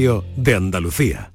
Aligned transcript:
de 0.00 0.54
Andalucía. 0.54 1.30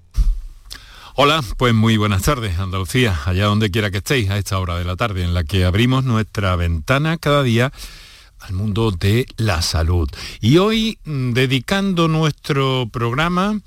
Hola, 1.14 1.44
pues 1.58 1.72
muy 1.76 1.98
buenas 1.98 2.24
tardes, 2.24 2.58
Andalucía, 2.58 3.16
allá 3.26 3.46
donde 3.46 3.70
quiera 3.70 3.92
que 3.92 3.98
estéis 4.00 4.32
a 4.32 4.40
esta 4.40 4.58
hora 4.58 4.76
de 4.76 4.86
la 4.86 4.96
tarde, 4.96 5.24
en 5.24 5.36
la 5.36 5.44
que 5.44 5.66
abrimos 5.66 6.04
nuestra 6.04 6.56
ventana 6.56 7.18
cada 7.18 7.44
día 7.44 7.72
al 8.40 8.54
mundo 8.54 8.90
de 8.90 9.28
la 9.38 9.62
salud. 9.62 10.10
Y 10.42 10.58
hoy, 10.58 10.98
mm, 11.06 11.34
dedicando 11.34 12.08
nuestro 12.08 12.90
programa, 12.92 13.62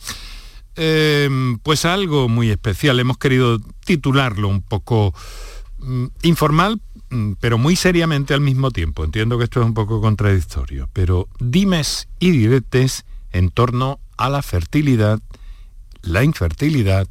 em, 0.75 1.59
pues 1.61 1.85
a 1.85 1.95
algo 1.95 2.29
muy 2.29 2.51
especial, 2.51 2.99
hemos 2.99 3.19
querido 3.19 3.61
titularlo 3.85 4.49
un 4.49 4.63
poco 4.63 5.15
mm, 5.79 6.07
informal, 6.23 6.81
mm, 7.11 7.35
pero 7.39 7.57
muy 7.57 7.77
seriamente 7.77 8.35
al 8.35 8.41
mismo 8.41 8.73
tiempo. 8.73 9.05
Entiendo 9.05 9.39
que 9.39 9.45
esto 9.45 9.61
es 9.61 9.67
un 9.67 9.75
poco 9.75 10.01
contradictorio, 10.01 10.91
pero 10.93 11.29
dimes 11.39 12.09
y 12.19 12.33
diretes 12.33 13.05
en 13.39 13.51
torno 13.51 14.01
a 14.17 14.29
la 14.29 14.43
fertilidad, 14.43 15.21
la 16.03 16.25
infertilidad 16.25 17.07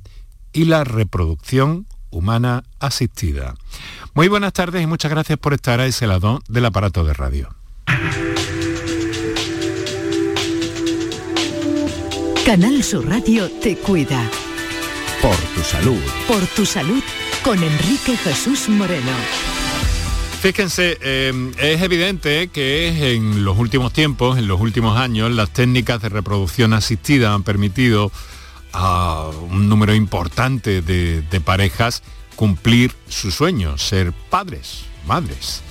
y 0.51 0.65
la 0.65 0.83
reproducción 0.83 1.87
humana 2.09 2.63
asistida. 2.79 3.55
Muy 4.13 4.27
buenas 4.27 4.53
tardes 4.53 4.83
y 4.83 4.87
muchas 4.87 5.11
gracias 5.11 5.39
por 5.39 5.53
estar 5.53 5.79
a 5.79 5.85
ese 5.85 6.07
lado 6.07 6.41
del 6.49 6.65
aparato 6.65 7.03
de 7.03 7.13
radio. 7.13 7.55
Canal 12.45 12.83
Sur 12.83 13.07
Radio 13.07 13.49
te 13.61 13.77
cuida. 13.77 14.29
Por 15.21 15.35
tu 15.35 15.61
salud. 15.61 16.01
Por 16.27 16.45
tu 16.47 16.65
salud 16.65 17.03
con 17.43 17.61
Enrique 17.61 18.15
Jesús 18.17 18.69
Moreno. 18.69 19.56
Fíjense, 20.41 20.97
eh, 21.01 21.51
es 21.59 21.81
evidente 21.81 22.49
que 22.49 23.13
en 23.13 23.43
los 23.43 23.57
últimos 23.57 23.91
tiempos, 23.91 24.37
en 24.37 24.47
los 24.47 24.61
últimos 24.61 24.97
años, 24.97 25.31
las 25.31 25.49
técnicas 25.49 26.01
de 26.01 26.09
reproducción 26.09 26.73
asistida 26.73 27.33
han 27.33 27.43
permitido 27.43 28.11
a 28.71 29.29
un 29.49 29.67
número 29.67 29.95
importante 29.95 30.81
de, 30.81 31.21
de 31.23 31.41
parejas 31.41 32.03
cumplir 32.35 32.93
su 33.09 33.31
sueño, 33.31 33.77
ser 33.77 34.13
padres, 34.29 34.85
madres. 35.07 35.63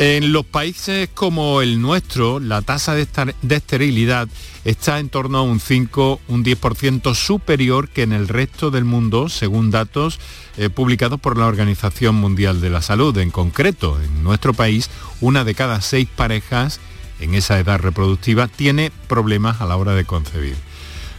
En 0.00 0.32
los 0.32 0.46
países 0.46 1.10
como 1.12 1.60
el 1.60 1.82
nuestro, 1.82 2.40
la 2.40 2.62
tasa 2.62 2.94
de, 2.94 3.06
esterilidad 3.50 4.28
está 4.64 4.98
en 4.98 5.10
torno 5.10 5.36
a 5.36 5.42
un 5.42 5.60
5, 5.60 6.22
un 6.26 6.42
10% 6.42 7.14
superior 7.14 7.90
que 7.90 8.04
en 8.04 8.14
el 8.14 8.26
resto 8.26 8.70
del 8.70 8.86
mundo, 8.86 9.28
según 9.28 9.70
datos 9.70 10.18
eh, 10.56 10.70
publicados 10.70 11.20
por 11.20 11.36
la 11.36 11.44
Organización 11.44 12.14
Mundial 12.14 12.62
de 12.62 12.70
la 12.70 12.80
Salud. 12.80 13.18
En 13.18 13.30
concreto, 13.30 14.00
en 14.02 14.24
nuestro 14.24 14.54
país, 14.54 14.88
una 15.20 15.44
de 15.44 15.54
cada 15.54 15.82
seis 15.82 16.08
parejas 16.08 16.80
en 17.20 17.34
esa 17.34 17.58
edad 17.58 17.78
reproductiva 17.78 18.48
tiene 18.48 18.90
problemas 19.06 19.60
a 19.60 19.66
la 19.66 19.76
hora 19.76 19.92
de 19.92 20.06
concebir. 20.06 20.56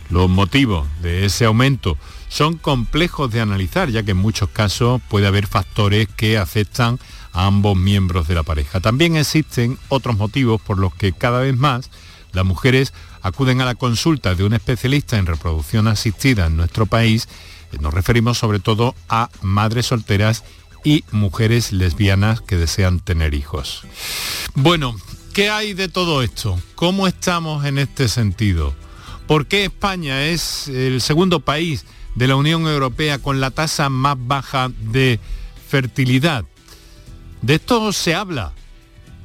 Los 0.10 0.28
motivos 0.28 0.88
de 1.04 1.26
ese 1.26 1.46
aumento 1.46 2.00
son 2.30 2.58
complejos 2.58 3.30
de 3.30 3.42
analizar, 3.42 3.90
ya 3.90 4.02
que 4.02 4.12
en 4.12 4.18
muchos 4.18 4.50
casos 4.50 5.02
puede 5.08 5.28
haber 5.28 5.46
factores 5.46 6.08
que 6.16 6.40
afectan 6.40 6.98
ambos 7.34 7.78
miembros 7.78 8.28
de 8.28 8.36
la 8.36 8.44
pareja. 8.44 8.80
También 8.80 9.16
existen 9.16 9.78
otros 9.90 10.18
motivos 10.18 10.62
por 10.62 10.78
los 10.78 10.94
que 10.94 11.14
cada 11.14 11.40
vez 11.40 11.56
más 11.56 11.90
las 12.34 12.46
mujeres 12.46 12.94
acuden 13.22 13.62
a 13.62 13.66
la 13.66 13.76
consulta 13.76 14.36
de 14.36 14.44
un 14.44 14.54
especialista 14.54 15.18
en 15.18 15.26
reproducción 15.26 15.88
asistida 15.88 16.48
en 16.48 16.58
nuestro 16.58 16.86
país. 16.86 17.28
Nos 17.80 17.94
referimos 17.94 18.38
sobre 18.38 18.60
todo 18.60 18.96
a 19.10 19.30
madres 19.42 19.88
solteras 19.88 20.44
y 20.84 21.04
mujeres 21.12 21.72
lesbianas 21.72 22.42
que 22.42 22.58
desean 22.58 23.00
tener 23.00 23.34
hijos. 23.34 23.84
Bueno, 24.56 24.96
¿qué 25.34 25.50
hay 25.50 25.74
de 25.74 25.88
todo 25.88 26.24
esto? 26.24 26.60
¿Cómo 26.76 27.08
estamos 27.08 27.66
en 27.66 27.78
este 27.78 28.08
sentido? 28.08 28.74
¿Por 29.28 29.46
qué 29.46 29.66
España 29.66 30.26
es 30.26 30.68
el 30.68 31.02
segundo 31.02 31.40
país 31.40 31.86
de 32.16 32.28
la 32.28 32.36
Unión 32.36 32.68
Europea 32.68 33.20
con 33.20 33.40
la 33.40 33.52
tasa 33.52 33.90
más 33.90 34.18
baja 34.20 34.70
de 34.80 35.20
fertilidad? 35.70 36.46
De 37.42 37.56
esto 37.56 37.92
se 37.92 38.14
habla, 38.14 38.54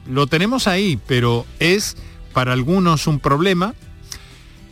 lo 0.09 0.27
tenemos 0.27 0.67
ahí, 0.67 0.99
pero 1.07 1.45
es 1.59 1.97
para 2.33 2.53
algunos 2.53 3.07
un 3.07 3.21
problema, 3.21 3.75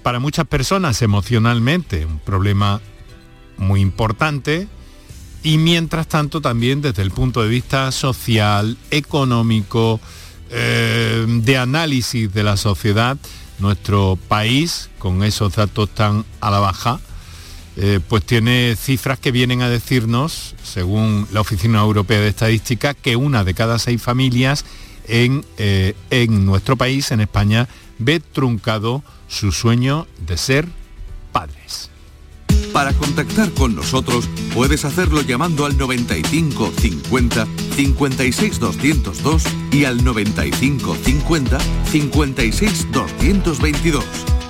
para 0.03 0.19
muchas 0.19 0.47
personas 0.47 1.01
emocionalmente 1.03 2.05
un 2.05 2.19
problema 2.19 2.81
muy 3.57 3.81
importante 3.81 4.69
y 5.43 5.59
mientras 5.59 6.09
tanto 6.09 6.41
también 6.41 6.81
desde 6.81 7.03
el 7.03 7.11
punto 7.11 7.43
de 7.43 7.49
vista 7.49 7.93
social, 7.93 8.79
económico, 8.91 10.01
eh, 10.51 11.27
de 11.29 11.59
análisis 11.59 12.33
de 12.33 12.43
la 12.43 12.57
sociedad, 12.57 13.19
nuestro 13.59 14.19
país, 14.29 14.91
con 14.99 15.23
esos 15.23 15.55
datos 15.55 15.91
tan 15.91 16.25
a 16.41 16.51
la 16.51 16.61
baja, 16.61 17.01
eh, 17.77 18.01
pues 18.09 18.25
tiene 18.25 18.77
cifras 18.77 19.19
que 19.19 19.33
vienen 19.33 19.63
a 19.63 19.69
decirnos, 19.69 20.55
según 20.63 21.27
la 21.33 21.41
Oficina 21.41 21.81
Europea 21.81 22.21
de 22.21 22.29
Estadística, 22.29 22.95
que 22.95 23.17
una 23.17 23.43
de 23.43 23.55
cada 23.55 23.79
seis 23.79 24.01
familias 24.01 24.65
en, 25.09 25.45
eh, 25.59 25.95
en 26.11 26.47
nuestro 26.47 26.77
país, 26.77 27.11
en 27.11 27.21
España, 27.21 27.69
ve 27.99 28.21
truncado 28.21 29.03
su 29.29 29.51
sueño 29.51 30.07
de 30.27 30.37
ser 30.37 30.69
padres. 31.33 31.91
Para 32.73 32.93
contactar 32.93 33.51
con 33.53 33.75
nosotros 33.75 34.29
puedes 34.53 34.85
hacerlo 34.85 35.23
llamando 35.23 35.65
al 35.65 35.77
95 35.77 36.73
50 36.77 37.47
56 37.77 38.59
202 38.59 39.45
y 39.71 39.85
al 39.85 40.03
95 40.05 40.97
50 41.05 41.59
56 41.91 42.93
222 42.93 44.05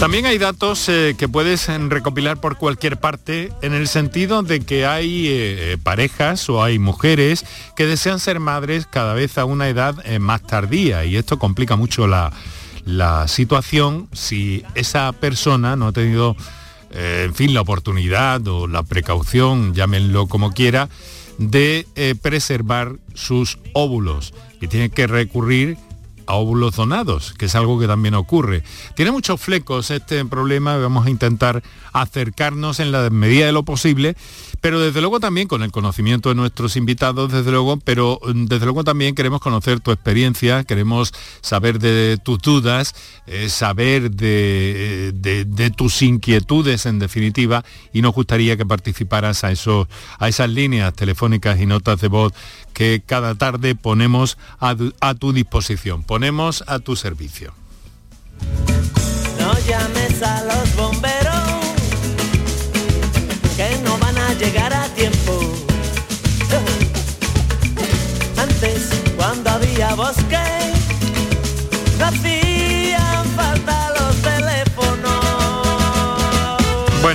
También 0.00 0.24
hay 0.24 0.38
datos 0.38 0.88
eh, 0.88 1.14
que 1.18 1.28
puedes 1.28 1.68
eh, 1.68 1.76
recopilar 1.76 2.40
por 2.40 2.56
cualquier 2.56 2.96
parte 2.96 3.52
en 3.60 3.74
el 3.74 3.86
sentido 3.86 4.42
de 4.42 4.60
que 4.60 4.86
hay 4.86 5.26
eh, 5.28 5.76
parejas 5.82 6.48
o 6.48 6.64
hay 6.64 6.78
mujeres 6.78 7.44
que 7.76 7.84
desean 7.84 8.18
ser 8.18 8.40
madres 8.40 8.86
cada 8.86 9.12
vez 9.12 9.36
a 9.36 9.44
una 9.44 9.68
edad 9.68 10.02
más 10.18 10.40
tardía. 10.46 11.04
Y 11.04 11.16
esto 11.16 11.38
complica 11.38 11.76
mucho 11.76 12.06
la, 12.06 12.32
la, 12.86 13.28
situación 13.28 14.08
si 14.14 14.64
esa 14.74 15.12
persona 15.12 15.76
no 15.76 15.88
ha 15.88 15.92
tenido, 15.92 16.34
en 16.94 17.34
fin, 17.34 17.52
la 17.52 17.60
oportunidad 17.60 18.48
o 18.48 18.66
la 18.66 18.82
precaución, 18.82 19.74
llámenlo 19.74 20.28
como 20.28 20.52
quiera, 20.52 20.88
de 21.36 21.86
preservar 22.22 22.96
sus 23.12 23.58
óvulos. 23.74 24.32
Y 24.62 24.68
tiene 24.68 24.88
que 24.88 25.06
recurrir 25.06 25.76
a 26.30 26.34
óvulos 26.34 26.76
donados, 26.76 27.34
que 27.36 27.46
es 27.46 27.54
algo 27.56 27.78
que 27.80 27.88
también 27.88 28.14
ocurre. 28.14 28.62
Tiene 28.94 29.10
muchos 29.10 29.40
flecos 29.40 29.90
este 29.90 30.24
problema, 30.24 30.76
vamos 30.76 31.06
a 31.06 31.10
intentar 31.10 31.62
acercarnos 31.92 32.78
en 32.78 32.92
la 32.92 33.10
medida 33.10 33.46
de 33.46 33.52
lo 33.52 33.64
posible 33.64 34.16
pero 34.60 34.80
desde 34.80 35.00
luego 35.00 35.20
también 35.20 35.48
con 35.48 35.62
el 35.62 35.70
conocimiento 35.70 36.28
de 36.28 36.34
nuestros 36.34 36.76
invitados, 36.76 37.32
desde 37.32 37.50
luego, 37.50 37.78
pero 37.78 38.20
mm, 38.22 38.44
desde 38.46 38.66
luego 38.66 38.84
también 38.84 39.14
queremos 39.14 39.40
conocer 39.40 39.80
tu 39.80 39.90
experiencia, 39.90 40.64
queremos 40.64 41.12
saber 41.40 41.78
de 41.78 42.18
tus 42.22 42.38
dudas, 42.38 42.94
eh, 43.26 43.48
saber 43.48 44.10
de, 44.10 45.12
de, 45.14 45.70
tus 45.70 46.02
inquietudes 46.02 46.86
en 46.86 46.98
definitiva, 46.98 47.64
y 47.92 48.02
nos 48.02 48.14
gustaría 48.14 48.56
que 48.56 48.66
participaras 48.66 49.44
a, 49.44 49.52
eso, 49.52 49.88
a 50.18 50.28
esas 50.28 50.50
líneas 50.50 50.92
telefónicas 50.94 51.60
y 51.60 51.66
notas 51.66 52.00
de 52.00 52.08
voz 52.08 52.32
que 52.72 53.02
cada 53.04 53.34
tarde 53.34 53.74
ponemos 53.74 54.36
a, 54.58 54.76
a 55.00 55.14
tu 55.14 55.32
disposición, 55.32 56.02
ponemos 56.02 56.64
a 56.66 56.78
tu 56.78 56.96
servicio. 56.96 57.54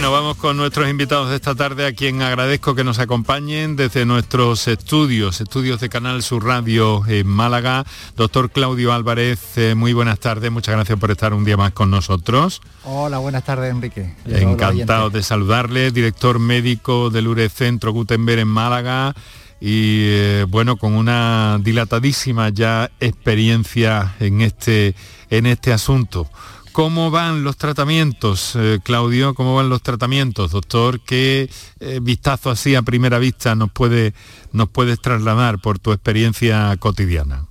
Bueno, 0.05 0.21
vamos 0.21 0.37
con 0.37 0.55
nuestros 0.55 0.87
invitados 0.87 1.31
de 1.31 1.35
esta 1.37 1.55
tarde, 1.55 1.87
a 1.87 1.93
quien 1.93 2.21
agradezco 2.21 2.75
que 2.75 2.83
nos 2.83 2.99
acompañen 2.99 3.75
desde 3.75 4.05
nuestros 4.05 4.67
estudios, 4.67 5.41
estudios 5.41 5.79
de 5.79 5.89
Canal 5.89 6.21
Sur 6.21 6.45
Radio 6.45 7.01
en 7.07 7.25
Málaga. 7.25 7.83
Doctor 8.15 8.51
Claudio 8.51 8.93
Álvarez, 8.93 9.57
eh, 9.57 9.73
muy 9.73 9.93
buenas 9.93 10.19
tardes, 10.19 10.51
muchas 10.51 10.75
gracias 10.75 10.99
por 10.99 11.09
estar 11.09 11.33
un 11.33 11.43
día 11.43 11.57
más 11.57 11.71
con 11.71 11.89
nosotros. 11.89 12.61
Hola, 12.83 13.17
buenas 13.17 13.45
tardes, 13.45 13.71
Enrique. 13.71 14.13
Encantado 14.27 15.09
de 15.09 15.23
saludarle, 15.23 15.89
director 15.89 16.37
médico 16.37 17.09
del 17.09 17.27
URE 17.27 17.49
Centro 17.49 17.91
Gutenberg 17.91 18.41
en 18.41 18.47
Málaga 18.47 19.15
y 19.59 20.01
eh, 20.03 20.45
bueno, 20.47 20.77
con 20.77 20.93
una 20.93 21.57
dilatadísima 21.63 22.49
ya 22.49 22.91
experiencia 22.99 24.13
en 24.19 24.41
este, 24.41 24.93
en 25.31 25.47
este 25.47 25.73
asunto. 25.73 26.29
¿Cómo 26.75 27.09
van 27.09 27.45
los 27.45 27.55
tratamientos, 27.55 28.53
eh, 28.57 28.81
Claudio? 28.83 29.33
¿Cómo 29.33 29.55
van 29.55 29.69
los 29.69 29.81
tratamientos, 29.81 30.51
doctor? 30.51 30.99
¿Qué 30.99 31.49
eh, 31.79 31.99
vistazo 32.01 32.49
así 32.49 32.75
a 32.75 32.81
primera 32.81 33.17
vista 33.17 33.55
nos, 33.55 33.71
puede, 33.71 34.13
nos 34.51 34.67
puedes 34.67 34.99
trasladar 34.99 35.59
por 35.59 35.79
tu 35.79 35.93
experiencia 35.93 36.75
cotidiana? 36.77 37.45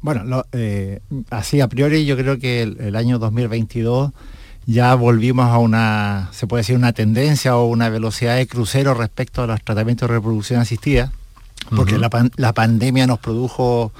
Bueno, 0.00 0.44
eh, 0.50 0.98
así 1.30 1.60
a 1.60 1.68
priori 1.68 2.04
yo 2.04 2.16
creo 2.16 2.40
que 2.40 2.62
el, 2.62 2.96
año 2.96 3.20
2022 3.20 4.10
ya 4.66 4.92
volvimos 4.96 5.46
a 5.46 5.58
una, 5.58 6.28
se 6.32 6.48
puede 6.48 6.62
decir, 6.62 6.74
una 6.74 6.92
tendencia 6.92 7.56
o 7.56 7.66
una 7.66 7.88
velocidad 7.90 8.34
de 8.34 8.48
crucero 8.48 8.92
respecto 8.92 9.44
a 9.44 9.46
los 9.46 9.62
tratamientos 9.62 10.08
de 10.08 10.16
reproducción 10.16 10.58
asistida, 10.58 11.12
porque 11.76 11.96
la, 11.96 12.10
la 12.34 12.52
pandemia 12.54 13.06
nos 13.06 13.20
produjo 13.20 13.92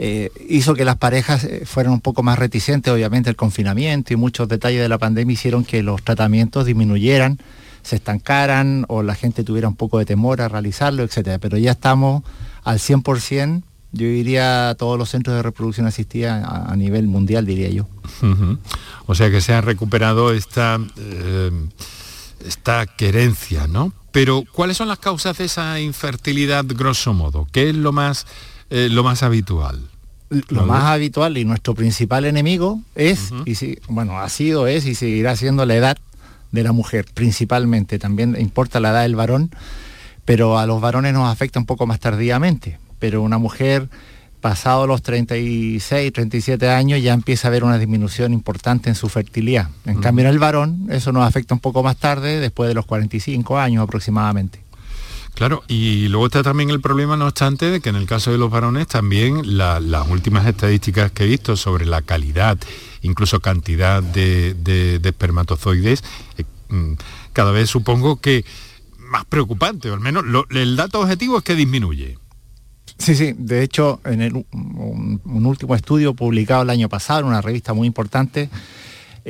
eh, 0.00 0.30
hizo 0.48 0.74
que 0.74 0.84
las 0.84 0.96
parejas 0.96 1.42
eh, 1.42 1.62
fueran 1.64 1.92
un 1.92 2.00
poco 2.00 2.22
más 2.22 2.38
reticentes, 2.38 2.92
obviamente 2.92 3.30
el 3.30 3.36
confinamiento 3.36 4.12
y 4.12 4.16
muchos 4.16 4.48
detalles 4.48 4.80
de 4.80 4.88
la 4.88 4.98
pandemia 4.98 5.32
hicieron 5.32 5.64
que 5.64 5.82
los 5.82 6.02
tratamientos 6.04 6.66
disminuyeran, 6.66 7.38
se 7.82 7.96
estancaran 7.96 8.84
o 8.88 9.02
la 9.02 9.16
gente 9.16 9.42
tuviera 9.42 9.66
un 9.66 9.74
poco 9.74 9.98
de 9.98 10.04
temor 10.04 10.40
a 10.40 10.48
realizarlo, 10.48 11.02
etcétera. 11.02 11.38
Pero 11.38 11.58
ya 11.58 11.72
estamos 11.72 12.22
al 12.62 12.78
100%, 12.78 13.62
yo 13.90 14.06
diría 14.06 14.76
todos 14.78 14.98
los 14.98 15.10
centros 15.10 15.34
de 15.34 15.42
reproducción 15.42 15.86
asistida 15.86 16.44
a, 16.44 16.76
nivel 16.76 17.08
mundial, 17.08 17.44
diría 17.44 17.70
yo. 17.70 17.88
O 19.06 19.14
sea 19.14 19.30
que 19.30 19.40
se 19.40 19.54
ha 19.54 19.62
recuperado 19.62 20.32
esta, 20.32 20.78
eh, 20.96 21.50
esta 22.46 22.86
querencia, 22.86 23.66
¿no? 23.66 23.92
Pero 24.12 24.44
¿cuáles 24.52 24.76
son 24.76 24.88
las 24.88 24.98
causas 24.98 25.38
de 25.38 25.46
esa 25.46 25.80
infertilidad 25.80 26.64
grosso 26.68 27.14
modo? 27.14 27.48
¿Qué 27.50 27.70
es 27.70 27.74
lo 27.74 27.92
más 27.92 28.26
eh, 28.70 28.88
lo 28.90 29.02
más 29.02 29.22
habitual? 29.22 29.80
Lo 30.48 30.66
más 30.66 30.84
habitual 30.84 31.38
y 31.38 31.44
nuestro 31.44 31.74
principal 31.74 32.26
enemigo 32.26 32.82
es, 32.94 33.30
y 33.46 33.54
si, 33.54 33.78
bueno, 33.88 34.18
ha 34.18 34.28
sido, 34.28 34.66
es 34.66 34.84
y 34.84 34.94
seguirá 34.94 35.34
siendo 35.36 35.64
la 35.64 35.74
edad 35.74 35.96
de 36.52 36.62
la 36.62 36.72
mujer, 36.72 37.06
principalmente. 37.14 37.98
También 37.98 38.36
importa 38.38 38.78
la 38.78 38.90
edad 38.90 39.02
del 39.02 39.16
varón, 39.16 39.50
pero 40.26 40.58
a 40.58 40.66
los 40.66 40.82
varones 40.82 41.14
nos 41.14 41.30
afecta 41.32 41.58
un 41.58 41.66
poco 41.66 41.86
más 41.86 41.98
tardíamente. 41.98 42.78
Pero 42.98 43.22
una 43.22 43.38
mujer 43.38 43.88
pasado 44.40 44.86
los 44.86 45.02
36, 45.02 46.12
37 46.12 46.68
años 46.68 47.02
ya 47.02 47.12
empieza 47.12 47.48
a 47.48 47.50
haber 47.50 47.64
una 47.64 47.78
disminución 47.78 48.32
importante 48.32 48.88
en 48.88 48.94
su 48.94 49.08
fertilidad. 49.08 49.68
En 49.86 50.00
cambio 50.00 50.26
en 50.26 50.30
el 50.30 50.38
varón 50.38 50.88
eso 50.90 51.10
nos 51.12 51.26
afecta 51.26 51.54
un 51.54 51.60
poco 51.60 51.82
más 51.82 51.96
tarde, 51.96 52.38
después 52.38 52.68
de 52.68 52.74
los 52.74 52.86
45 52.86 53.58
años 53.58 53.82
aproximadamente. 53.82 54.60
Claro, 55.38 55.62
y 55.68 56.08
luego 56.08 56.26
está 56.26 56.42
también 56.42 56.68
el 56.70 56.80
problema, 56.80 57.16
no 57.16 57.26
obstante, 57.28 57.70
de 57.70 57.80
que 57.80 57.90
en 57.90 57.94
el 57.94 58.06
caso 58.06 58.32
de 58.32 58.38
los 58.38 58.50
varones 58.50 58.88
también 58.88 59.56
las 59.56 60.08
últimas 60.08 60.44
estadísticas 60.48 61.12
que 61.12 61.22
he 61.22 61.26
visto 61.28 61.56
sobre 61.56 61.86
la 61.86 62.02
calidad, 62.02 62.58
incluso 63.02 63.38
cantidad 63.38 64.02
de, 64.02 65.00
espermatozoides, 65.00 66.02
eh, 66.38 66.44
mm, 66.70 66.94
cada 67.32 67.52
vez 67.52 67.70
supongo 67.70 68.20
que 68.20 68.44
más 68.98 69.26
preocupante, 69.26 69.88
o 69.92 69.94
al 69.94 70.00
menos 70.00 70.24
el 70.50 70.74
dato 70.74 71.02
objetivo 71.02 71.38
es 71.38 71.44
que 71.44 71.54
disminuye. 71.54 72.18
Sí, 72.98 73.14
sí, 73.14 73.32
de 73.38 73.62
hecho, 73.62 74.00
en 74.04 74.44
un, 74.50 75.46
último 75.46 75.76
estudio 75.76 76.14
publicado 76.14 76.62
el 76.62 76.70
año 76.70 76.88
pasado 76.88 77.20
en 77.20 77.26
una 77.26 77.42
revista 77.42 77.74
muy 77.74 77.86
importante, 77.86 78.50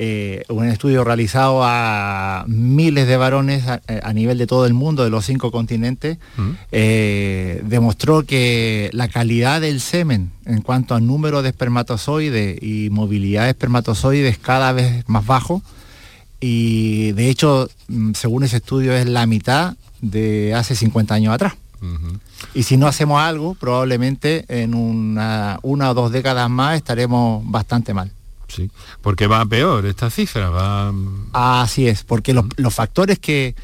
eh, 0.00 0.44
un 0.48 0.64
estudio 0.68 1.02
realizado 1.02 1.62
a 1.64 2.44
miles 2.46 3.08
de 3.08 3.16
varones 3.16 3.64
a, 3.66 4.12
nivel 4.12 4.38
de 4.38 4.46
todo 4.46 4.64
el 4.64 4.72
mundo, 4.72 5.02
de 5.02 5.10
los 5.10 5.24
cinco 5.24 5.50
continentes, 5.50 6.18
mm. 6.36 6.50
eh, 6.70 7.60
demostró 7.64 8.22
que 8.22 8.90
la 8.92 9.08
calidad 9.08 9.60
del 9.60 9.80
semen 9.80 10.30
en 10.44 10.62
cuanto 10.62 10.94
al 10.94 11.04
número 11.04 11.42
de 11.42 11.48
espermatozoides 11.48 12.62
y 12.62 12.90
movilidad 12.90 13.44
de 13.44 13.50
espermatozoides 13.50 14.38
cada 14.38 14.70
vez 14.70 15.02
más 15.08 15.26
bajo. 15.26 15.62
Y 16.38 17.10
de 17.12 17.28
hecho, 17.28 17.68
mm, 17.88 18.12
según 18.12 18.44
ese 18.44 18.58
estudio, 18.58 18.92
es 18.92 19.04
la 19.08 19.26
mitad 19.26 19.74
de 20.00 20.54
hace 20.54 20.76
50 20.76 21.12
años 21.12 21.34
atrás. 21.34 21.54
Y 22.54 22.62
si 22.62 22.76
no 22.76 22.86
hacemos 22.86 23.20
algo, 23.20 23.54
probablemente 23.54 24.44
en 24.48 24.74
una, 24.74 25.58
una 25.62 25.90
o 25.90 25.94
dos 25.94 26.12
décadas 26.12 26.48
más 26.48 26.76
estaremos 26.76 27.42
bastante 27.50 27.94
mal. 27.94 28.12
Sí, 28.48 28.70
porque 29.02 29.26
va 29.26 29.44
peor 29.44 29.86
esta 29.86 30.10
cifra, 30.10 30.48
va... 30.50 30.92
Así 31.32 31.86
es, 31.86 32.02
porque 32.02 32.32
los, 32.32 32.74
factores 32.74 33.18
que, 33.18 33.54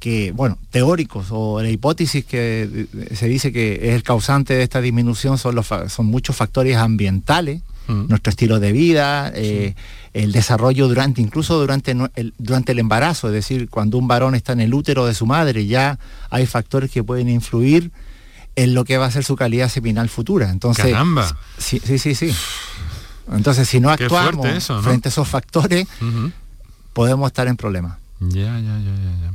que, 0.00 0.32
bueno, 0.32 0.58
teóricos 0.70 1.26
o 1.30 1.60
la 1.62 1.68
hipótesis 1.68 2.24
que 2.24 2.86
se 3.14 3.28
dice 3.28 3.52
que 3.52 3.74
es 3.82 3.94
el 3.94 4.02
causante 4.02 4.54
de 4.54 4.62
esta 4.62 4.80
disminución 4.80 5.36
son, 5.38 5.54
los, 5.54 5.66
son 5.66 6.06
muchos 6.06 6.34
factores 6.34 6.76
ambientales, 6.76 7.62
nuestro 7.88 8.30
estilo 8.30 8.58
de 8.58 8.72
vida, 8.72 9.30
eh, 9.34 9.74
el 10.12 10.32
desarrollo 10.32 10.88
durante, 10.88 11.20
incluso 11.20 11.58
durante 11.60 11.92
el, 11.92 12.34
durante 12.38 12.72
el 12.72 12.80
embarazo, 12.80 13.28
es 13.28 13.34
decir, 13.34 13.68
cuando 13.68 13.98
un 13.98 14.08
varón 14.08 14.34
está 14.34 14.54
en 14.54 14.60
el 14.60 14.74
útero 14.74 15.06
de 15.06 15.14
su 15.14 15.24
madre, 15.26 15.66
ya 15.66 15.98
hay 16.30 16.46
factores 16.46 16.90
que 16.90 17.04
pueden 17.04 17.28
influir 17.28 17.92
en 18.56 18.74
lo 18.74 18.84
que 18.84 18.96
va 18.96 19.06
a 19.06 19.10
ser 19.10 19.22
su 19.22 19.36
calidad 19.36 19.68
seminal 19.68 20.08
futura. 20.08 20.50
Entonces, 20.50 20.86
Caramba. 20.86 21.36
Sí, 21.58 21.80
sí, 21.84 21.98
sí, 21.98 22.14
sí. 22.14 22.34
Entonces, 23.32 23.68
si 23.68 23.80
no 23.80 23.90
actuamos 23.90 24.46
frente 24.82 25.08
a 25.08 25.10
esos 25.10 25.28
factores, 25.28 25.86
podemos 26.92 27.26
estar 27.26 27.48
en 27.48 27.56
problemas. 27.56 27.98
Ya, 28.20 28.58
ya, 28.58 28.78
ya, 28.78 28.94
ya. 29.22 29.32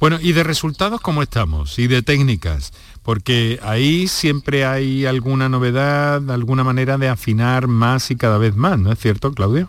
Bueno, 0.00 0.18
¿y 0.20 0.32
de 0.32 0.42
resultados 0.42 1.00
cómo 1.00 1.22
estamos? 1.22 1.78
¿Y 1.78 1.86
de 1.86 2.02
técnicas? 2.02 2.72
Porque 3.02 3.58
ahí 3.62 4.08
siempre 4.08 4.64
hay 4.64 5.04
alguna 5.04 5.48
novedad, 5.48 6.30
alguna 6.30 6.64
manera 6.64 6.96
de 6.96 7.08
afinar 7.08 7.66
más 7.66 8.10
y 8.10 8.16
cada 8.16 8.38
vez 8.38 8.56
más, 8.56 8.78
¿no 8.78 8.92
es 8.92 8.98
cierto, 8.98 9.32
Claudio? 9.32 9.68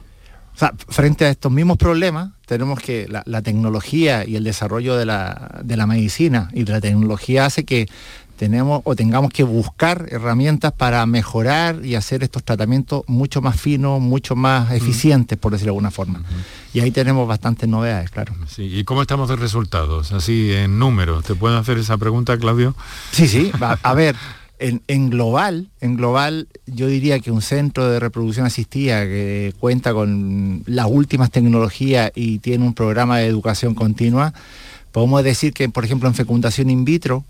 O 0.56 0.58
sea, 0.58 0.74
frente 0.88 1.26
a 1.26 1.30
estos 1.30 1.52
mismos 1.52 1.78
problemas, 1.78 2.30
tenemos 2.46 2.80
que 2.80 3.10
la, 3.10 3.42
tecnología 3.42 4.26
y 4.26 4.38
el 4.38 4.46
desarrollo 4.46 4.96
de 4.96 5.06
la, 5.06 5.60
de 5.64 5.76
la 5.76 5.86
medicina 5.86 6.50
y 6.54 6.64
de 6.64 6.72
la 6.72 6.80
tecnología 6.80 7.46
hace 7.46 7.66
que 7.66 7.90
tenemos 8.36 8.82
o 8.84 8.96
tengamos 8.96 9.32
que 9.32 9.44
buscar 9.44 10.08
herramientas 10.10 10.72
para 10.74 11.06
mejorar 11.06 11.86
y 11.86 11.96
hacer 11.96 12.24
estos 12.24 12.44
tratamientos 12.44 13.04
mucho 13.08 13.42
más 13.42 13.60
finos, 13.60 14.02
mucho 14.02 14.36
más 14.36 14.72
eficientes, 14.72 15.38
por 15.38 15.52
decirlo 15.52 15.72
de 15.72 15.78
alguna 15.78 15.92
forma. 15.92 16.24
Y 16.74 16.82
ahí 16.82 16.92
tenemos 16.92 17.28
bastantes 17.28 17.70
novedades, 17.70 18.10
claro. 18.12 18.34
¿Y 18.58 18.84
cómo 18.84 19.02
estamos 19.02 19.30
de 19.30 19.38
resultados? 19.38 20.12
Así, 20.12 20.52
en 20.54 20.78
números. 20.78 21.24
¿Te 21.24 21.36
pueden 21.36 21.58
hacer 21.58 21.78
esa 21.78 21.98
pregunta, 21.98 22.38
Claudio? 22.38 22.76
Sí, 23.12 23.28
sí. 23.28 23.52
a, 23.60 23.94
ver, 23.94 24.16
en, 24.60 25.10
global, 25.10 25.70
en 25.82 25.96
global, 25.96 26.48
yo 26.66 26.88
diría 26.88 27.20
que 27.20 27.32
un 27.32 27.42
centro 27.42 27.90
de 27.90 28.00
reproducción 28.00 28.46
asistida 28.46 29.04
que 29.04 29.54
cuenta 29.60 29.94
con 29.94 30.64
las 30.66 30.88
últimas 30.90 31.32
tecnologías 31.32 32.12
y 32.16 32.40
tiene 32.40 32.66
un 32.66 32.74
programa 32.74 33.20
de 33.20 33.28
educación 33.28 33.76
continua, 33.76 34.34
podemos 34.92 35.24
decir 35.24 35.54
que, 35.54 35.68
por 35.70 35.86
ejemplo, 35.86 36.08
en 36.08 36.16
fecundación 36.16 36.70
in 36.70 36.86
vitro, 36.86 37.26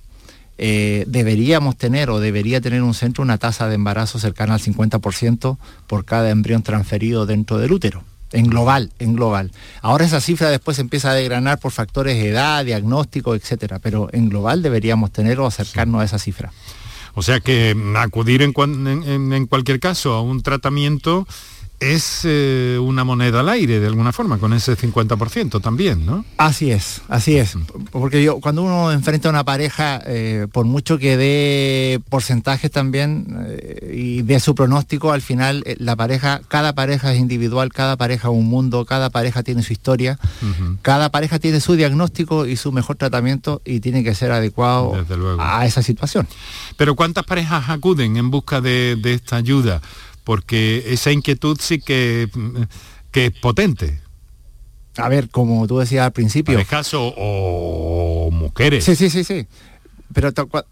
eh, 0.57 1.03
deberíamos 1.07 1.77
tener 1.77 2.09
o 2.09 2.19
debería 2.19 2.61
tener 2.61 2.81
un 2.81 2.93
centro 2.93 3.23
una 3.23 3.37
tasa 3.37 3.67
de 3.67 3.75
embarazo 3.75 4.19
cercana 4.19 4.53
al 4.53 4.61
50% 4.61 5.57
por 5.87 6.05
cada 6.05 6.29
embrión 6.29 6.63
transferido 6.63 7.25
dentro 7.25 7.57
del 7.57 7.71
útero. 7.71 8.03
En 8.31 8.47
global, 8.47 8.91
en 8.99 9.15
global. 9.15 9.51
Ahora 9.81 10.05
esa 10.05 10.19
cifra 10.19 10.49
después 10.49 10.79
empieza 10.79 11.11
a 11.11 11.13
degranar 11.13 11.59
por 11.59 11.71
factores 11.71 12.17
de 12.17 12.29
edad, 12.29 12.65
diagnóstico, 12.65 13.35
etcétera, 13.35 13.79
pero 13.79 14.09
en 14.11 14.29
global 14.29 14.61
deberíamos 14.61 15.11
tener 15.11 15.39
o 15.39 15.45
acercarnos 15.45 16.01
a 16.01 16.05
esa 16.05 16.19
cifra. 16.19 16.51
O 17.13 17.21
sea 17.21 17.39
que 17.39 17.75
acudir 17.95 18.41
en, 18.41 18.53
en 19.33 19.45
cualquier 19.47 19.79
caso 19.79 20.13
a 20.13 20.21
un 20.21 20.41
tratamiento 20.41 21.25
es 21.79 22.21
eh, 22.23 22.77
una 22.81 23.03
moneda 23.03 23.41
al 23.41 23.49
aire 23.49 23.79
de 23.79 23.87
alguna 23.87 24.13
forma, 24.13 24.37
con 24.37 24.53
ese 24.53 24.77
50% 24.77 25.61
también, 25.61 26.05
¿no? 26.05 26.25
Así 26.37 26.71
es, 26.71 27.01
así 27.09 27.37
es. 27.37 27.57
Porque 27.91 28.23
yo, 28.23 28.39
cuando 28.39 28.63
uno 28.63 28.91
enfrenta 28.91 29.29
a 29.29 29.31
una 29.31 29.43
pareja, 29.43 30.01
eh, 30.05 30.47
por 30.51 30.65
mucho 30.65 30.97
que 30.97 31.17
dé 31.17 32.01
porcentajes 32.09 32.71
también 32.71 33.27
eh, 33.47 33.93
y 33.93 34.21
dé 34.21 34.39
su 34.39 34.55
pronóstico, 34.55 35.11
al 35.11 35.21
final 35.21 35.63
la 35.77 35.95
pareja, 35.95 36.41
cada 36.47 36.73
pareja 36.73 37.13
es 37.13 37.19
individual, 37.19 37.73
cada 37.73 37.97
pareja 37.97 38.29
es 38.29 38.33
un 38.33 38.47
mundo, 38.47 38.85
cada 38.85 39.09
pareja 39.09 39.43
tiene 39.43 39.61
su 39.61 39.73
historia, 39.73 40.17
cada 40.81 41.09
pareja 41.09 41.39
tiene 41.39 41.59
su 41.59 41.75
diagnóstico 41.75 42.45
y 42.45 42.55
su 42.55 42.71
mejor 42.71 42.95
tratamiento 42.95 43.61
y 43.65 43.81
tiene 43.81 44.03
que 44.03 44.15
ser 44.15 44.31
adecuado 44.31 44.93
a 45.39 45.65
esa 45.65 45.81
situación. 45.81 46.27
Pero 46.77 46.95
¿cuántas 46.95 47.25
parejas 47.25 47.69
acuden 47.69 48.17
en 48.17 48.31
busca 48.31 48.61
de 48.61 48.99
esta 49.03 49.35
ayuda? 49.35 49.81
Porque 50.25 50.83
esa 50.87 51.11
inquietud 51.13 51.57
sí 51.61 51.79
que, 51.79 52.27
que 53.11 53.27
es 53.27 53.31
potente. 53.39 54.01
a 54.97 55.07
ver, 55.07 55.29
como 55.29 55.65
tú 55.67 55.79
decías 55.79 56.05
al 56.05 56.11
principio. 56.11 56.55
Parejas 56.55 56.93
o, 56.93 57.13
o 57.15 58.31
mujeres. 58.31 58.83
Sí, 58.83 58.95
sí, 58.95 59.09
sí, 59.09 59.23
sí. 59.23 59.47
Pero 60.13 60.29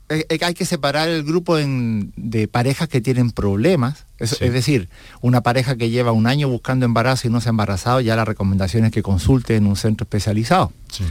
eh, 0.10 0.26
eh, 0.30 0.40
hay 0.42 0.54
que 0.54 0.64
separar 0.66 1.10
el 1.10 1.24
grupo 1.24 1.58
en- 1.58 2.14
de 2.16 2.48
parejas 2.48 2.88
que 2.88 3.02
tienen 3.02 3.32
problemas. 3.32 4.06
Es, 4.20 4.30
Sí. 4.32 4.38
es 4.40 4.54
decir, 4.54 4.88
una 5.22 5.42
pareja 5.42 5.76
que 5.76 5.90
lleva 5.90 6.12
un 6.14 6.28
año 6.28 6.48
buscando 6.48 6.86
embarazo 6.86 7.28
y 7.28 7.32
no 7.32 7.42
se 7.42 7.50
ha 7.50 7.52
embarazado, 7.52 8.00
ya 8.00 8.16
la 8.16 8.24
recomendación 8.26 8.86
es 8.86 8.92
que 8.92 9.04
consulte 9.04 9.56
en 9.58 9.66
un 9.68 9.76
centro 9.76 10.06
especializado. 10.06 10.72
Sí. 10.92 11.04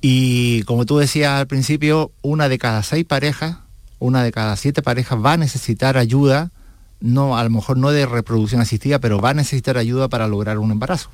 Y 0.00 0.62
como 0.62 0.86
tú 0.86 0.96
decías 0.98 1.32
al 1.38 1.46
principio, 1.46 2.12
una 2.22 2.48
de 2.48 2.58
cada 2.58 2.82
seis 2.82 3.04
parejas, 3.04 3.58
una 3.98 4.22
de 4.22 4.32
cada 4.32 4.56
siete 4.56 4.80
parejas 4.80 5.18
va 5.22 5.34
a 5.34 5.36
necesitar 5.36 5.98
ayuda, 5.98 6.50
no, 7.00 7.36
a 7.36 7.44
lo 7.44 7.50
mejor 7.50 7.76
no 7.76 7.90
de 7.90 8.06
reproducción 8.06 8.60
asistida, 8.60 8.98
pero 8.98 9.20
va 9.20 9.30
a 9.30 9.34
necesitar 9.34 9.78
ayuda 9.78 10.08
para 10.08 10.28
lograr 10.28 10.58
un 10.58 10.70
embarazo. 10.70 11.10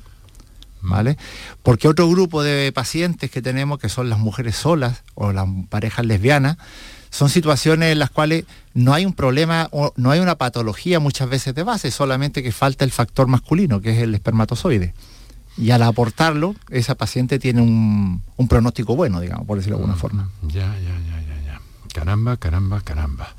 ¿Vale? 0.79 1.17
Porque 1.63 1.87
otro 1.87 2.07
grupo 2.07 2.43
de 2.43 2.71
pacientes 2.71 3.31
que 3.31 3.41
tenemos, 3.41 3.79
que 3.79 3.89
son 3.89 4.09
las 4.09 4.19
mujeres 4.19 4.55
solas 4.55 5.03
o 5.15 5.33
las 5.33 5.47
parejas 5.69 6.05
lesbianas, 6.05 6.57
son 7.09 7.29
situaciones 7.29 7.91
en 7.91 7.99
las 7.99 8.09
cuales 8.09 8.45
no 8.73 8.93
hay 8.93 9.05
un 9.05 9.13
problema 9.13 9.69
o 9.71 9.91
no 9.95 10.11
hay 10.11 10.19
una 10.19 10.35
patología 10.35 10.99
muchas 10.99 11.29
veces 11.29 11.55
de 11.55 11.63
base, 11.63 11.89
solamente 11.89 12.43
que 12.43 12.51
falta 12.51 12.85
el 12.85 12.91
factor 12.91 13.27
masculino, 13.27 13.81
que 13.81 13.91
es 13.91 14.03
el 14.03 14.13
espermatozoide. 14.13 14.93
Y 15.57 15.71
al 15.71 15.81
aportarlo, 15.81 16.55
esa 16.69 16.93
paciente 16.95 17.39
tiene 17.39 17.61
un, 17.61 18.21
un 18.35 18.47
pronóstico 18.47 18.95
bueno, 18.95 19.19
digamos, 19.19 19.47
por 19.47 19.57
decirlo 19.57 19.77
de 19.77 19.83
alguna 19.83 19.99
forma. 19.99 20.29
Ya, 20.43 20.67
ya, 20.77 20.99
ya, 20.99 21.21
ya, 21.21 21.45
ya. 21.45 21.61
Caramba, 21.93 22.37
caramba, 22.37 22.81
caramba. 22.81 23.33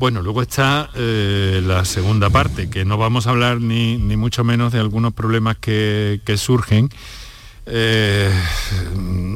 Bueno, 0.00 0.22
luego 0.22 0.40
está 0.40 0.88
eh, 0.94 1.60
la 1.62 1.84
segunda 1.84 2.30
parte, 2.30 2.70
que 2.70 2.86
no 2.86 2.96
vamos 2.96 3.26
a 3.26 3.30
hablar 3.32 3.60
ni, 3.60 3.98
ni 3.98 4.16
mucho 4.16 4.44
menos 4.44 4.72
de 4.72 4.78
algunos 4.78 5.12
problemas 5.12 5.58
que, 5.58 6.22
que 6.24 6.38
surgen 6.38 6.88
eh, 7.66 8.32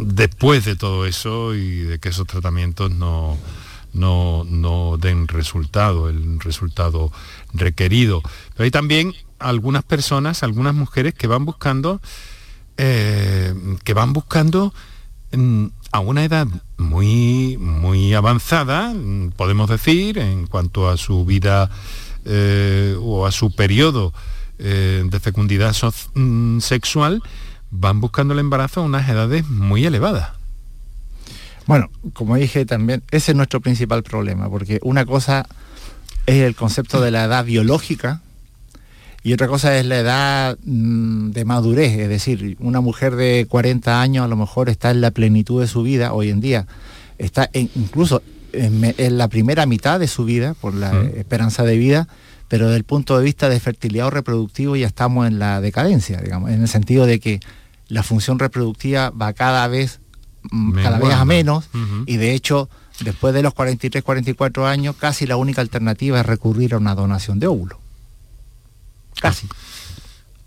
después 0.06 0.64
de 0.64 0.75
todo 0.75 1.04
eso 1.04 1.54
y 1.54 1.80
de 1.80 1.99
que 1.99 2.09
esos 2.09 2.26
tratamientos 2.26 2.90
no, 2.90 3.37
no, 3.92 4.47
no 4.49 4.97
den 4.97 5.28
resultado, 5.28 6.09
el 6.09 6.40
resultado 6.40 7.12
requerido. 7.52 8.23
Pero 8.54 8.64
hay 8.64 8.71
también 8.71 9.12
algunas 9.38 9.83
personas, 9.83 10.42
algunas 10.42 10.75
mujeres 10.75 11.12
que 11.12 11.26
van 11.26 11.44
buscando, 11.44 12.00
eh, 12.78 13.52
que 13.85 13.92
van 13.92 14.14
buscando 14.14 14.73
mm, 15.30 15.66
a 15.95 16.01
una 16.01 16.25
edad 16.25 16.49
muy, 16.77 17.57
muy 17.57 18.15
avanzada, 18.15 18.93
mm, 18.93 19.31
podemos 19.37 19.71
decir, 19.71 20.19
en 20.19 20.49
cuanto 20.49 20.89
a 20.89 20.97
su 20.97 21.25
vida 21.25 21.71
eh, 22.25 22.97
o 23.01 23.27
a 23.27 23.31
su 23.31 23.55
periodo 23.55 24.13
eh, 24.59 25.05
de 25.07 25.21
fecundidad 25.21 25.73
mm, 26.15 26.59
sexual, 26.59 27.23
van 27.71 28.01
buscando 28.01 28.35
el 28.35 28.41
embarazo 28.41 28.81
a 28.81 28.83
unas 28.83 29.09
edades 29.09 29.49
muy 29.49 29.87
elevadas. 29.87 30.31
Bueno, 31.67 31.91
como 32.13 32.35
dije 32.35 32.67
también, 32.67 33.05
ese 33.13 33.31
es 33.31 33.37
nuestro 33.37 33.61
principal 33.61 34.03
problema, 34.03 34.51
porque 34.51 34.81
una 34.83 35.07
cosa 35.07 35.47
es 36.27 36.43
el 36.43 36.57
concepto 36.57 37.01
de 37.01 37.13
la 37.13 37.23
edad 37.23 37.45
biológica 37.45 38.21
y 39.25 39.33
otra 39.33 39.49
cosa 39.49 39.76
es 39.76 39.85
la 39.87 39.99
edad 39.99 40.59
mm, 40.64 41.31
de 41.31 41.45
madurez, 41.45 41.99
es 41.99 42.09
decir, 42.09 42.57
una 42.61 42.81
mujer 42.81 43.16
de 43.16 43.47
40 43.49 44.00
años 44.00 44.25
a 44.25 44.28
lo 44.28 44.37
mejor 44.37 44.69
está 44.69 44.90
en 44.93 45.00
la 45.00 45.11
plenitud 45.11 45.61
de 45.61 45.66
su 45.66 45.83
vida 45.83 46.12
hoy 46.12 46.31
en 46.31 46.40
día, 46.40 46.66
está 47.19 47.50
en- 47.52 47.71
incluso 47.75 48.23
en, 48.52 49.19
la 49.19 49.26
primera 49.28 49.66
mitad 49.66 49.99
de 49.99 50.07
su 50.07 50.25
vida, 50.25 50.54
por 50.54 50.75
la 50.75 50.93
Mm. 50.93 51.11
esperanza 51.16 51.64
de 51.64 51.76
vida, 51.76 52.07
pero 52.49 52.66
desde 52.66 52.76
el 52.76 52.85
punto 52.85 53.19
de 53.19 53.25
vista 53.25 53.49
de 53.49 53.59
fertilidad 53.59 54.07
o 54.07 54.11
reproductivo 54.11 54.76
ya 54.76 54.87
estamos 54.87 55.26
en 55.26 55.40
la 55.40 55.61
decadencia, 55.61 56.21
digamos, 56.21 56.50
en 56.50 56.61
el 56.62 56.69
sentido 56.69 57.04
de 57.07 57.19
que 57.19 57.40
la 57.88 58.02
función 58.04 58.38
reproductiva 58.38 59.11
va 59.11 59.33
cada 59.33 59.66
vez 59.69 60.00
mm, 60.50 60.75
cada 60.75 60.99
vez 60.99 61.14
a 61.14 61.25
menos 61.25 61.69
y 62.07 62.16
de 62.19 62.35
hecho 62.35 62.69
después 63.00 63.33
de 63.35 63.43
los 63.43 63.54
43, 63.54 64.04
44 64.04 64.66
años 64.66 64.95
casi 64.97 65.26
la 65.26 65.37
única 65.37 65.61
alternativa 65.62 66.21
es 66.21 66.26
recurrir 66.26 66.75
a 66.75 66.76
una 66.78 66.95
donación 66.95 67.40
de 67.40 67.47
óvulo. 67.49 67.81
Casi. 69.21 69.47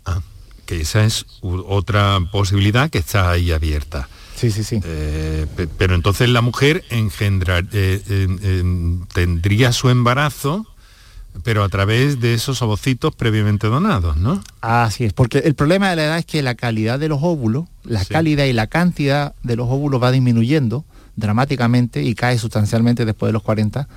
Ah, 0.04 0.20
que 0.66 0.80
esa 0.80 1.04
es 1.04 1.26
otra 1.42 2.18
posibilidad 2.32 2.90
que 2.90 2.98
está 2.98 3.30
ahí 3.30 3.50
abierta. 3.52 4.08
Sí, 4.36 4.50
sí, 4.52 4.62
sí. 4.62 4.80
Eh, 4.84 5.46
pe- 5.56 5.66
pero 5.66 5.94
entonces 5.94 6.28
la 6.28 6.42
mujer 6.42 6.84
engendrar, 6.90 7.64
eh, 7.72 9.02
tendría 9.12 9.72
su 9.72 9.88
embarazo, 9.88 10.64
pero 11.42 11.62
a 11.64 11.68
través 11.68 12.20
de 12.20 12.34
esos 12.34 12.62
ovocitos 12.62 13.14
previamente 13.14 13.66
donados, 13.66 14.16
¿no? 14.16 14.42
Así 14.60 15.04
es, 15.04 15.12
porque 15.12 15.38
el 15.38 15.54
problema 15.54 15.90
de 15.90 15.96
la 15.96 16.04
edad 16.04 16.18
es 16.18 16.26
que 16.26 16.42
la 16.42 16.54
calidad 16.54 16.98
de 16.98 17.08
los 17.08 17.18
óvulos, 17.22 17.64
la 17.84 18.04
Sí. 18.04 18.12
calidad 18.12 18.44
y 18.44 18.52
la 18.52 18.66
cantidad 18.66 19.34
de 19.42 19.56
los 19.56 19.68
óvulos 19.68 20.02
va 20.02 20.10
disminuyendo 20.12 20.84
dramáticamente 21.16 22.02
y 22.02 22.14
cae 22.14 22.38
sustancialmente 22.38 23.04
después 23.04 23.28
de 23.28 23.32
los 23.32 23.42
40. 23.42 23.88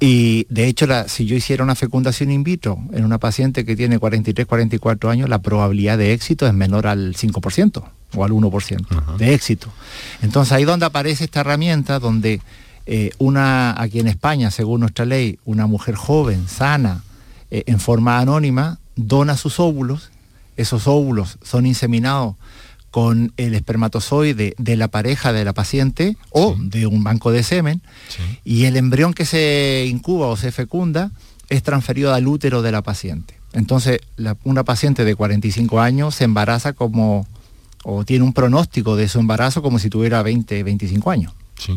Y 0.00 0.46
de 0.48 0.66
hecho, 0.68 0.86
la- 0.86 1.08
si 1.08 1.26
yo 1.26 1.34
hiciera 1.34 1.64
una 1.64 1.74
fecundación 1.74 2.30
in 2.30 2.44
vitro 2.44 2.78
en 2.92 3.04
una 3.04 3.18
paciente 3.18 3.64
que 3.64 3.74
tiene 3.74 3.98
43, 3.98 4.46
44 4.46 5.10
años, 5.10 5.28
la 5.28 5.40
probabilidad 5.40 5.98
de 5.98 6.12
éxito 6.12 6.46
es 6.46 6.54
menor 6.54 6.86
al 6.86 7.16
5% 7.16 7.84
o 8.14 8.24
al 8.24 8.30
1% 8.32 8.86
Ajá. 8.90 9.16
de 9.16 9.34
éxito. 9.34 9.68
Entonces 10.22 10.52
ahí 10.52 10.64
donde 10.64 10.86
aparece 10.86 11.24
esta 11.24 11.40
herramienta 11.40 11.98
donde 11.98 12.40
eh, 12.86 13.10
una, 13.18 13.74
aquí 13.80 13.98
en 14.00 14.06
España, 14.08 14.50
según 14.50 14.80
nuestra 14.80 15.04
ley, 15.04 15.38
una 15.44 15.66
mujer 15.66 15.94
joven, 15.94 16.46
sana, 16.48 17.02
eh, 17.50 17.64
en 17.66 17.80
forma 17.80 18.18
anónima, 18.18 18.78
dona 18.96 19.36
sus 19.36 19.58
óvulos, 19.60 20.10
esos 20.56 20.86
óvulos 20.86 21.38
son 21.42 21.66
inseminados 21.66 22.36
con 22.90 23.32
el 23.36 23.54
espermatozoide 23.54 24.54
de 24.58 24.76
la 24.76 24.88
pareja 24.88 25.32
de 25.32 25.44
la 25.44 25.52
paciente 25.52 26.16
o 26.30 26.54
Sí. 26.56 26.68
de 26.68 26.86
un 26.86 27.04
banco 27.04 27.30
de 27.30 27.42
semen 27.42 27.82
Sí. 28.08 28.22
y 28.44 28.64
el 28.64 28.76
embrión 28.76 29.12
que 29.14 29.24
se 29.26 29.86
incuba 29.88 30.26
o 30.28 30.36
se 30.36 30.52
fecunda 30.52 31.10
es 31.48 31.62
transferido 31.62 32.14
al 32.14 32.26
útero 32.26 32.62
de 32.62 32.72
la 32.72 32.82
paciente. 32.82 33.38
Entonces, 33.52 34.00
la- 34.16 34.36
una 34.44 34.64
paciente 34.64 35.04
de 35.04 35.14
45 35.14 35.80
años 35.80 36.14
se 36.14 36.24
embaraza 36.24 36.72
como, 36.74 37.26
o 37.84 38.04
tiene 38.04 38.24
un 38.24 38.32
pronóstico 38.32 38.96
de 38.96 39.08
su 39.08 39.18
embarazo 39.20 39.62
como 39.62 39.78
si 39.78 39.88
tuviera 39.90 40.22
20, 40.22 40.62
25 40.62 41.10
años. 41.10 41.32
Sí. 41.58 41.72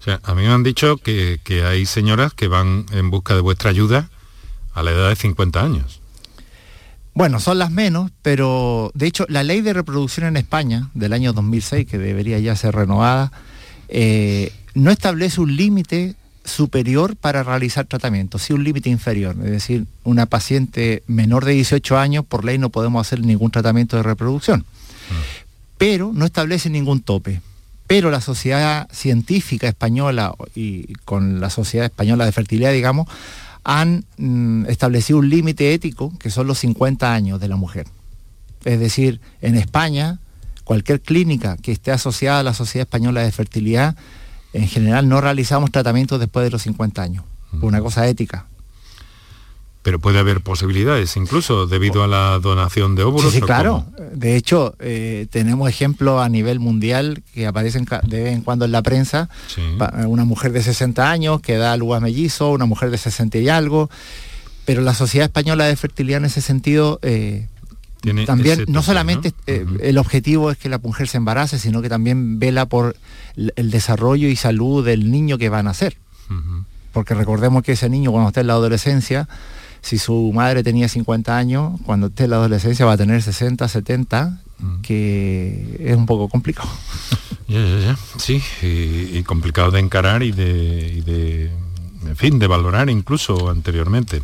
O 0.00 0.02
sea, 0.02 0.20
a 0.22 0.34
mí 0.34 0.42
me 0.42 0.48
han 0.52 0.62
dicho 0.62 0.96
que, 0.96 1.40
que 1.42 1.64
hay 1.64 1.84
señoras 1.86 2.32
que 2.34 2.46
van 2.46 2.86
en 2.92 3.10
busca 3.10 3.34
de 3.34 3.40
vuestra 3.40 3.70
ayuda 3.70 4.10
a 4.74 4.82
la 4.84 4.92
edad 4.92 5.08
de 5.08 5.16
50 5.16 5.60
años. 5.60 5.97
Bueno, 7.18 7.40
son 7.40 7.58
las 7.58 7.72
menos, 7.72 8.12
pero 8.22 8.92
de 8.94 9.08
hecho 9.08 9.26
la 9.28 9.42
ley 9.42 9.60
de 9.60 9.72
reproducción 9.72 10.28
en 10.28 10.36
España 10.36 10.88
del 10.94 11.12
año 11.12 11.32
2006, 11.32 11.84
que 11.84 11.98
debería 11.98 12.38
ya 12.38 12.54
ser 12.54 12.76
renovada, 12.76 13.32
eh, 13.88 14.52
no 14.74 14.92
establece 14.92 15.40
un 15.40 15.56
límite 15.56 16.14
superior 16.44 17.16
para 17.16 17.42
realizar 17.42 17.86
tratamientos, 17.86 18.42
sí 18.42 18.52
un 18.52 18.62
límite 18.62 18.88
inferior. 18.88 19.34
Es 19.42 19.50
decir, 19.50 19.86
una 20.04 20.26
paciente 20.26 21.02
menor 21.08 21.44
de 21.44 21.54
18 21.54 21.98
años, 21.98 22.24
por 22.24 22.44
ley 22.44 22.56
no 22.56 22.68
podemos 22.68 23.04
hacer 23.04 23.18
ningún 23.18 23.50
tratamiento 23.50 23.96
de 23.96 24.04
reproducción. 24.04 24.64
Pero 25.76 26.12
no 26.14 26.24
establece 26.24 26.70
ningún 26.70 27.00
tope. 27.00 27.40
Pero 27.88 28.12
la 28.12 28.20
sociedad 28.20 28.88
científica 28.92 29.66
española 29.66 30.36
y 30.54 30.94
con 31.04 31.40
la 31.40 31.50
sociedad 31.50 31.86
española 31.86 32.26
de 32.26 32.30
fertilidad, 32.30 32.70
digamos, 32.72 33.08
han 33.70 34.06
mm, 34.16 34.64
establecido 34.70 35.18
un 35.18 35.28
límite 35.28 35.74
ético 35.74 36.10
que 36.18 36.30
son 36.30 36.46
los 36.46 36.58
50 36.60 37.12
años 37.12 37.38
de 37.38 37.48
la 37.48 37.56
mujer. 37.56 37.86
Es 38.64 38.80
decir, 38.80 39.20
en 39.42 39.56
España, 39.56 40.20
cualquier 40.64 41.02
clínica 41.02 41.58
que 41.58 41.72
esté 41.72 41.92
asociada 41.92 42.40
a 42.40 42.42
la 42.42 42.54
Sociedad 42.54 42.86
Española 42.86 43.20
de 43.20 43.30
Fertilidad, 43.30 43.94
en 44.54 44.66
general 44.68 45.06
no 45.06 45.20
realizamos 45.20 45.70
tratamientos 45.70 46.18
después 46.18 46.44
de 46.44 46.50
los 46.50 46.62
50 46.62 47.02
años, 47.02 47.24
por 47.60 47.64
una 47.64 47.82
cosa 47.82 48.08
ética. 48.08 48.46
Pero 49.82 50.00
puede 50.00 50.18
haber 50.18 50.40
posibilidades, 50.40 51.16
incluso 51.16 51.66
debido 51.66 52.02
a 52.02 52.08
la 52.08 52.38
donación 52.40 52.94
de 52.94 53.04
óvulos. 53.04 53.30
Sí, 53.30 53.38
sí, 53.38 53.42
¿o 53.42 53.46
claro. 53.46 53.86
cómo? 53.96 54.08
De 54.12 54.36
hecho, 54.36 54.74
eh, 54.80 55.26
tenemos 55.30 55.68
ejemplos 55.68 56.20
a 56.20 56.28
nivel 56.28 56.58
mundial 56.58 57.22
que 57.32 57.46
aparecen 57.46 57.86
de 58.06 58.22
vez 58.22 58.34
en 58.34 58.42
cuando 58.42 58.64
en 58.64 58.72
la 58.72 58.82
prensa. 58.82 59.28
Sí. 59.46 59.62
Una 60.06 60.24
mujer 60.24 60.52
de 60.52 60.62
60 60.62 61.10
años 61.10 61.40
que 61.40 61.56
da 61.56 61.76
luz 61.76 61.96
a 61.96 62.00
mellizo, 62.00 62.50
una 62.50 62.66
mujer 62.66 62.90
de 62.90 62.98
60 62.98 63.38
y 63.38 63.48
algo. 63.48 63.88
Pero 64.64 64.82
la 64.82 64.92
Sociedad 64.92 65.24
Española 65.24 65.64
de 65.64 65.76
Fertilidad 65.76 66.18
en 66.18 66.26
ese 66.26 66.42
sentido 66.42 66.98
eh, 67.00 67.46
Tiene 68.02 68.26
también 68.26 68.62
ese 68.62 68.70
no 68.70 68.82
solamente 68.82 69.30
¿no? 69.30 69.36
eh, 69.46 69.64
el 69.80 69.96
objetivo 69.96 70.50
es 70.50 70.58
que 70.58 70.68
la 70.68 70.76
mujer 70.76 71.08
se 71.08 71.16
embarace, 71.16 71.58
sino 71.58 71.80
que 71.80 71.88
también 71.88 72.38
vela 72.38 72.66
por 72.66 72.94
el 73.34 73.70
desarrollo 73.70 74.28
y 74.28 74.36
salud 74.36 74.84
del 74.84 75.10
niño 75.10 75.38
que 75.38 75.48
va 75.48 75.60
a 75.60 75.62
nacer. 75.62 75.96
Porque 76.92 77.14
recordemos 77.14 77.62
que 77.62 77.72
ese 77.72 77.88
niño 77.88 78.10
cuando 78.10 78.28
esté 78.28 78.40
en 78.40 78.48
la 78.48 78.54
adolescencia, 78.54 79.28
si 79.80 79.98
su 79.98 80.32
madre 80.34 80.62
tenía 80.62 80.88
50 80.88 81.36
años, 81.36 81.80
cuando 81.86 82.08
esté 82.08 82.24
en 82.24 82.30
la 82.30 82.36
adolescencia 82.36 82.84
va 82.86 82.92
a 82.92 82.96
tener 82.96 83.22
60, 83.22 83.66
70, 83.68 84.40
Mm. 84.60 84.80
que 84.80 85.76
es 85.78 85.96
un 85.96 86.06
poco 86.06 86.28
complicado. 86.28 86.68
Ya, 87.46 87.60
ya, 87.64 87.78
ya. 87.80 87.98
Sí, 88.18 88.42
y, 88.60 89.16
y 89.16 89.22
complicado 89.22 89.70
de 89.70 89.80
encarar 89.80 90.22
y 90.22 90.32
de, 90.32 90.92
y 90.96 91.00
de, 91.00 91.50
en 92.06 92.14
fin, 92.16 92.38
de 92.38 92.46
valorar 92.46 92.90
incluso 92.90 93.48
anteriormente. 93.48 94.20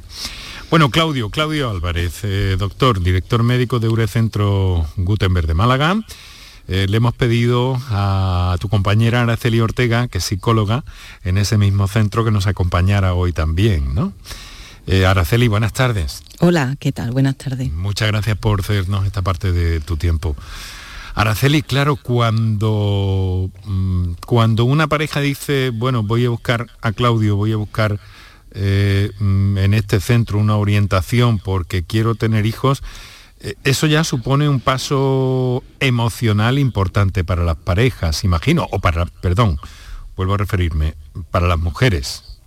Bueno, 0.69 0.91
Claudio, 0.91 1.31
Claudio 1.31 1.71
Álvarez, 1.71 2.21
eh, 2.25 2.57
doctor, 2.59 3.01
director 3.01 3.43
médico 3.43 3.79
de 3.81 3.89
Urecentro 3.89 4.85
Gutenberg 4.97 5.47
de 5.47 5.55
Málaga. 5.55 5.97
Eh, 6.69 6.85
le 6.87 6.97
hemos 6.99 7.15
pedido 7.15 7.81
a 7.89 8.57
tu 8.61 8.69
compañera 8.69 9.23
Araceli 9.23 9.61
Ortega, 9.61 10.09
que 10.09 10.19
es 10.19 10.25
psicóloga 10.25 10.85
en 11.23 11.39
ese 11.39 11.57
mismo 11.57 11.89
centro, 11.89 12.27
que 12.27 12.31
nos 12.31 12.47
acompañara 12.47 13.15
hoy 13.15 13.33
también, 13.33 13.95
¿no? 13.95 14.13
Eh, 14.87 15.07
Araceli, 15.07 15.49
buenas 15.49 15.73
tardes. 15.73 16.23
Hola, 16.41 16.77
¿qué 16.79 16.93
tal? 16.93 17.11
Buenas 17.11 17.37
tardes. 17.37 17.73
Muchas 17.73 18.09
gracias 18.09 18.37
por 18.37 18.63
cedernos 18.63 19.07
esta 19.07 19.23
parte 19.23 19.51
de 19.53 19.81
tu 19.81 19.97
tiempo. 19.97 20.37
Araceli, 21.15 21.63
claro, 21.63 21.97
cuando, 21.97 23.51
mm, 23.65 24.13
cuando 24.27 24.65
una 24.65 24.89
pareja 24.89 25.21
dice, 25.21 25.71
bueno, 25.71 26.03
voy 26.03 26.27
a 26.27 26.31
buscar 26.31 26.67
a 26.83 26.93
Claudio, 26.93 27.37
voy 27.37 27.53
a 27.53 27.57
buscar 27.57 27.99
eh, 28.57 29.11
mm, 29.19 29.59
en 29.59 29.75
este 29.75 30.01
centro 30.01 30.39
una 30.39 30.57
orientación 30.57 31.39
porque 31.39 31.83
quiero 31.83 32.15
tener 32.15 32.47
hijos, 32.47 32.83
eh, 33.41 33.55
eso 33.65 33.87
ya 33.87 34.05
supone 34.05 34.49
un 34.49 34.61
paso 34.61 35.65
emocional 35.81 36.59
importante 36.59 37.25
para 37.25 37.43
las 37.43 37.57
parejas, 37.57 38.23
imagino, 38.23 38.69
o 38.71 38.81
para, 38.81 39.07
perdón, 39.07 39.59
vuelvo 40.17 40.35
a 40.35 40.39
referirme, 40.39 40.95
para 41.31 41.49
las 41.49 41.59
mujeres. 41.59 42.41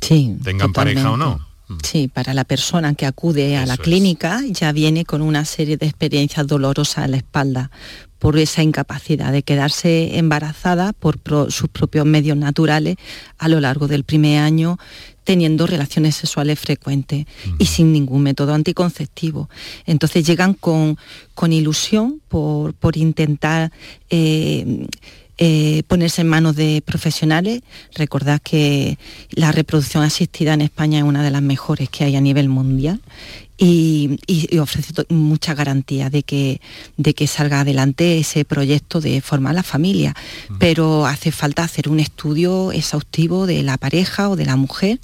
Sí. 0.00 0.36
Tengan 0.42 0.72
pareja 0.72 1.10
o 1.10 1.16
no. 1.16 1.49
Sí, 1.82 2.08
para 2.08 2.34
la 2.34 2.44
persona 2.44 2.94
que 2.94 3.06
acude 3.06 3.56
a 3.56 3.66
la 3.66 3.76
clínica 3.76 4.40
ya 4.48 4.72
viene 4.72 5.04
con 5.04 5.22
una 5.22 5.44
serie 5.44 5.76
de 5.76 5.86
experiencias 5.86 6.46
dolorosas 6.46 7.04
en 7.04 7.12
la 7.12 7.16
espalda 7.18 7.70
por 8.18 8.38
esa 8.38 8.62
incapacidad 8.62 9.32
de 9.32 9.42
quedarse 9.42 10.18
embarazada 10.18 10.92
por 10.92 11.18
sus 11.50 11.68
propios 11.70 12.04
medios 12.04 12.36
naturales 12.36 12.96
a 13.38 13.48
lo 13.48 13.60
largo 13.60 13.88
del 13.88 14.04
primer 14.04 14.40
año 14.40 14.78
teniendo 15.24 15.66
relaciones 15.66 16.16
sexuales 16.16 16.58
frecuentes 16.58 17.26
y 17.58 17.66
sin 17.66 17.92
ningún 17.92 18.22
método 18.22 18.52
anticonceptivo. 18.52 19.48
Entonces 19.86 20.26
llegan 20.26 20.54
con, 20.54 20.98
con 21.34 21.52
ilusión 21.52 22.20
por, 22.28 22.74
por 22.74 22.96
intentar 22.96 23.70
eh, 24.10 24.86
eh, 25.42 25.84
ponerse 25.88 26.20
en 26.20 26.28
manos 26.28 26.54
de 26.54 26.82
profesionales. 26.84 27.62
Recordad 27.94 28.42
que 28.42 28.98
la 29.30 29.52
reproducción 29.52 30.02
asistida 30.02 30.52
en 30.52 30.60
España 30.60 30.98
es 30.98 31.04
una 31.04 31.22
de 31.22 31.30
las 31.30 31.40
mejores 31.40 31.88
que 31.88 32.04
hay 32.04 32.14
a 32.14 32.20
nivel 32.20 32.50
mundial 32.50 33.00
y, 33.56 34.18
ofrece 34.58 34.92
mucha 35.08 35.54
garantía 35.54 36.10
de 36.10 36.24
que, 36.24 36.60
de 36.98 37.14
que 37.14 37.26
salga 37.26 37.60
adelante 37.60 38.18
ese 38.18 38.44
proyecto 38.44 39.00
de 39.00 39.22
formar 39.22 39.54
la 39.54 39.62
familia. 39.62 40.14
Pero 40.58 41.06
hace 41.06 41.32
falta 41.32 41.64
hacer 41.64 41.88
un 41.88 42.00
estudio 42.00 42.70
exhaustivo 42.70 43.46
de 43.46 43.62
la 43.62 43.78
pareja 43.78 44.28
o 44.28 44.36
de 44.36 44.44
la 44.44 44.56
mujer 44.56 45.00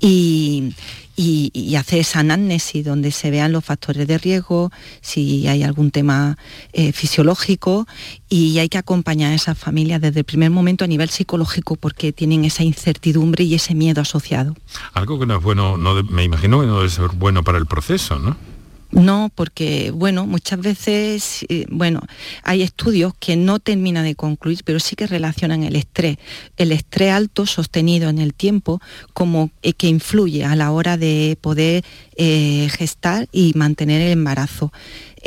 y, 0.00 0.72
y, 1.16 1.74
hacer 1.76 2.00
esa 2.00 2.20
anamnesis 2.20 2.84
donde 2.84 3.10
se 3.10 3.30
vean 3.30 3.52
los 3.52 3.64
factores 3.64 4.06
de 4.06 4.18
riesgo, 4.18 4.70
si 5.00 5.46
hay 5.46 5.62
algún 5.62 5.90
tema 5.90 6.38
eh, 6.72 6.92
fisiológico 6.92 7.86
y 8.28 8.58
hay 8.58 8.68
que 8.68 8.78
acompañar 8.78 9.32
a 9.32 9.34
esas 9.34 9.58
familias 9.58 10.00
desde 10.00 10.20
el 10.20 10.24
primer 10.24 10.50
momento 10.50 10.84
a 10.84 10.88
nivel 10.88 11.10
psicológico 11.10 11.76
porque 11.76 12.12
tienen 12.12 12.44
esa 12.44 12.64
incertidumbre 12.64 13.44
y 13.44 13.54
ese 13.54 13.74
miedo 13.74 14.00
asociado. 14.00 14.54
Algo 14.92 15.18
que 15.18 15.26
no 15.26 15.36
es 15.36 15.42
bueno, 15.42 15.76
no 15.76 16.02
me 16.04 16.24
imagino 16.24 16.60
que 16.60 16.66
no 16.66 16.76
debe 16.76 16.90
ser 16.90 17.08
bueno 17.08 17.42
para 17.42 17.58
el 17.58 17.66
proceso, 17.66 18.18
¿no? 18.18 18.36
No, 18.92 19.30
porque 19.34 19.90
bueno, 19.90 20.26
muchas 20.26 20.60
veces, 20.60 21.44
eh, 21.48 21.66
bueno, 21.68 22.00
hay 22.42 22.62
estudios 22.62 23.14
que 23.18 23.36
no 23.36 23.58
terminan 23.58 24.04
de 24.04 24.14
concluir, 24.14 24.60
pero 24.64 24.78
sí 24.78 24.94
que 24.94 25.06
relacionan 25.06 25.64
el 25.64 25.74
estrés, 25.74 26.18
el 26.56 26.70
estrés 26.70 27.12
alto 27.12 27.46
sostenido 27.46 28.08
en 28.08 28.18
el 28.18 28.32
tiempo, 28.32 28.80
como 29.12 29.50
eh, 29.62 29.72
que 29.72 29.88
influye 29.88 30.44
a 30.44 30.54
la 30.54 30.70
hora 30.70 30.96
de 30.96 31.36
poder 31.40 31.84
eh, 32.16 32.68
gestar 32.70 33.28
y 33.32 33.52
mantener 33.56 34.00
el 34.00 34.12
embarazo. 34.12 34.72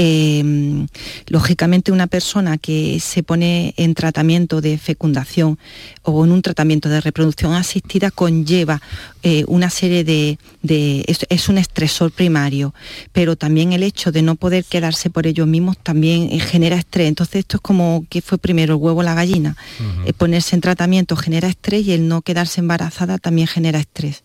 Em, 0.02 0.88
lógicamente 1.28 1.92
una 1.92 2.08
persona 2.08 2.58
que 2.58 3.02
se 3.02 3.22
pone 3.22 3.74
en 3.76 3.96
tratamiento 3.96 4.62
de 4.62 4.78
fecundación 4.78 5.60
o 6.04 6.24
en 6.24 6.32
un 6.32 6.42
tratamiento 6.42 6.88
de 6.88 7.02
reproducción 7.02 7.52
asistida 7.52 8.10
conlleva 8.10 8.82
eh, 9.24 9.44
una 9.48 9.70
serie 9.70 10.06
de... 10.06 10.38
es, 10.64 11.50
un 11.50 11.58
estresor 11.58 12.14
primario, 12.14 12.74
pero 13.12 13.36
también 13.36 13.74
el 13.74 13.84
hecho 13.84 14.14
de 14.14 14.22
no 14.22 14.36
poder 14.36 14.64
quedarse 14.64 15.10
por 15.10 15.28
ellos 15.28 15.48
mismos 15.48 15.78
también 15.78 16.30
eh, 16.32 16.40
genera 16.40 16.78
estrés. 16.78 17.10
Entonces 17.10 17.40
esto 17.40 17.58
es 17.58 17.62
como 17.62 18.06
que 18.10 18.22
fue 18.22 18.38
primero 18.38 18.76
el 18.76 18.82
huevo 18.82 19.02
o 19.02 19.04
la 19.04 19.16
gallina. 19.16 19.58
Eh, 20.06 20.14
ponerse 20.14 20.56
en 20.56 20.62
tratamiento 20.62 21.18
genera 21.18 21.50
estrés 21.50 21.86
y 21.86 21.92
el 21.92 22.08
no 22.08 22.22
quedarse 22.22 22.62
embarazada 22.62 23.18
también 23.18 23.50
genera 23.50 23.80
estrés. 23.80 24.24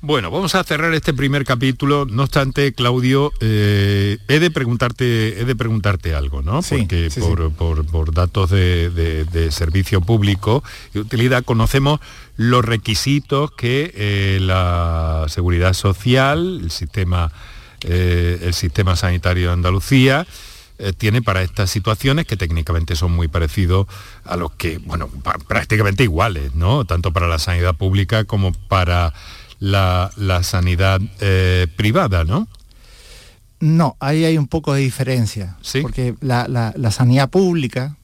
Bueno, 0.00 0.30
vamos 0.30 0.54
a 0.54 0.64
cerrar 0.64 0.92
este 0.94 1.14
primer 1.14 1.44
capítulo. 1.44 2.06
No 2.06 2.24
obstante, 2.24 2.72
Claudio, 2.72 3.32
eh, 3.40 4.18
he 4.28 4.38
de 4.40 4.50
preguntarte, 4.50 5.40
he 5.40 5.44
de 5.44 5.56
preguntarte 5.56 6.14
algo, 6.14 6.42
¿no? 6.42 6.60
Porque 6.62 7.08
por, 7.56 8.14
datos 8.14 8.50
de, 8.50 9.48
servicio 9.50 10.00
público 10.00 10.62
y 10.94 10.98
utilidad 10.98 11.44
conocemos 11.44 12.00
los 12.36 12.64
requisitos 12.64 13.52
que 13.52 13.92
eh, 13.94 14.38
la 14.40 15.26
seguridad 15.28 15.74
social, 15.74 16.60
el 16.62 16.70
sistema, 16.70 17.32
eh, 17.82 18.40
el 18.42 18.54
sistema 18.54 18.96
sanitario 18.96 19.48
de 19.48 19.52
Andalucía 19.54 20.26
tiene 20.98 21.22
para 21.22 21.42
estas 21.42 21.70
situaciones 21.70 22.26
que 22.26 22.36
técnicamente 22.36 22.96
son 22.96 23.12
muy 23.12 23.28
parecidos 23.28 23.86
a 24.24 24.36
los 24.36 24.50
que, 24.52 24.78
bueno, 24.78 25.08
prácticamente 25.46 26.02
iguales, 26.02 26.56
¿no? 26.56 26.84
Tanto 26.84 27.12
para 27.12 27.28
la 27.28 27.38
sanidad 27.38 27.76
pública 27.76 28.24
como 28.24 28.52
para 28.52 29.12
la, 29.62 30.40
sanidad 30.42 31.00
eh, 31.20 31.66
privada, 31.76 32.24
¿no? 32.24 32.48
No, 33.60 33.96
ahí 34.00 34.24
hay 34.24 34.36
un 34.36 34.48
poco 34.48 34.74
de 34.74 34.80
diferencia. 34.80 35.56
Porque 35.80 36.14
la, 36.20 36.90
sanidad 36.90 37.30
pública, 37.30 37.96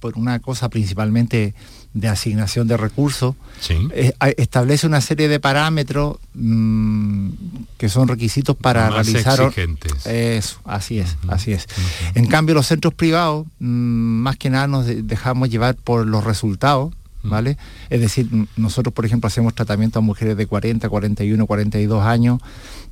por 0.00 0.16
una 0.16 0.38
cosa 0.40 0.70
principalmente 0.70 1.54
de 1.92 2.08
asignación 2.08 2.66
de 2.66 2.78
recursos, 2.78 3.34
eh, 3.68 4.14
establece 4.38 4.86
una 4.86 5.02
serie 5.02 5.28
de 5.28 5.38
parámetros 5.38 6.16
mm, 6.32 7.28
que 7.76 7.90
son 7.90 8.08
requisitos 8.08 8.56
para 8.56 8.88
realizar... 8.88 9.38
Exigentes. 9.38 10.06
Eso, 10.06 10.60
así 10.64 10.98
es, 10.98 11.18
así 11.28 11.52
es. 11.52 11.66
En 12.14 12.26
cambio, 12.26 12.54
los 12.54 12.66
centros 12.66 12.94
privados, 12.94 13.46
mm, 13.58 13.66
más 13.66 14.38
que 14.38 14.48
nada 14.48 14.66
nos 14.66 14.86
dejamos 14.86 15.50
llevar 15.50 15.74
por 15.74 16.06
los 16.06 16.24
resultados 16.24 16.94
¿vale? 17.22 17.56
Es 17.90 18.00
decir, 18.00 18.28
nosotros, 18.56 18.92
por 18.92 19.06
ejemplo, 19.06 19.28
hacemos 19.28 19.54
tratamiento 19.54 19.98
a 19.98 20.02
mujeres 20.02 20.36
de 20.36 20.46
40, 20.46 20.88
41, 20.88 21.46
42 21.46 22.04
años, 22.04 22.40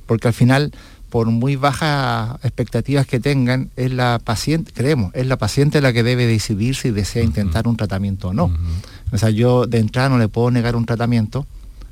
porque 0.05 0.27
al 0.27 0.33
final, 0.33 0.71
por 1.09 1.27
muy 1.27 1.55
bajas 1.55 2.37
expectativas 2.43 3.05
que 3.05 3.19
tengan, 3.19 3.69
es 3.75 3.91
la 3.91 4.19
paciente, 4.23 4.71
creemos, 4.73 5.13
es 5.13 5.27
la 5.27 5.37
paciente 5.37 5.81
la 5.81 5.93
que 5.93 6.03
debe 6.03 6.27
decidir 6.27 6.75
si 6.75 6.91
desea 6.91 7.23
intentar 7.23 7.67
un 7.67 7.77
tratamiento 7.77 8.29
o 8.29 8.33
no. 8.33 8.51
O 9.11 9.17
sea, 9.17 9.29
yo 9.29 9.67
de 9.67 9.79
entrada 9.79 10.09
no 10.09 10.17
le 10.17 10.27
puedo 10.27 10.51
negar 10.51 10.75
un 10.75 10.85
tratamiento. 10.85 11.45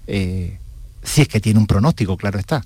Eh, 0.08 0.58
si 1.04 1.22
es 1.22 1.28
que 1.28 1.40
tiene 1.40 1.60
un 1.60 1.68
pronóstico, 1.68 2.18
claro 2.18 2.40
está. 2.40 2.62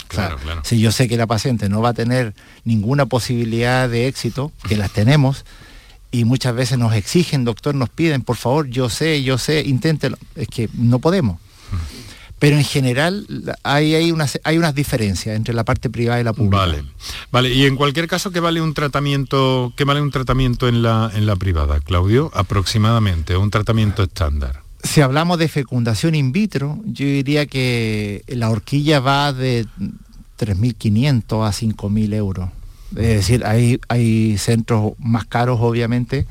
Si 0.63 0.79
yo 0.79 0.91
sé 0.91 1.07
que 1.07 1.17
la 1.17 1.27
paciente 1.27 1.69
no 1.69 1.81
va 1.81 1.89
a 1.89 1.93
tener 1.93 2.33
ninguna 2.65 3.05
posibilidad 3.05 3.87
de 3.89 4.07
éxito, 4.07 4.51
que 4.67 4.75
las 4.75 4.91
tenemos, 4.91 5.45
y 6.13 6.25
muchas 6.25 6.53
veces 6.53 6.77
nos 6.77 6.93
exigen, 6.93 7.43
doctor, 7.43 7.73
nos 7.73 7.89
piden, 7.89 8.21
por 8.21 8.37
favor, 8.37 8.67
yo 8.67 8.87
sé, 8.87 9.23
yo 9.23 9.39
sé, 9.39 9.63
inténtelo. 9.65 10.15
Es 10.35 10.47
que 10.47 10.69
no 10.75 10.99
podemos. 10.99 11.39
Pero 12.37 12.55
en 12.55 12.63
general 12.63 13.25
hay, 13.63 13.95
hay, 13.95 14.11
unas, 14.11 14.39
hay 14.43 14.59
unas 14.59 14.75
diferencias 14.75 15.35
entre 15.35 15.55
la 15.55 15.63
parte 15.63 15.89
privada 15.89 16.21
y 16.21 16.23
la 16.23 16.33
pública. 16.33 16.57
Vale, 16.57 16.83
vale. 17.31 17.49
Y 17.51 17.65
en 17.65 17.75
cualquier 17.75 18.07
caso, 18.07 18.29
¿qué 18.29 18.39
vale 18.39 18.61
un 18.61 18.75
tratamiento, 18.75 19.73
qué 19.75 19.85
vale 19.85 20.01
un 20.01 20.11
tratamiento 20.11 20.67
en 20.67 20.83
la, 20.83 21.09
en 21.15 21.25
la 21.25 21.35
privada, 21.35 21.79
Claudio? 21.79 22.29
Aproximadamente, 22.35 23.35
un 23.35 23.49
tratamiento 23.49 24.03
estándar. 24.03 24.61
Si 24.83 25.01
hablamos 25.01 25.39
de 25.39 25.47
fecundación 25.47 26.13
in 26.13 26.31
vitro, 26.31 26.79
yo 26.85 27.07
diría 27.07 27.47
que 27.47 28.23
la 28.27 28.51
horquilla 28.51 28.99
va 28.99 29.33
de 29.33 29.65
3.500 30.37 31.47
a 31.47 31.51
5.000 31.51 32.13
euros. 32.13 32.49
Es 32.95 33.07
decir, 33.07 33.45
hay, 33.45 33.79
hay 33.87 34.37
centros 34.37 34.93
más 34.99 35.25
caros, 35.25 35.59
obviamente, 35.61 36.27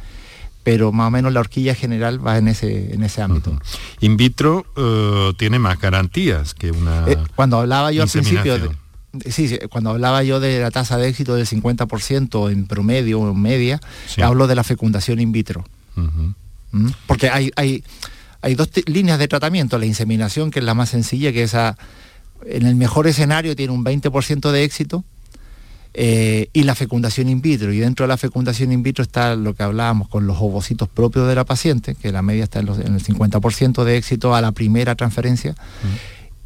pero 0.63 0.93
más 0.93 1.09
o 1.09 1.11
menos 1.11 1.33
la 1.33 1.41
horquilla 1.41 1.75
general 1.75 2.25
va 2.25 2.39
en 2.39 2.49
ese, 2.49 2.95
en 2.95 3.03
ese 3.03 3.23
ámbito. 3.23 3.59
In 4.01 4.17
vitro 4.17 4.65
eh, 4.77 5.33
tiene 5.37 5.59
más 5.59 5.81
garantías 5.81 6.55
que 6.55 6.71
una... 6.71 7.05
Eh, 7.09 7.19
cuando 7.35 7.59
hablaba 7.59 7.91
yo 7.93 8.03
al 8.03 8.09
principio... 8.09 8.73
sí, 9.29 9.59
cuando 9.71 9.91
hablaba 9.91 10.23
yo 10.23 10.39
de 10.41 10.61
la 10.61 10.71
tasa 10.71 10.99
de 10.99 11.09
éxito 11.09 11.35
del 11.35 11.47
50% 11.47 12.53
en 12.53 12.67
promedio 12.67 13.21
o 13.21 13.31
en 13.31 13.41
media, 13.41 13.81
hablo 14.23 14.47
de 14.47 14.55
la 14.55 14.65
fecundación 14.65 15.21
in 15.21 15.33
vitro. 15.33 15.65
¿Mm? 15.97 16.89
Porque 17.07 17.29
hay, 17.29 17.51
hay, 17.57 17.83
hay 18.41 18.55
dos 18.55 18.71
líneas 18.87 19.19
de 19.19 19.29
tratamiento, 19.29 19.79
la 19.79 19.87
inseminación, 19.87 20.51
que 20.51 20.61
es 20.61 20.65
la 20.65 20.75
más 20.75 20.91
sencilla, 20.91 21.33
que 21.33 21.43
esa, 21.43 21.77
en 22.47 22.67
el 22.67 22.77
mejor 22.77 23.07
escenario 23.07 23.57
tiene 23.57 23.73
un 23.73 23.85
20% 23.85 24.51
de 24.51 24.65
éxito, 24.65 25.05
eh, 25.95 26.49
y 26.53 26.63
la 26.63 26.75
fecundación 26.75 27.29
in 27.29 27.43
vitro. 27.43 27.73
Y 27.73 27.79
dentro 27.79 28.05
de 28.05 28.09
la 28.09 28.17
fecundación 28.17 28.73
in 28.73 28.83
vitro 28.83 29.03
está 29.03 29.37
lo 29.37 29.55
que 29.55 29.63
hablábamos 29.63 30.09
con 30.09 30.27
los 30.27 30.39
ovocitos 30.41 30.89
propios 30.89 31.29
de 31.29 31.35
la 31.35 31.45
paciente, 31.45 31.95
que 31.95 32.13
la 32.13 32.23
media 32.23 32.45
está 32.45 32.61
en, 32.61 32.69
el 32.69 33.05
50% 33.05 33.85
de 33.85 33.97
éxito 33.97 34.35
a 34.35 34.41
la 34.41 34.53
primera 34.53 34.95
transferencia. 34.95 35.55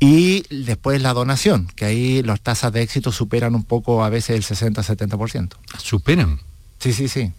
y 0.01 0.43
después 0.65 1.01
la 1.01 1.13
donación, 1.13 1.69
que 1.77 1.85
ahí 1.85 2.23
las 2.23 2.41
tasas 2.41 2.73
de 2.73 2.83
éxito 2.83 3.13
superan 3.13 3.55
un 3.55 3.65
poco 3.65 4.05
a 4.05 4.11
veces 4.11 4.37
el 4.37 4.73
60-70%. 4.75 5.53
¿Superan? 5.79 6.41
Sí, 6.79 6.93
sí, 6.93 7.09
sí. 7.09 7.33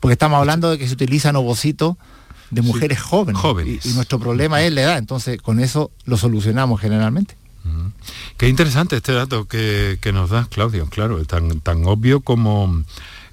Porque 0.00 0.14
estamos 0.14 0.38
hablando 0.38 0.70
de 0.70 0.78
que 0.78 0.86
se 0.86 0.94
utilizan 0.94 1.36
ovocitos 1.36 1.96
de 2.50 2.62
mujeres 2.62 3.00
jóvenes. 3.00 3.40
Jóvenes. 3.40 3.86
Y, 3.86 3.90
y, 3.90 3.92
nuestro 3.92 4.18
problema 4.18 4.62
es 4.62 4.72
la 4.72 4.82
edad, 4.82 4.98
entonces 4.98 5.40
con 5.40 5.60
eso 5.60 5.90
lo 6.04 6.16
solucionamos 6.16 6.80
generalmente. 6.80 7.36
Qué 8.36 8.48
interesante 8.48 8.96
este 8.96 9.12
dato 9.12 9.46
que, 9.46 9.98
que 10.00 10.12
nos 10.12 10.30
das, 10.30 10.48
Claudio, 10.48 10.86
claro, 10.86 11.22
tan, 11.24 11.60
tan 11.60 11.84
obvio 11.86 12.20
como, 12.20 12.82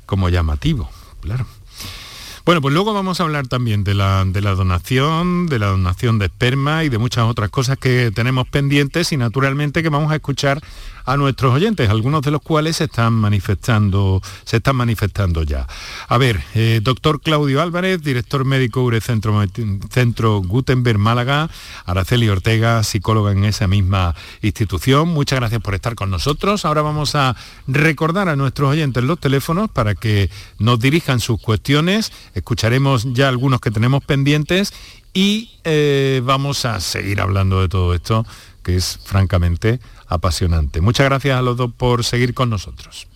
como 0.06 0.30
llamativo, 0.30 0.90
claro. 1.22 1.46
Bueno, 2.48 2.62
pues 2.62 2.74
luego 2.74 2.94
vamos 2.94 3.20
a 3.20 3.24
hablar 3.24 3.48
también 3.48 3.84
de 3.84 3.94
la, 3.94 4.24
de 4.26 4.40
la, 4.40 4.56
donación, 4.56 5.48
de 5.48 5.60
la 5.60 5.68
donación 5.68 6.18
de 6.18 6.28
esperma 6.28 6.86
y 6.86 6.90
de 6.90 6.98
muchas 6.98 7.26
otras 7.26 7.50
cosas 7.50 7.78
que 7.78 8.10
tenemos 8.16 8.48
pendientes 8.48 9.12
y 9.12 9.18
naturalmente 9.18 9.84
que 9.84 9.90
vamos 9.90 10.14
a 10.14 10.16
escuchar 10.16 10.62
a 11.08 11.16
nuestros 11.16 11.54
oyentes, 11.54 11.90
algunos 11.90 12.22
de 12.22 12.32
los 12.32 12.42
cuales 12.42 12.76
se 12.76 12.84
están 12.84 13.14
manifestando, 13.14 14.22
se 14.44 14.58
están 14.58 14.76
manifestando 14.76 15.42
ya. 15.44 15.66
A 16.10 16.18
ver, 16.18 16.44
eh, 16.54 16.82
doctor 16.84 17.22
Claudio 17.22 17.62
Álvarez, 17.62 18.04
director 18.04 18.44
médico 18.44 18.84
Urecentro 18.84 19.42
Centro 19.90 20.42
Gutenberg 20.42 21.00
Málaga, 21.00 21.50
Araceli 21.86 22.28
Ortega, 22.28 22.84
psicóloga 22.84 23.32
en 23.32 23.46
esa 23.46 23.70
misma 23.70 24.16
institución. 24.42 25.08
Muchas 25.08 25.40
gracias 25.40 25.62
por 25.62 25.76
estar 25.76 25.96
con 25.96 26.10
nosotros. 26.10 26.66
Ahora 26.66 26.82
vamos 26.82 27.16
a 27.16 27.38
recordar 27.68 28.28
a 28.28 28.36
nuestros 28.36 28.70
oyentes 28.70 29.02
los 29.02 29.18
teléfonos 29.18 29.72
para 29.72 29.96
que 29.96 30.30
nos 30.60 30.78
dirijan 30.78 31.22
sus 31.22 31.40
cuestiones. 31.40 32.12
Escucharemos 32.36 33.14
ya 33.14 33.30
algunos 33.30 33.62
que 33.62 33.72
tenemos 33.72 34.04
pendientes 34.04 34.74
y 35.14 35.52
eh, 35.64 36.22
vamos 36.26 36.66
a 36.66 36.82
seguir 36.82 37.22
hablando 37.22 37.62
de 37.62 37.70
todo 37.70 37.94
esto 37.94 38.26
que 38.68 38.76
es 38.76 39.00
francamente 39.06 39.80
apasionante. 40.08 40.82
Muchas 40.82 41.06
gracias 41.06 41.38
a 41.38 41.42
los 41.42 41.58
dos 41.58 41.72
por 41.74 42.04
seguir 42.04 42.34
con 42.34 42.50
nosotros. 42.50 43.08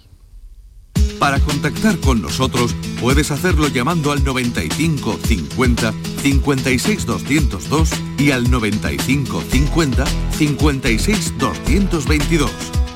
Para 1.20 1.40
contactar 1.40 2.00
con 2.00 2.22
nosotros 2.22 2.76
puedes 3.00 3.30
hacerlo 3.30 3.68
llamando 3.68 4.12
al 4.12 4.24
95 4.24 5.20
50 5.24 5.94
56 6.22 7.06
202 7.06 7.90
y 8.18 8.32
al 8.32 8.50
95 8.50 9.44
50 9.52 10.06
56 10.32 11.38
222 11.38 12.52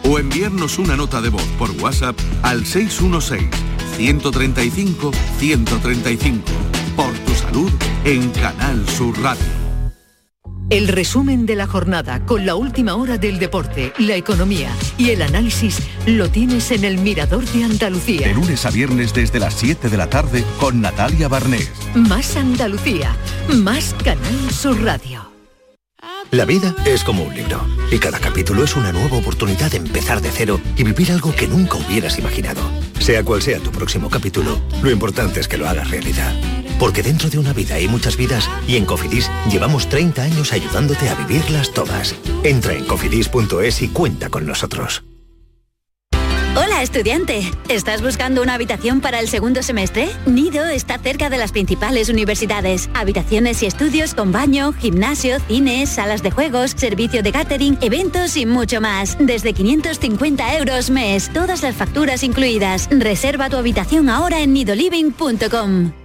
o 0.09 0.19
enviarnos 0.19 0.79
una 0.79 0.95
nota 0.95 1.21
de 1.21 1.29
voz 1.29 1.45
por 1.59 1.71
WhatsApp 1.81 2.17
al 2.41 2.65
616 2.65 3.49
135 3.95 5.11
135. 5.39 6.41
Por 6.95 7.13
tu 7.19 7.33
salud 7.35 7.71
en 8.05 8.29
Canal 8.31 8.87
Sur 8.89 9.19
Radio. 9.21 9.64
El 10.71 10.87
resumen 10.87 11.45
de 11.45 11.55
la 11.55 11.67
jornada 11.67 12.25
con 12.25 12.43
la 12.47 12.55
última 12.55 12.95
hora 12.95 13.19
del 13.19 13.37
deporte, 13.37 13.93
la 13.99 14.15
economía 14.15 14.71
y 14.97 15.11
el 15.11 15.21
análisis 15.21 15.77
lo 16.07 16.29
tienes 16.31 16.71
en 16.71 16.85
el 16.85 16.97
Mirador 16.97 17.45
de 17.45 17.65
Andalucía. 17.65 18.27
De 18.27 18.33
lunes 18.33 18.65
a 18.65 18.71
viernes 18.71 19.13
desde 19.13 19.39
las 19.39 19.53
7 19.53 19.89
de 19.89 19.97
la 19.97 20.09
tarde 20.09 20.43
con 20.59 20.81
Natalia 20.81 21.27
Barnés. 21.27 21.71
Más 21.93 22.35
Andalucía, 22.35 23.15
más 23.53 23.93
Canal 24.03 24.51
Sur 24.51 24.81
Radio. 24.81 25.31
La 26.31 26.45
vida 26.45 26.75
es 26.85 27.03
como 27.03 27.23
un 27.23 27.35
libro 27.35 27.63
y 27.91 27.99
cada 27.99 28.19
capítulo 28.19 28.63
es 28.63 28.75
una 28.75 28.91
nueva 28.91 29.17
oportunidad 29.17 29.69
de 29.69 29.77
empezar 29.77 30.19
de 30.19 30.31
cero 30.31 30.59
y 30.75 30.83
vivir 30.83 31.11
algo 31.11 31.31
que 31.35 31.47
nunca 31.47 31.77
hubieras 31.77 32.17
imaginado. 32.17 32.61
Sea 32.99 33.23
cual 33.23 33.43
sea 33.43 33.59
tu 33.59 33.69
próximo 33.69 34.09
capítulo, 34.09 34.59
lo 34.81 34.89
importante 34.89 35.39
es 35.39 35.47
que 35.47 35.57
lo 35.57 35.69
hagas 35.69 35.91
realidad. 35.91 36.33
Porque 36.79 37.03
dentro 37.03 37.29
de 37.29 37.37
una 37.37 37.53
vida 37.53 37.75
hay 37.75 37.87
muchas 37.87 38.17
vidas 38.17 38.49
y 38.67 38.75
en 38.75 38.85
Cofidis 38.85 39.29
llevamos 39.49 39.87
30 39.87 40.23
años 40.23 40.53
ayudándote 40.53 41.09
a 41.09 41.15
vivirlas 41.15 41.71
todas. 41.71 42.15
Entra 42.43 42.73
en 42.73 42.85
cofidis.es 42.85 43.81
y 43.81 43.89
cuenta 43.89 44.29
con 44.29 44.45
nosotros. 44.45 45.03
Hola 46.57 46.81
estudiante, 46.81 47.51
¿estás 47.67 48.01
buscando 48.01 48.41
una 48.41 48.53
habitación 48.53 49.01
para 49.01 49.19
el 49.19 49.27
segundo 49.27 49.61
semestre? 49.61 50.09
Nido 50.25 50.65
está 50.65 50.97
cerca 50.97 51.29
de 51.29 51.37
las 51.37 51.51
principales 51.51 52.07
universidades. 52.07 52.89
Habitaciones 52.93 53.61
y 53.61 53.65
estudios 53.65 54.13
con 54.13 54.31
baño, 54.31 54.71
gimnasio, 54.71 55.41
cines, 55.41 55.89
salas 55.89 56.23
de 56.23 56.31
juegos, 56.31 56.71
servicio 56.71 57.23
de 57.23 57.33
catering, 57.33 57.77
eventos 57.81 58.37
y 58.37 58.45
mucho 58.45 58.79
más. 58.79 59.17
Desde 59.19 59.51
550 59.51 60.57
euros 60.57 60.89
mes, 60.89 61.29
todas 61.33 61.61
las 61.61 61.75
facturas 61.75 62.23
incluidas. 62.23 62.87
Reserva 62.89 63.49
tu 63.49 63.57
habitación 63.57 64.07
ahora 64.07 64.39
en 64.39 64.53
nidoliving.com. 64.53 66.04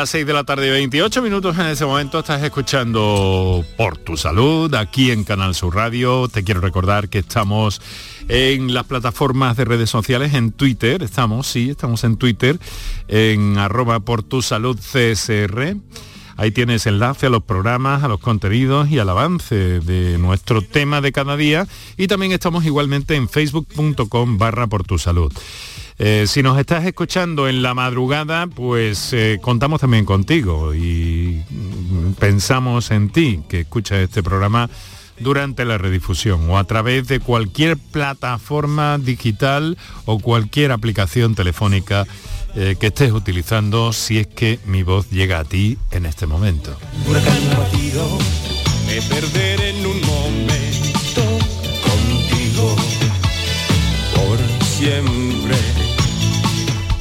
Las 0.00 0.10
6 0.10 0.24
de 0.24 0.32
la 0.32 0.44
tarde, 0.44 0.70
28 0.70 1.20
minutos 1.20 1.58
en 1.58 1.66
ese 1.66 1.84
momento. 1.84 2.20
Estás 2.20 2.42
escuchando 2.42 3.62
Por 3.76 3.98
tu 3.98 4.16
Salud 4.16 4.74
aquí 4.74 5.10
en 5.10 5.24
Canal 5.24 5.54
Sur 5.54 5.74
Radio. 5.74 6.26
Te 6.26 6.42
quiero 6.42 6.62
recordar 6.62 7.10
que 7.10 7.18
estamos 7.18 7.82
en 8.26 8.72
las 8.72 8.84
plataformas 8.84 9.58
de 9.58 9.66
redes 9.66 9.90
sociales, 9.90 10.32
en 10.32 10.52
Twitter. 10.52 11.02
Estamos, 11.02 11.48
sí, 11.48 11.68
estamos 11.68 12.02
en 12.04 12.16
Twitter, 12.16 12.58
en 13.08 13.58
arroba 13.58 14.00
por 14.00 14.22
tu 14.22 14.40
salud 14.40 14.78
CSR. 14.78 15.76
Ahí 16.40 16.52
tienes 16.52 16.86
enlace 16.86 17.26
a 17.26 17.28
los 17.28 17.42
programas, 17.42 18.02
a 18.02 18.08
los 18.08 18.18
contenidos 18.18 18.88
y 18.88 18.98
al 18.98 19.10
avance 19.10 19.54
de 19.80 20.16
nuestro 20.16 20.62
tema 20.62 21.02
de 21.02 21.12
cada 21.12 21.36
día. 21.36 21.66
Y 21.98 22.06
también 22.06 22.32
estamos 22.32 22.64
igualmente 22.64 23.14
en 23.14 23.28
facebook.com 23.28 24.38
barra 24.38 24.66
por 24.66 24.82
tu 24.82 24.96
salud. 24.96 25.30
Eh, 25.98 26.24
si 26.26 26.42
nos 26.42 26.58
estás 26.58 26.86
escuchando 26.86 27.46
en 27.46 27.60
la 27.60 27.74
madrugada, 27.74 28.46
pues 28.46 29.12
eh, 29.12 29.38
contamos 29.42 29.82
también 29.82 30.06
contigo 30.06 30.74
y 30.74 31.42
pensamos 32.18 32.90
en 32.90 33.10
ti, 33.10 33.42
que 33.46 33.60
escuchas 33.60 33.98
este 33.98 34.22
programa 34.22 34.70
durante 35.18 35.66
la 35.66 35.76
redifusión 35.76 36.48
o 36.48 36.56
a 36.56 36.64
través 36.64 37.06
de 37.06 37.20
cualquier 37.20 37.76
plataforma 37.76 38.96
digital 38.96 39.76
o 40.06 40.18
cualquier 40.18 40.72
aplicación 40.72 41.34
telefónica 41.34 42.06
eh, 42.54 42.76
que 42.78 42.88
estés 42.88 43.12
utilizando 43.12 43.92
si 43.92 44.18
es 44.18 44.26
que 44.26 44.58
mi 44.66 44.82
voz 44.82 45.10
llega 45.10 45.38
a 45.38 45.44
ti 45.44 45.78
en 45.90 46.06
este 46.06 46.26
momento. 46.26 46.76
Me 48.86 49.02
perder 49.02 49.60
en 49.60 49.86
un 49.86 50.00
momento 50.00 51.22
contigo 51.84 52.76
por 54.14 54.38
siempre. 54.64 55.56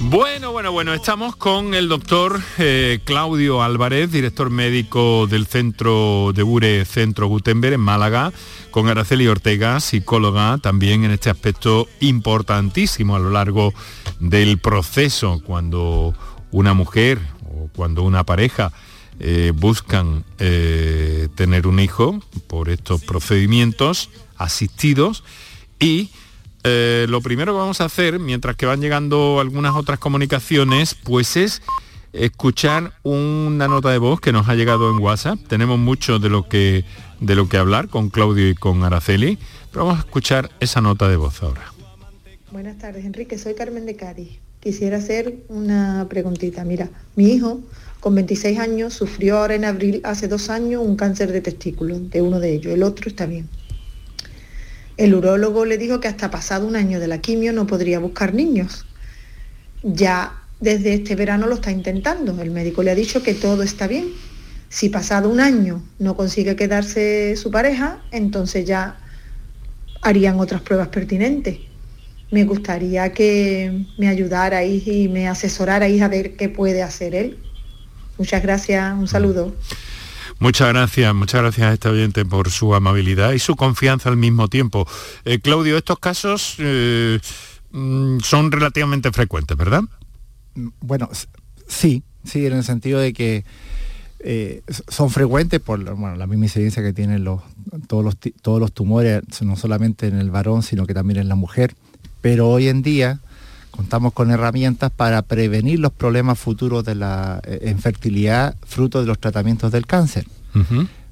Bueno, 0.02 0.52
bueno, 0.52 0.72
bueno, 0.72 0.94
estamos 0.94 1.36
con 1.36 1.76
el 1.76 1.88
doctor 1.88 2.42
eh, 2.58 3.00
Claudio 3.04 3.62
Álvarez, 3.62 4.12
director 4.12 4.50
médico 4.50 5.28
del 5.28 5.46
Centro 5.46 6.32
de 6.34 6.42
Ure 6.42 6.84
Centro 6.86 7.28
Gutenberg 7.28 7.76
en 7.76 7.82
Málaga, 7.82 8.34
con 8.72 8.88
Araceli 8.88 9.28
Ortega, 9.28 9.80
psicóloga, 9.80 10.58
también 10.58 11.04
en 11.04 11.12
este 11.12 11.30
aspecto 11.30 11.88
importantísimo 12.00 13.16
a 13.16 13.20
lo 13.20 13.30
largo 13.30 13.74
del 14.20 14.58
proceso 14.58 15.42
cuando 15.46 16.14
una 16.52 16.74
mujer 16.74 17.20
o 17.46 17.70
cuando 17.76 18.04
una 18.04 18.24
pareja 18.24 18.72
eh, 19.20 19.52
buscan 19.56 20.24
eh, 20.38 21.28
tener 21.36 21.68
un 21.68 21.80
hijo 21.80 22.20
por 22.48 22.70
estos 22.70 23.04
procedimientos 23.04 24.10
asistidos 24.38 25.24
y 25.80 26.10
eh, 26.64 27.06
lo 27.10 27.22
primero 27.22 27.54
que 27.54 27.60
vamos 27.60 27.82
a 27.82 27.86
hacer, 27.86 28.20
mientras 28.20 28.56
que 28.56 28.66
van 28.66 28.82
llegando 28.82 29.40
algunas 29.40 29.76
otras 29.76 30.00
comunicaciones, 30.00 30.94
pues 30.94 31.38
es 31.38 31.62
escuchar 32.14 32.94
una 33.04 33.68
nota 33.68 33.90
de 33.90 33.98
voz 33.98 34.20
que 34.20 34.32
nos 34.32 34.50
ha 34.50 34.56
llegado 34.56 34.90
en 34.90 35.00
WhatsApp. 35.00 35.40
Tenemos 35.48 35.80
mucho 35.80 36.20
de 36.20 36.30
lo 36.30 36.50
que, 36.50 36.86
de 37.20 37.36
lo 37.36 37.50
que 37.50 37.58
hablar 37.58 37.90
con 37.90 38.10
Claudio 38.10 38.50
y 38.50 38.56
con 38.56 38.84
Araceli, 38.84 39.38
pero 39.72 39.86
vamos 39.86 40.00
a 40.00 40.06
escuchar 40.06 40.50
esa 40.60 40.82
nota 40.82 41.08
de 41.08 41.18
voz 41.18 41.42
ahora. 41.44 41.74
Buenas 42.52 42.78
tardes, 42.78 43.06
Enrique. 43.06 43.38
Soy 43.38 43.54
Carmen 43.54 43.86
de 43.86 43.96
Cádiz. 43.96 44.40
Quisiera 44.60 44.98
hacer 44.98 45.36
una 45.48 46.08
preguntita. 46.10 46.64
Mira, 46.66 46.90
mi 47.16 47.32
hijo, 47.32 47.62
con 48.00 48.16
26 48.16 48.60
años, 48.60 48.94
sufrió 48.94 49.38
ahora 49.38 49.56
en 49.56 49.66
abril, 49.66 50.02
hace 50.04 50.28
dos 50.28 50.50
años, 50.50 50.84
un 50.84 50.96
cáncer 50.96 51.32
de 51.32 51.42
testículo, 51.42 52.00
de 52.00 52.22
uno 52.22 52.40
de 52.40 52.54
ellos. 52.54 52.74
El 52.74 52.84
otro 52.84 53.10
está 53.10 53.26
bien. 53.26 53.48
El 54.98 55.16
urólogo 55.16 55.64
le 55.64 55.78
dijo 55.78 56.00
que 56.00 56.10
hasta 56.10 56.30
pasado 56.30 56.68
un 56.68 56.76
año 56.76 57.00
de 57.00 57.08
la 57.08 57.20
quimio 57.20 57.54
no 57.54 57.68
podría 57.68 58.00
buscar 58.00 58.34
niños. 58.34 58.86
Ya 59.84 60.44
desde 60.60 60.94
este 60.94 61.16
verano 61.16 61.48
lo 61.48 61.56
está 61.56 61.72
intentando. 61.72 62.42
El 62.42 62.52
médico 62.52 62.84
le 62.84 62.92
ha 62.92 62.96
dicho 62.96 63.24
que 63.24 63.34
todo 63.34 63.64
está 63.64 63.88
bien. 63.88 64.10
Si 64.70 64.90
pasado 64.90 65.30
un 65.30 65.40
año 65.40 65.82
no 65.98 66.16
consigue 66.16 66.56
quedarse 66.56 67.36
su 67.36 67.50
pareja, 67.50 68.00
entonces 68.12 68.66
ya 68.66 69.00
harían 70.02 70.40
otras 70.40 70.62
pruebas 70.62 70.90
pertinentes. 70.90 71.58
Me 72.32 72.44
gustaría 72.44 73.12
que 73.12 73.86
me 73.98 74.08
ayudarais 74.08 74.86
y 74.88 75.10
me 75.10 75.28
asesorarais 75.28 76.02
a 76.04 76.08
ver 76.08 76.36
qué 76.36 76.50
puede 76.50 76.84
hacer 76.84 77.16
él. 77.16 77.40
Muchas 78.20 78.44
gracias, 78.44 78.94
un 78.94 79.08
saludo. 79.08 79.56
Muchas 80.38 80.70
gracias, 80.70 81.14
muchas 81.16 81.42
gracias 81.42 81.68
a 81.68 81.74
este 81.74 81.90
oyente 81.90 82.24
por 82.24 82.50
su 82.50 82.74
amabilidad 82.76 83.34
y 83.34 83.40
su 83.40 83.56
confianza 83.56 84.10
al 84.10 84.18
mismo 84.18 84.48
tiempo. 84.48 84.88
Eh, 85.26 85.40
Claudio, 85.40 85.78
estos 85.78 86.00
casos 86.00 86.56
eh, 86.60 87.20
mm, 87.72 88.20
son 88.20 88.52
relativamente 88.52 89.12
frecuentes, 89.12 89.58
¿verdad? 89.58 89.82
Bueno, 90.80 91.10
sí, 91.68 92.04
sí, 92.24 92.46
en 92.46 92.54
el 92.54 92.64
sentido 92.64 93.00
de 93.00 93.14
que 93.14 93.44
eh, 94.20 94.64
son 94.90 95.10
frecuentes 95.10 95.60
por 95.60 95.80
la 95.80 96.28
misma 96.28 96.46
incidencia 96.46 96.84
que 96.84 96.94
tienen 96.94 97.24
los, 97.24 97.42
todos, 97.88 98.04
los, 98.04 98.18
todos 98.42 98.60
los 98.60 98.74
tumores, 98.74 99.22
no 99.42 99.56
solamente 99.56 100.08
en 100.08 100.18
el 100.18 100.30
varón, 100.30 100.64
sino 100.64 100.86
que 100.86 100.94
también 100.94 101.20
en 101.20 101.30
la 101.30 101.36
mujer. 101.36 101.76
Pero 102.22 102.50
hoy 102.50 102.68
en 102.68 102.82
día 102.82 103.20
contamos 103.72 104.12
con 104.12 104.30
herramientas 104.30 104.92
para 104.92 105.22
prevenir 105.22 105.80
los 105.80 105.94
problemas 105.94 106.38
futuros 106.38 106.84
de 106.84 106.96
la 106.96 107.40
eh, 107.46 107.70
infertilidad 107.72 108.58
fruto 108.66 109.00
de 109.00 109.08
los 109.08 109.20
tratamientos 109.20 109.72
del 109.72 109.86
cáncer. 109.86 110.26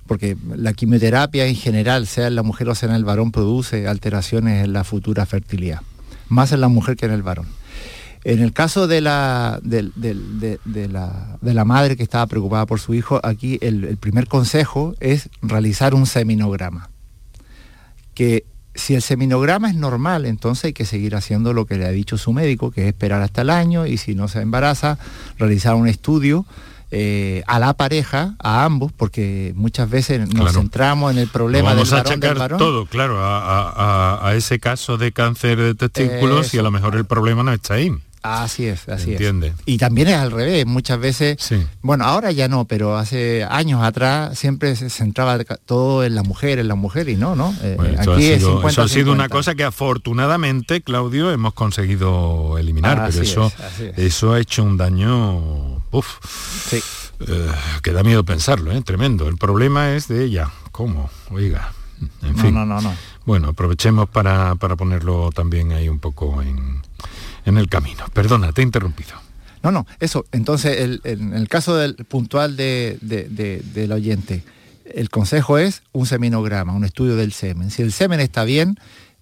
Porque 0.07 0.35
la 0.55 0.73
quimioterapia 0.73 1.45
en 1.45 1.55
general, 1.55 2.07
sea 2.07 2.27
en 2.27 2.35
la 2.35 2.43
mujer 2.43 2.67
o 2.69 2.75
sea 2.75 2.89
en 2.89 2.95
el 2.95 3.05
varón, 3.05 3.31
produce 3.31 3.87
alteraciones 3.87 4.65
en 4.65 4.73
la 4.73 4.83
futura 4.83 5.25
fertilidad, 5.25 5.81
más 6.27 6.51
en 6.51 6.59
la 6.61 6.67
mujer 6.67 6.97
que 6.97 7.05
en 7.05 7.11
el 7.11 7.23
varón. 7.23 7.47
En 8.27 8.41
el 8.41 8.51
caso 8.51 8.87
de 8.87 8.99
la, 8.99 9.57
de, 9.63 9.89
la, 10.91 11.63
madre 11.63 11.95
que 11.95 12.03
estaba 12.03 12.27
preocupada 12.27 12.65
por 12.65 12.81
su 12.81 12.93
hijo, 12.93 13.21
aquí 13.23 13.57
el, 13.61 13.85
el 13.85 13.95
primer 13.95 14.27
consejo 14.27 14.95
es 14.99 15.29
realizar 15.41 15.95
un 15.95 16.05
seminograma, 16.05 16.89
que 18.13 18.43
si 18.75 18.95
el 18.95 19.01
seminograma 19.01 19.69
es 19.69 19.75
normal, 19.75 20.25
entonces 20.25 20.65
hay 20.65 20.73
que 20.73 20.83
seguir 20.83 21.15
haciendo 21.15 21.53
lo 21.53 21.65
que 21.65 21.77
le 21.77 21.85
ha 21.85 21.91
dicho 21.91 22.17
su 22.17 22.33
médico, 22.33 22.69
que 22.69 22.81
es 22.81 22.87
esperar 22.87 23.21
hasta 23.21 23.43
el 23.43 23.49
año 23.49 23.87
y 23.87 23.95
si 23.95 24.13
no 24.13 24.27
se 24.27 24.41
embaraza, 24.41 24.99
realizar 25.37 25.75
un 25.75 25.87
estudio 25.87 26.45
eh, 26.91 27.43
a 27.47 27.59
la 27.59 27.75
pareja, 27.75 28.35
a 28.39 28.65
ambos, 28.65 28.91
porque 28.91 29.53
muchas 29.55 29.89
veces 29.89 30.33
nos 30.33 30.51
centramos 30.51 31.13
en 31.13 31.19
el 31.19 31.29
problema 31.29 31.69
vamos 31.69 31.91
del, 31.91 31.99
a 31.99 32.01
achacar 32.01 32.57
todo, 32.57 32.87
claro, 32.87 33.19
a, 33.19 34.33
ese 34.35 34.59
caso 34.59 34.97
de 34.97 35.13
cáncer 35.13 35.57
de 35.57 35.75
testículos 35.75 36.53
y 36.53 36.57
a 36.57 36.61
lo 36.61 36.71
mejor 36.71 36.97
el 36.97 37.05
problema 37.05 37.41
no 37.41 37.53
está 37.53 37.75
ahí. 37.75 37.93
Así 38.27 38.65
es, 38.65 38.87
así 38.89 39.13
es. 39.13 39.33
Y 39.65 39.77
también 39.77 40.09
es 40.09 40.15
al 40.15 40.31
revés, 40.31 40.65
muchas 40.65 40.99
veces, 40.99 41.37
bueno, 41.81 42.05
ahora 42.05 42.31
ya 42.31 42.47
no, 42.47 42.65
pero 42.65 42.97
hace 42.97 43.43
años 43.43 43.83
atrás 43.83 44.37
siempre 44.37 44.75
se 44.75 44.89
centraba 44.89 45.39
todo 45.65 46.03
en 46.03 46.15
la 46.15 46.23
mujer, 46.23 46.59
en 46.59 46.67
la 46.67 46.75
mujer 46.75 47.09
y 47.09 47.15
no, 47.15 47.35
¿no? 47.35 47.55
Eh, 47.61 47.77
aquí 47.97 48.25
eso 48.25 48.61
ha 48.65 48.87
sido 48.87 49.11
una 49.11 49.29
cosa 49.29 49.55
que 49.55 49.63
afortunadamente, 49.63 50.81
Claudio, 50.81 51.31
hemos 51.31 51.53
conseguido 51.53 52.57
eliminar, 52.57 53.09
pero 53.09 53.23
eso, 53.23 53.51
eso 53.95 54.33
ha 54.33 54.39
hecho 54.39 54.63
un 54.63 54.77
daño, 54.77 55.81
uff, 55.91 56.73
eh, 56.73 56.81
que 57.81 57.91
da 57.91 58.03
miedo 58.03 58.23
pensarlo, 58.23 58.71
¿eh? 58.71 58.81
tremendo. 58.81 59.27
El 59.27 59.37
problema 59.37 59.93
es 59.93 60.07
de 60.07 60.23
ella, 60.23 60.51
¿cómo? 60.71 61.09
Oiga, 61.31 61.71
en 62.21 62.37
fin. 62.37 62.53
No, 62.53 62.65
no, 62.65 62.81
no. 62.81 62.93
Bueno, 63.25 63.49
aprovechemos 63.49 64.07
para, 64.07 64.55
para 64.55 64.75
ponerlo 64.75 65.31
también 65.31 65.71
ahí 65.73 65.89
un 65.89 65.99
poco 65.99 66.41
en 66.41 66.81
en 67.49 67.57
el 67.57 67.69
camino. 67.69 68.05
Perdona, 68.13 68.51
te 68.51 68.61
he 68.61 68.63
interrumpido. 68.63 69.11
No, 69.63 69.71
no, 69.71 69.87
eso. 69.99 70.25
Entonces, 70.31 70.99
en 71.03 71.33
el 71.33 71.47
caso 71.49 71.75
del 71.75 71.95
puntual 71.95 72.55
del 72.55 73.91
oyente, 73.91 74.43
el 74.85 75.09
consejo 75.09 75.57
es 75.57 75.83
un 75.91 76.05
seminograma, 76.05 76.73
un 76.73 76.85
estudio 76.85 77.15
del 77.15 77.33
semen. 77.33 77.71
Si 77.71 77.81
el 77.81 77.91
semen 77.91 78.19
está 78.19 78.43
bien, 78.43 78.77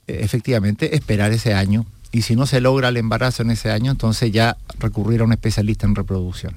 eh, 0.08 0.20
efectivamente, 0.22 0.96
esperar 0.96 1.32
ese 1.32 1.54
año. 1.54 1.86
Y 2.12 2.22
si 2.22 2.36
no 2.36 2.46
se 2.46 2.62
logra 2.62 2.90
el 2.90 2.98
embarazo 2.98 3.44
en 3.44 3.52
ese 3.52 3.72
año, 3.72 3.92
entonces 3.92 4.32
ya 4.32 4.58
recurrir 4.80 5.22
a 5.22 5.26
un 5.26 5.34
especialista 5.34 5.86
en 5.86 5.96
reproducción. 5.96 6.56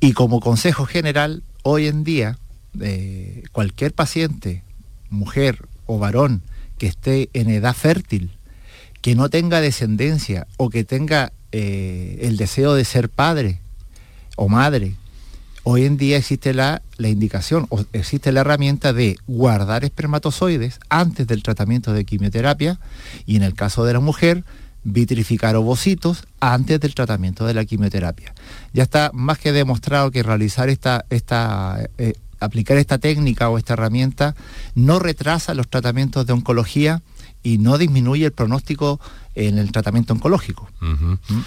Y 0.00 0.14
como 0.14 0.40
consejo 0.40 0.84
general, 0.84 1.44
hoy 1.62 1.86
en 1.86 2.02
día, 2.02 2.38
eh, 2.80 3.44
cualquier 3.52 3.92
paciente, 3.92 4.64
mujer 5.10 5.66
o 5.86 5.98
varón, 5.98 6.42
que 6.78 6.88
esté 6.88 7.30
en 7.34 7.50
edad 7.50 7.74
fértil, 7.74 8.32
que 9.04 9.14
no 9.14 9.28
tenga 9.28 9.60
descendencia 9.60 10.46
o 10.56 10.70
que 10.70 10.82
tenga 10.82 11.30
eh, 11.52 12.20
el 12.22 12.38
deseo 12.38 12.72
de 12.72 12.86
ser 12.86 13.10
padre 13.10 13.60
o 14.34 14.48
madre, 14.48 14.94
hoy 15.62 15.84
en 15.84 15.98
día 15.98 16.16
existe 16.16 16.54
la, 16.54 16.80
la, 16.96 17.10
indicación 17.10 17.66
o 17.68 17.84
existe 17.92 18.32
la 18.32 18.40
herramienta 18.40 18.94
de 18.94 19.18
guardar 19.26 19.84
espermatozoides 19.84 20.80
antes 20.88 21.26
del 21.26 21.42
tratamiento 21.42 21.92
de 21.92 22.06
quimioterapia 22.06 22.80
y 23.26 23.36
en 23.36 23.42
el 23.42 23.52
caso 23.52 23.84
de 23.84 23.92
la 23.92 24.00
mujer, 24.00 24.42
vitrificar 24.84 25.54
ovocitos 25.54 26.24
antes 26.40 26.80
del 26.80 26.94
tratamiento 26.94 27.44
de 27.44 27.52
la 27.52 27.66
quimioterapia. 27.66 28.32
Ya 28.72 28.84
está 28.84 29.10
más 29.12 29.38
que 29.38 29.52
demostrado 29.52 30.12
que 30.12 30.22
realizar 30.22 30.70
esta, 30.70 31.04
esta 31.10 31.90
eh, 31.98 32.14
aplicar 32.40 32.76
esta 32.76 32.98
técnica 32.98 33.48
o 33.48 33.58
esta 33.58 33.74
herramienta 33.74 34.34
no 34.74 34.98
retrasa 34.98 35.54
los 35.54 35.68
tratamientos 35.68 36.26
de 36.26 36.32
oncología 36.32 37.02
y 37.44 37.58
no 37.58 37.78
disminuye 37.78 38.24
el 38.24 38.32
pronóstico 38.32 38.98
en 39.36 39.58
el 39.58 39.70
tratamiento 39.70 40.14
oncológico. 40.14 40.68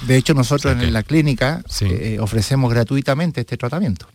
De 0.06 0.16
hecho, 0.16 0.34
nosotros 0.34 0.82
en 0.82 0.94
la 0.94 1.04
clínica 1.04 1.64
eh, 1.82 2.20
ofrecemos 2.22 2.72
gratuitamente 2.72 3.42
este 3.42 3.58
tratamiento 3.58 4.08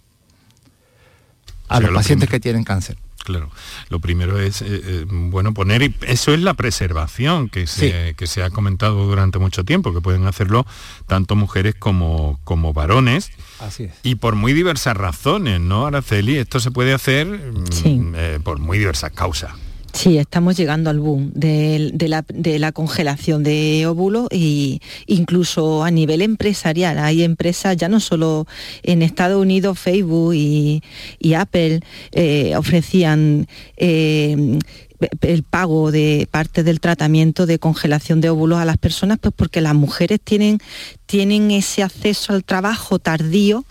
a 1.69 1.81
los 1.81 1.91
pacientes 1.91 2.31
que 2.31 2.41
tienen 2.41 2.65
cáncer. 2.65 2.97
Claro, 3.25 3.51
lo 3.89 4.01
primero 4.01 4.41
es, 4.41 4.63
eh, 4.63 4.67
eh, 4.69 5.05
bueno, 5.09 5.55
poner, 5.55 5.93
eso 6.03 6.35
es 6.35 6.41
la 6.41 6.55
preservación 6.55 7.49
que 7.49 7.69
se, 7.69 8.15
que 8.17 8.27
se 8.27 8.43
ha 8.43 8.51
comentado 8.51 9.07
durante 9.07 9.39
mucho 9.39 9.65
tiempo, 9.65 9.95
que 9.95 10.01
pueden 10.01 10.27
hacerlo 10.27 10.67
tanto 11.07 11.37
mujeres 11.37 11.77
como, 11.77 12.41
como 12.43 12.73
varones. 12.73 13.31
Así 13.61 13.85
es. 13.85 13.93
Y 14.03 14.17
por 14.17 14.35
muy 14.35 14.53
diversas 14.53 14.97
razones, 14.97 15.61
¿no, 15.61 15.87
Araceli? 15.87 16.37
Esto 16.37 16.59
se 16.59 16.73
puede 16.73 16.95
hacer 16.95 17.27
mm, 17.29 18.43
por 18.43 18.59
muy 18.59 18.79
diversas 18.79 19.13
causas. 19.13 19.53
Sí, 19.93 20.17
estamos 20.17 20.57
llegando 20.57 20.89
al 20.89 21.01
boom 21.01 21.33
de, 21.35 21.93
la, 22.59 22.73
congelación 22.73 23.43
de 23.43 23.85
óvulos 23.87 24.27
e 24.31 24.81
incluso 25.07 25.85
a 25.85 25.91
nivel 25.91 26.23
empresarial. 26.23 26.99
Hay 26.99 27.23
empresas, 27.23 27.77
ya 27.77 27.89
no 27.89 28.01
solo 28.01 28.47
en 28.83 29.03
Estados 29.03 29.41
Unidos, 29.41 29.79
Facebook 29.79 30.35
y, 30.35 30.83
Apple 31.37 31.81
eh, 32.13 32.55
ofrecían 32.57 33.47
eh, 33.77 34.59
el 35.21 35.43
pago 35.43 35.91
de 35.91 36.29
parte 36.31 36.63
del 36.63 36.81
tratamiento 36.81 37.47
de 37.47 37.59
congelación 37.59 38.21
de 38.21 38.31
óvulos 38.31 38.59
a 38.59 38.65
las 38.65 38.79
personas, 38.79 39.19
pues 39.21 39.35
porque 39.37 39.61
las 39.61 39.75
mujeres 39.75 40.21
tienen, 40.23 40.59
tienen 41.07 41.51
ese 41.51 41.83
acceso 41.83 42.33
al 42.33 42.45
trabajo 42.45 42.99
tardío, 42.99 43.65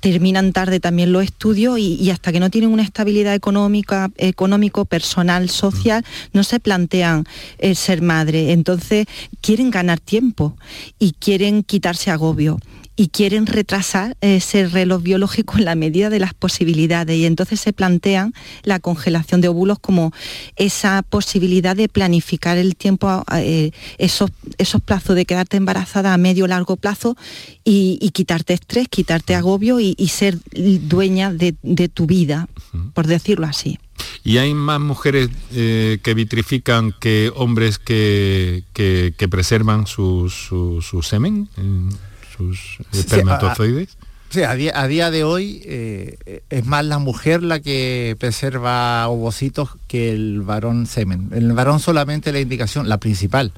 terminan 0.00 0.52
tarde 0.52 0.80
también 0.80 1.12
los 1.12 1.24
estudios 1.24 1.78
y, 1.78 2.10
hasta 2.10 2.32
que 2.32 2.40
no 2.40 2.50
tienen 2.50 2.70
una 2.70 2.82
estabilidad 2.82 3.34
económica, 3.34 4.10
económico, 4.16 4.84
personal, 4.84 5.48
social, 5.48 6.04
no 6.32 6.42
se 6.42 6.58
plantean 6.58 7.24
el 7.58 7.76
ser 7.76 8.02
madre. 8.02 8.52
Entonces 8.52 9.06
quieren 9.40 9.70
ganar 9.70 10.00
tiempo 10.00 10.56
y 10.98 11.12
quieren 11.12 11.62
quitarse 11.62 12.10
agobio 12.10 12.58
y 12.94 13.08
quieren 13.08 13.46
retrasar 13.46 14.16
ese 14.20 14.68
reloj 14.68 15.02
biológico 15.02 15.56
en 15.56 15.64
la 15.64 15.74
medida 15.74 16.10
de 16.10 16.18
las 16.18 16.34
posibilidades 16.34 17.16
y 17.16 17.24
entonces 17.24 17.60
se 17.60 17.72
plantean 17.72 18.34
la 18.64 18.80
congelación 18.80 19.40
de 19.40 19.48
óvulos 19.48 19.78
como 19.78 20.12
esa 20.56 21.02
posibilidad 21.02 21.74
de 21.74 21.88
planificar 21.88 22.58
el 22.58 22.76
tiempo, 22.76 23.24
eh, 23.34 23.70
esos, 23.96 24.30
esos 24.58 24.82
plazos 24.82 25.16
de 25.16 25.24
quedarte 25.24 25.56
embarazada 25.56 26.12
a 26.12 26.18
medio 26.18 26.44
o 26.44 26.48
largo 26.48 26.76
plazo 26.76 27.16
y, 27.64 28.10
quitarte 28.12 28.52
estrés, 28.52 28.88
quitarte 28.88 29.34
agobio 29.34 29.80
y, 29.80 29.94
ser 30.08 30.38
dueña 30.52 31.32
de, 31.32 31.88
tu 31.88 32.06
vida, 32.06 32.48
por 32.92 33.06
decirlo 33.06 33.46
así. 33.46 33.78
¿Y 34.24 34.36
hay 34.36 34.52
más 34.52 34.80
mujeres 34.80 35.30
eh, 35.52 35.98
que 36.02 36.14
vitrifican 36.14 36.94
que 37.00 37.32
hombres 37.34 37.78
que, 37.78 38.64
que, 38.74 39.28
preservan 39.28 39.86
su, 39.86 40.28
su 40.28 41.02
semen? 41.02 41.48
Sus 42.36 42.78
espermatozoides? 42.92 43.96
Sí, 44.30 44.42
a, 44.44 44.54
día, 44.54 45.10
de 45.10 45.24
hoy 45.24 45.60
eh, 45.66 46.42
es 46.48 46.64
más 46.64 46.86
la 46.86 46.98
mujer 46.98 47.42
la 47.42 47.60
que 47.60 48.16
preserva 48.18 49.06
ovocitos 49.08 49.76
que 49.88 50.10
el 50.10 50.40
varón 50.40 50.86
semen. 50.86 51.28
En 51.32 51.50
el 51.50 51.52
varón 51.52 51.80
solamente 51.80 52.32
la 52.32 52.40
indicación, 52.40 52.88
la 52.88 52.96
principal, 52.96 53.52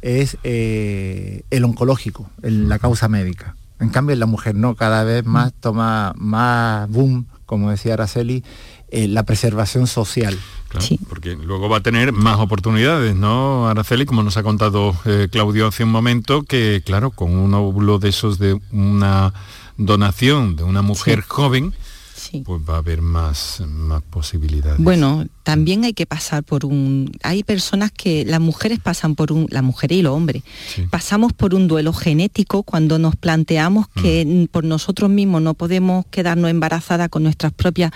es 0.00 0.38
eh, 0.44 1.42
el 1.50 1.64
oncológico, 1.64 2.30
la 2.40 2.78
causa 2.78 3.08
médica. 3.08 3.54
En 3.80 3.90
cambio, 3.90 4.14
en 4.14 4.20
la 4.20 4.26
mujer 4.26 4.54
no, 4.54 4.74
cada 4.76 5.04
vez 5.04 5.26
más 5.26 5.52
toma 5.52 6.14
más 6.16 6.88
boom, 6.88 7.26
como 7.44 7.70
decía 7.70 7.94
Araceli, 7.94 8.42
eh, 8.90 9.08
la 9.08 9.24
preservación 9.24 9.86
social. 9.86 10.38
Porque 11.08 11.34
luego 11.34 11.68
va 11.68 11.78
a 11.78 11.82
tener 11.82 12.12
más 12.12 12.38
oportunidades, 12.38 13.14
¿no, 13.14 13.68
Araceli? 13.68 14.04
Como 14.04 14.22
nos 14.22 14.36
ha 14.36 14.42
contado 14.42 14.94
eh, 15.04 15.28
Claudio 15.30 15.66
hace 15.66 15.84
un 15.84 15.90
momento, 15.90 16.42
que 16.42 16.82
claro, 16.84 17.10
con 17.10 17.34
un 17.36 17.54
óvulo 17.54 17.98
de 17.98 18.10
esos 18.10 18.38
de 18.38 18.60
una 18.70 19.32
donación 19.78 20.56
de 20.56 20.64
una 20.64 20.82
mujer 20.82 21.22
joven, 21.22 21.72
pues 22.44 22.62
va 22.68 22.74
a 22.74 22.78
haber 22.78 23.02
más, 23.02 23.62
más 23.66 24.02
posibilidades. 24.02 24.78
Bueno, 24.78 25.26
también 25.42 25.84
hay 25.84 25.92
que 25.92 26.06
pasar 26.06 26.44
por 26.44 26.64
un... 26.64 27.10
Hay 27.22 27.42
personas 27.42 27.90
que 27.90 28.24
las 28.24 28.40
mujeres 28.40 28.78
pasan 28.80 29.14
por 29.14 29.32
un... 29.32 29.46
Las 29.50 29.62
mujeres 29.62 29.98
y 29.98 30.02
los 30.02 30.14
hombres. 30.14 30.42
Pasamos 30.90 31.32
por 31.32 31.54
un 31.54 31.68
duelo 31.68 31.92
genético 31.92 32.62
cuando 32.62 32.98
nos 32.98 33.16
planteamos 33.16 33.88
que 33.88 34.24
mm. 34.24 34.52
por 34.52 34.64
nosotros 34.64 35.10
mismos 35.10 35.42
no 35.42 35.54
podemos 35.54 36.04
quedarnos 36.10 36.50
embarazadas 36.50 37.08
con 37.08 37.22
nuestras 37.22 37.52
propias 37.52 37.92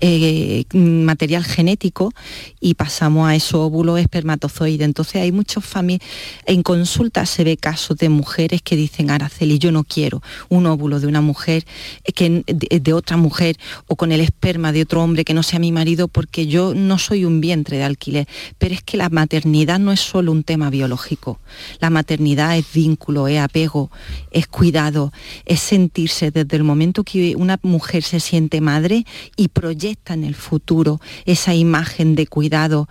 eh, 0.00 0.64
material 0.72 1.44
genético 1.44 2.12
y 2.60 2.74
pasamos 2.74 3.28
a 3.28 3.34
esos 3.34 3.60
óvulos 3.60 4.00
espermatozoides. 4.00 4.84
Entonces 4.84 5.22
hay 5.22 5.32
muchos 5.32 5.64
familias... 5.64 6.08
En 6.44 6.62
consulta 6.62 7.26
se 7.26 7.44
ve 7.44 7.56
casos 7.56 7.96
de 7.98 8.08
mujeres 8.08 8.62
que 8.62 8.76
dicen, 8.76 9.10
Araceli, 9.10 9.58
yo 9.58 9.70
no 9.72 9.84
quiero 9.84 10.22
un 10.48 10.66
óvulo 10.66 11.00
de 11.00 11.06
una 11.06 11.20
mujer, 11.20 11.64
eh, 12.04 12.12
que, 12.12 12.44
de 12.46 12.92
otra 12.92 13.16
mujer 13.16 13.56
o 13.86 13.96
con 13.96 14.12
el 14.12 14.20
esperma 14.20 14.72
de 14.72 14.82
otro 14.82 15.02
hombre 15.02 15.24
que 15.24 15.34
no 15.34 15.42
sea 15.42 15.58
mi 15.58 15.72
marido 15.72 16.08
porque 16.08 16.46
yo 16.46 16.74
no 16.74 16.98
soy 16.98 17.24
un 17.24 17.40
vientre 17.40 17.78
de 17.78 17.84
alquiler, 17.84 18.28
pero 18.58 18.74
es 18.74 18.82
que 18.82 18.96
la 18.96 19.08
maternidad 19.08 19.78
no 19.78 19.92
es 19.92 20.00
solo 20.00 20.32
un 20.32 20.42
tema 20.42 20.70
biológico. 20.70 21.40
La 21.80 21.90
maternidad 21.90 22.56
es 22.56 22.72
vínculo, 22.72 23.28
es 23.28 23.40
apego, 23.40 23.90
es 24.30 24.46
cuidado, 24.46 25.12
es 25.44 25.60
sentirse 25.60 26.30
desde 26.30 26.56
el 26.56 26.64
momento 26.64 27.04
que 27.04 27.34
una 27.36 27.58
mujer 27.62 28.02
se 28.02 28.20
siente 28.20 28.60
madre 28.60 29.04
y 29.36 29.48
proyecta 29.48 30.14
en 30.14 30.24
el 30.24 30.34
futuro 30.34 31.00
esa 31.24 31.54
imagen 31.54 32.14
de 32.14 32.26
cuidado. 32.26 32.88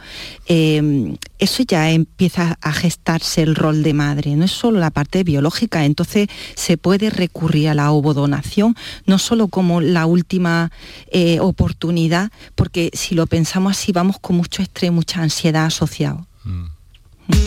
Eh, 0.48 1.16
eso 1.38 1.64
ya 1.64 1.92
empieza 1.92 2.58
a 2.62 2.72
gestarse 2.72 3.42
el 3.42 3.56
rol 3.56 3.84
de 3.84 3.94
madre, 3.94 4.36
no 4.36 4.46
es 4.46 4.52
solo 4.52 4.80
la 4.80 4.92
parte 4.92 5.24
biológica, 5.24 5.86
entonces 5.86 6.28
se 6.56 6.78
puede 6.78 7.10
recurrir 7.10 7.70
a 7.70 7.76
la 7.76 7.92
ovodonación, 7.92 8.76
no 9.06 9.20
solo 9.20 9.48
como 9.48 9.82
la 9.82 10.06
última 10.06 10.72
eh, 11.12 11.40
oportunidad, 11.40 12.32
porque 12.56 12.90
si 12.94 13.16
lo 13.16 13.28
pensamos 13.28 13.78
así 13.78 13.92
vamos 13.92 14.18
con 14.20 14.36
mucho 14.38 14.62
estrés, 14.62 14.92
mucha 14.92 15.22
ansiedad 15.22 15.66
asociado. 15.66 16.26
Mm. 16.44 16.76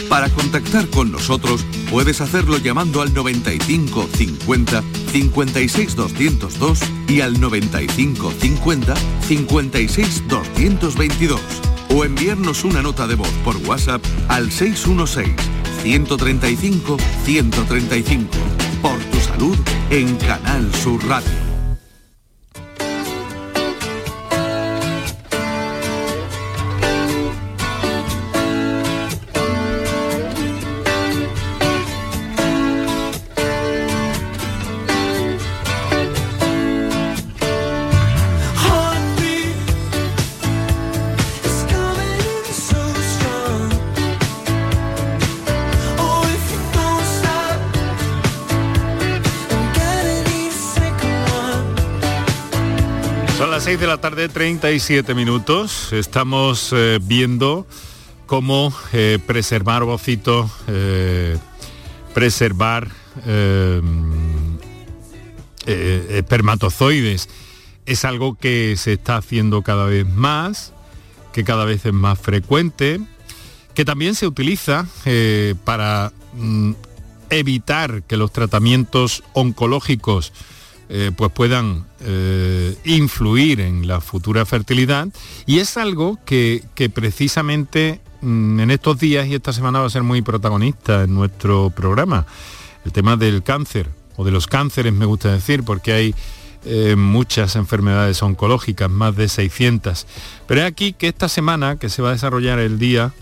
Para 0.09 0.29
contactar 0.31 0.89
con 0.89 1.13
nosotros 1.13 1.65
puedes 1.91 2.21
hacerlo 2.21 2.59
llamando 2.59 3.01
al 3.01 3.15
95 3.15 4.09
50 4.13 4.83
56 5.13 5.95
202 5.95 6.81
y 7.09 7.21
al 7.21 7.41
95 7.41 8.33
50 8.41 8.95
56 9.29 10.29
222 10.29 11.41
o 11.95 12.05
enviarnos 12.05 12.65
una 12.65 12.83
nota 12.83 13.07
de 13.07 13.15
voz 13.15 13.31
por 13.45 13.57
WhatsApp 13.59 14.03
al 14.29 14.51
616 14.51 15.31
135 15.83 16.97
135 17.25 18.29
por 18.83 18.99
tu 18.99 19.21
salud 19.21 19.57
en 19.91 20.17
Canal 20.17 20.75
Sur 20.75 21.07
Radio. 21.07 21.58
De 53.39 53.87
la 53.87 53.99
tarde, 53.99 54.29
37 54.29 55.15
minutos. 55.15 55.93
Estamos 55.93 56.73
eh, 56.73 56.99
viendo 57.01 57.69
cómo 58.27 58.75
eh, 58.93 59.21
preservar 59.25 59.85
ovocitos, 59.85 60.51
eh, 60.67 61.39
preservar 62.15 62.89
espermatozoides. 65.67 67.29
Es 67.87 68.05
algo 68.05 68.35
que 68.35 68.75
se 68.77 68.95
está 68.95 69.19
haciendo 69.19 69.63
cada 69.63 69.85
vez 69.85 70.07
más, 70.07 70.73
que 71.33 71.45
cada 71.45 71.65
vez 71.65 71.87
es 71.87 71.93
más 71.93 72.19
frecuente, 72.19 72.99
que 73.75 73.85
también 73.85 74.17
se 74.17 74.27
utiliza 74.27 74.87
para 75.65 76.13
mm, 76.35 76.73
evitar 77.31 78.03
que 78.03 78.17
los 78.17 78.33
tratamientos 78.33 79.23
oncológicos 79.33 80.33
eh, 80.91 81.13
pues 81.15 81.31
puedan 81.33 81.85
eh, 82.01 82.75
influir 82.85 83.61
en 83.61 83.87
la 83.87 84.01
futura 84.01 84.47
fertilidad 84.47 85.09
y 85.45 85.59
es 85.59 85.77
algo 85.77 86.19
que, 86.25 86.63
precisamente 86.95 88.01
mm, 88.23 88.61
en 88.61 88.71
estos 88.71 88.99
días 88.99 89.27
y 89.27 89.35
esta 89.35 89.53
semana 89.53 89.81
va 89.81 89.87
a 89.87 89.91
ser 89.91 90.03
muy 90.03 90.23
protagonista 90.23 91.05
en 91.05 91.15
nuestro 91.15 91.69
programa. 91.69 92.27
El 92.87 92.93
tema 92.93 93.17
del 93.17 93.43
cáncer, 93.43 93.91
o 94.17 94.25
de 94.25 94.31
los 94.31 94.47
cánceres 94.47 94.95
me 94.95 95.05
gusta 95.05 95.31
decir, 95.31 95.63
porque 95.63 95.93
hay 95.93 96.15
eh, 96.65 96.97
muchas 96.97 97.57
enfermedades 97.57 98.23
oncológicas, 98.23 98.91
más 98.91 99.15
de 99.15 99.29
600. 99.29 100.07
Pero 100.47 100.63
es 100.63 100.67
aquí 100.67 100.95
que 100.95 101.09
esta 101.09 101.29
semana, 101.29 101.77
que 101.77 101.91
se 101.91 102.01
va 102.01 102.09
a 102.09 102.13
desarrollar 102.13 102.59
el 102.61 102.79
Día 102.79 103.13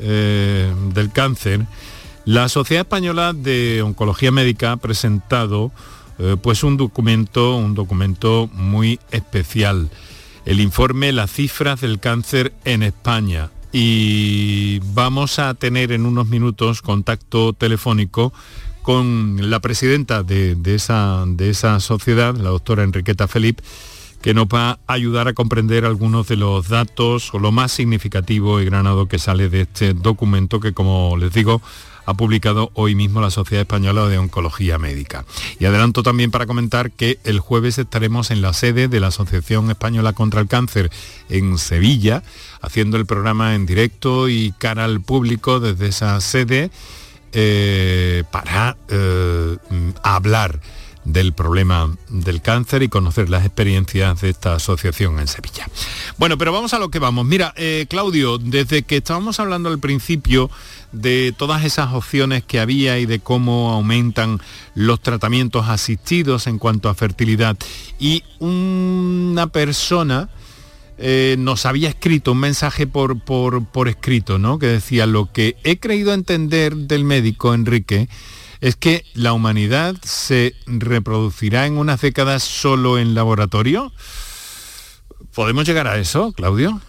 del 0.00 1.12
Cáncer, 1.12 1.60
la 2.24 2.48
Sociedad 2.48 2.82
Española 2.82 3.32
de 3.32 3.82
Oncología 3.82 4.32
Médica 4.32 4.72
ha 4.72 4.76
presentado 4.76 5.70
eh, 6.18 6.36
pues 6.40 6.62
un 6.62 6.76
documento, 6.76 7.56
un 7.56 7.74
documento 7.74 8.48
muy 8.52 9.00
especial. 9.10 9.90
El 10.44 10.60
informe 10.60 11.12
Las 11.12 11.32
cifras 11.32 11.80
del 11.80 12.00
cáncer 12.00 12.52
en 12.64 12.82
España. 12.82 13.50
Y 13.72 14.80
vamos 14.92 15.38
a 15.38 15.54
tener 15.54 15.92
en 15.92 16.04
unos 16.04 16.28
minutos 16.28 16.82
contacto 16.82 17.54
telefónico 17.54 18.32
con 18.82 19.50
la 19.50 19.60
presidenta 19.60 20.22
de, 20.22 20.56
esa, 20.66 21.24
de 21.26 21.50
esa 21.50 21.80
sociedad, 21.80 22.36
la 22.36 22.50
doctora 22.50 22.82
Enriqueta 22.82 23.28
Felipe, 23.28 23.62
que 24.20 24.34
nos 24.34 24.46
va 24.46 24.78
a 24.86 24.92
ayudar 24.92 25.28
a 25.28 25.32
comprender 25.32 25.84
algunos 25.84 26.28
de 26.28 26.36
los 26.36 26.68
datos 26.68 27.32
o 27.32 27.38
lo 27.38 27.50
más 27.50 27.72
significativo 27.72 28.60
y 28.60 28.66
granado 28.66 29.08
que 29.08 29.18
sale 29.18 29.48
de 29.48 29.62
este 29.62 29.94
documento 29.94 30.60
que, 30.60 30.72
como 30.72 31.16
les 31.16 31.32
digo, 31.32 31.62
ha 32.04 32.14
publicado 32.14 32.70
hoy 32.74 32.94
mismo 32.94 33.20
la 33.20 33.30
Sociedad 33.30 33.62
Española 33.62 34.08
de 34.08 34.18
Oncología 34.18 34.78
Médica. 34.78 35.24
Y 35.58 35.64
adelanto 35.64 36.02
también 36.02 36.30
para 36.30 36.46
comentar 36.46 36.90
que 36.90 37.18
el 37.24 37.40
jueves 37.40 37.78
estaremos 37.78 38.30
en 38.30 38.42
la 38.42 38.52
sede 38.52 38.88
de 38.88 39.00
la 39.00 39.08
Asociación 39.08 39.70
Española 39.70 40.12
contra 40.12 40.40
el 40.40 40.48
Cáncer 40.48 40.90
en 41.28 41.58
Sevilla, 41.58 42.22
haciendo 42.60 42.96
el 42.96 43.06
programa 43.06 43.54
en 43.54 43.66
directo 43.66 44.28
y 44.28 44.52
cara 44.58 44.84
al 44.84 45.00
público 45.00 45.60
desde 45.60 45.88
esa 45.88 46.20
sede 46.20 46.70
eh, 47.32 48.24
para 48.30 48.76
eh, 48.88 49.56
hablar 50.02 50.60
del 51.04 51.32
problema 51.32 51.94
del 52.08 52.42
cáncer 52.42 52.82
y 52.82 52.88
conocer 52.88 53.28
las 53.28 53.44
experiencias 53.44 54.20
de 54.20 54.30
esta 54.30 54.54
asociación 54.54 55.18
en 55.18 55.26
Sevilla. 55.26 55.68
Bueno, 56.16 56.38
pero 56.38 56.52
vamos 56.52 56.74
a 56.74 56.78
lo 56.78 56.90
que 56.90 56.98
vamos. 56.98 57.26
Mira, 57.26 57.52
eh, 57.56 57.86
Claudio, 57.88 58.38
desde 58.38 58.82
que 58.82 58.98
estábamos 58.98 59.40
hablando 59.40 59.68
al 59.68 59.78
principio 59.78 60.50
de 60.92 61.34
todas 61.36 61.64
esas 61.64 61.92
opciones 61.92 62.44
que 62.44 62.60
había 62.60 62.98
y 62.98 63.06
de 63.06 63.20
cómo 63.20 63.72
aumentan 63.72 64.40
los 64.74 65.00
tratamientos 65.00 65.68
asistidos 65.68 66.46
en 66.46 66.58
cuanto 66.58 66.88
a 66.88 66.94
fertilidad, 66.94 67.56
y 67.98 68.22
una 68.38 69.46
persona 69.48 70.28
eh, 70.98 71.36
nos 71.38 71.66
había 71.66 71.88
escrito 71.88 72.32
un 72.32 72.38
mensaje 72.38 72.86
por, 72.86 73.18
por, 73.20 73.64
por 73.64 73.88
escrito, 73.88 74.38
¿no? 74.38 74.58
Que 74.58 74.66
decía, 74.66 75.06
lo 75.06 75.32
que 75.32 75.56
he 75.64 75.78
creído 75.78 76.12
entender 76.12 76.76
del 76.76 77.04
médico 77.04 77.54
Enrique, 77.54 78.08
es 78.62 78.76
que 78.76 79.04
la 79.14 79.32
humanidad 79.32 79.96
se 80.04 80.54
reproducirá 80.66 81.66
en 81.66 81.76
unas 81.76 82.00
décadas 82.00 82.44
solo 82.44 82.96
en 82.96 83.12
laboratorio. 83.12 83.92
¿Podemos 85.34 85.66
llegar 85.66 85.88
a 85.88 85.98
eso, 85.98 86.32
Claudio? 86.32 86.80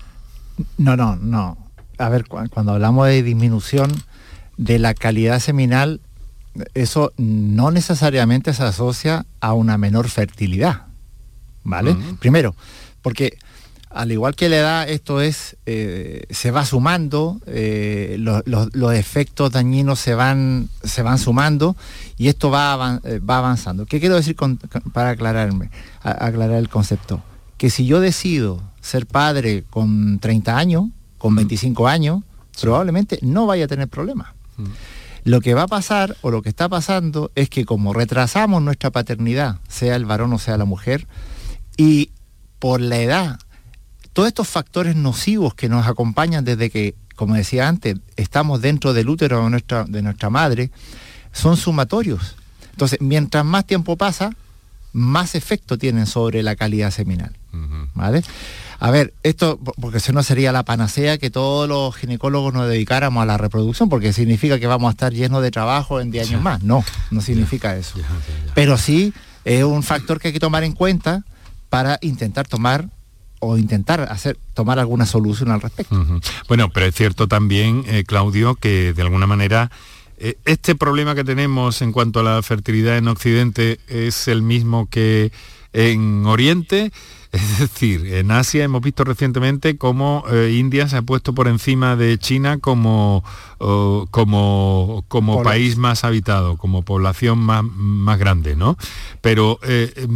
No, 0.78 0.95
no, 0.95 1.15
no. 1.15 1.57
A 1.97 2.09
ver, 2.09 2.26
cuando 2.28 2.74
hablamos 2.74 3.07
de 3.07 3.24
disminución 3.24 3.91
de 4.55 4.78
la 4.78 4.93
calidad 4.93 5.39
seminal, 5.39 5.99
eso 6.76 7.11
no 7.17 7.71
necesariamente 7.71 8.53
se 8.53 8.63
asocia 8.63 9.26
a 9.41 9.53
una 9.53 9.80
menor 9.80 10.09
fertilidad. 10.09 10.86
¿Vale? 11.63 11.97
Primero, 12.19 12.55
porque 13.01 13.39
al 13.94 14.12
igual 14.12 14.36
que 14.36 14.50
la 14.50 14.58
edad, 14.58 14.89
esto 14.89 15.22
es, 15.22 15.56
eh, 15.66 16.26
se 16.32 16.50
va 16.50 16.66
sumando, 16.66 17.39
eh, 17.46 18.18
los 18.18 18.94
efectos 18.94 19.52
dañinos 19.52 20.00
se 20.00 20.16
van, 20.16 20.70
se 20.84 21.04
van 21.04 21.20
sumando 21.20 21.76
y 22.18 22.28
esto 22.28 22.50
va, 22.50 23.00
eh, 23.04 23.20
va 23.20 23.38
avanzando. 23.38 23.86
¿Qué 23.86 24.00
quiero 24.00 24.16
decir 24.16 24.36
para 24.94 25.10
aclararme, 25.10 25.70
aclarar 26.02 26.58
el 26.58 26.70
concepto? 26.70 27.22
Que 27.58 27.70
si 27.70 27.86
yo 27.86 28.00
decido 28.00 28.62
ser 28.82 29.06
padre 29.06 29.64
con 29.70 30.18
30 30.20 30.58
años, 30.58 30.86
con 31.20 31.36
25 31.36 31.88
años, 31.88 32.24
probablemente 32.60 33.20
no 33.22 33.46
vaya 33.46 33.66
a 33.66 33.68
tener 33.68 33.88
problemas. 33.88 34.30
Lo 35.24 35.39
que 35.39 35.54
va 35.54 35.64
a 35.64 35.68
pasar 35.68 36.18
o 36.22 36.32
lo 36.32 36.41
que 36.41 36.50
está 36.50 36.68
pasando 36.68 37.32
es 37.36 37.50
que 37.50 37.64
como 37.64 37.94
retrasamos 37.94 38.62
nuestra 38.62 38.89
paternidad, 38.89 39.60
sea 39.68 39.96
el 39.96 40.06
varón 40.06 40.34
o 40.34 40.39
sea 40.39 40.58
la 40.58 40.66
mujer, 40.66 41.08
y 41.78 42.10
por 42.60 42.82
la 42.82 42.98
edad 42.98 43.39
todos 44.14 44.28
estos 44.28 44.47
factores 44.47 44.95
nocivos 44.95 45.53
que 45.55 45.70
nos 45.70 45.88
acompañan 45.88 46.45
desde 46.45 46.70
que, 46.70 46.95
como 47.16 47.36
decía 47.36 47.68
antes, 47.68 47.97
estamos 48.16 48.61
dentro 48.61 48.93
del 48.93 49.09
útero 49.09 49.43
de 49.43 49.49
nuestra, 49.49 49.84
de 49.86 50.01
nuestra 50.01 50.30
madre, 50.30 50.72
son 51.32 51.57
sumatorios. 51.57 52.36
Entonces, 52.72 53.01
mientras 53.01 53.43
más 53.43 53.66
tiempo 53.66 53.97
pasa, 53.97 54.32
más 54.93 55.34
efecto 55.36 55.78
tienen 55.78 56.05
sobre 56.05 56.43
la 56.43 56.55
calidad 56.55 56.91
seminal. 56.91 57.36
¿Vale? 57.95 58.24
A 58.80 58.91
ver, 58.91 59.14
esto, 59.24 59.59
porque 59.80 59.99
si 59.99 60.11
no 60.11 60.24
sería 60.24 60.51
la 60.51 60.64
panacea 60.64 61.18
que 61.18 61.30
todos 61.30 61.70
los 61.70 61.95
ginecólogos 61.95 62.53
nos 62.53 62.68
dedicáramos 62.68 63.22
a 63.22 63.26
la 63.26 63.38
reproducción, 63.38 63.89
porque 63.89 64.11
significa 64.11 64.59
que 64.59 64.68
vamos 64.68 64.89
a 64.89 64.91
estar 64.91 65.14
llenos 65.14 65.41
de 65.41 65.51
trabajo 65.51 65.99
en 66.01 66.11
10 66.11 66.30
años 66.30 66.41
más. 66.41 66.64
No, 66.64 66.84
no 67.11 67.22
significa 67.22 67.76
eso. 67.76 67.99
Pero 68.53 68.78
sí 68.78 69.14
es 69.45 69.64
un 69.64 69.84
factor 69.84 70.20
que 70.20 70.30
hay 70.30 70.34
que 70.34 70.39
tomar 70.39 70.64
en 70.64 70.74
cuenta 70.74 71.24
para 71.70 71.97
intentar 72.01 72.47
tomar 72.47 72.89
o 73.44 73.58
intentar 73.58 74.02
hacer 74.02 74.38
tomar 74.54 74.80
alguna 74.80 75.06
solución 75.06 75.52
al 75.52 75.62
respecto. 75.62 75.96
Bueno, 76.48 76.70
pero 76.70 76.86
es 76.86 76.96
cierto 76.96 77.28
también, 77.28 77.84
eh, 77.88 78.04
Claudio, 78.06 78.56
que 78.56 78.94
de 78.94 79.02
alguna 79.02 79.28
manera 79.28 79.70
eh, 80.18 80.38
este 80.46 80.76
problema 80.76 81.14
que 81.16 81.24
tenemos 81.24 81.82
en 81.82 81.91
cuanto 81.91 82.22
a 82.22 82.24
la 82.24 82.41
fertilidad 82.41 82.98
en 82.98 83.08
Occidente 83.10 83.80
es 83.88 84.28
el 84.28 84.41
mismo 84.41 84.88
que 84.89 85.32
en 85.74 86.26
Oriente. 86.26 86.91
Es 87.34 87.58
decir, 87.58 88.14
en 88.14 88.30
Asia 88.30 88.64
hemos 88.64 88.84
visto 88.84 89.04
recientemente 89.04 89.76
cómo 89.76 90.24
eh, 90.30 90.54
India 90.56 90.88
se 90.88 90.98
ha 90.98 91.02
puesto 91.02 91.34
por 91.34 91.48
encima 91.48 91.96
de 91.96 92.20
China 92.20 92.60
como, 92.60 93.24
como, 93.58 95.04
como 95.08 95.41
país 95.41 95.76
más 95.76 96.04
habitado, 96.04 96.58
como 96.58 96.84
población 96.84 97.39
más, 97.39 97.64
más 97.64 98.20
grande, 98.20 98.56
¿no? 98.56 98.78
Pero 99.22 99.60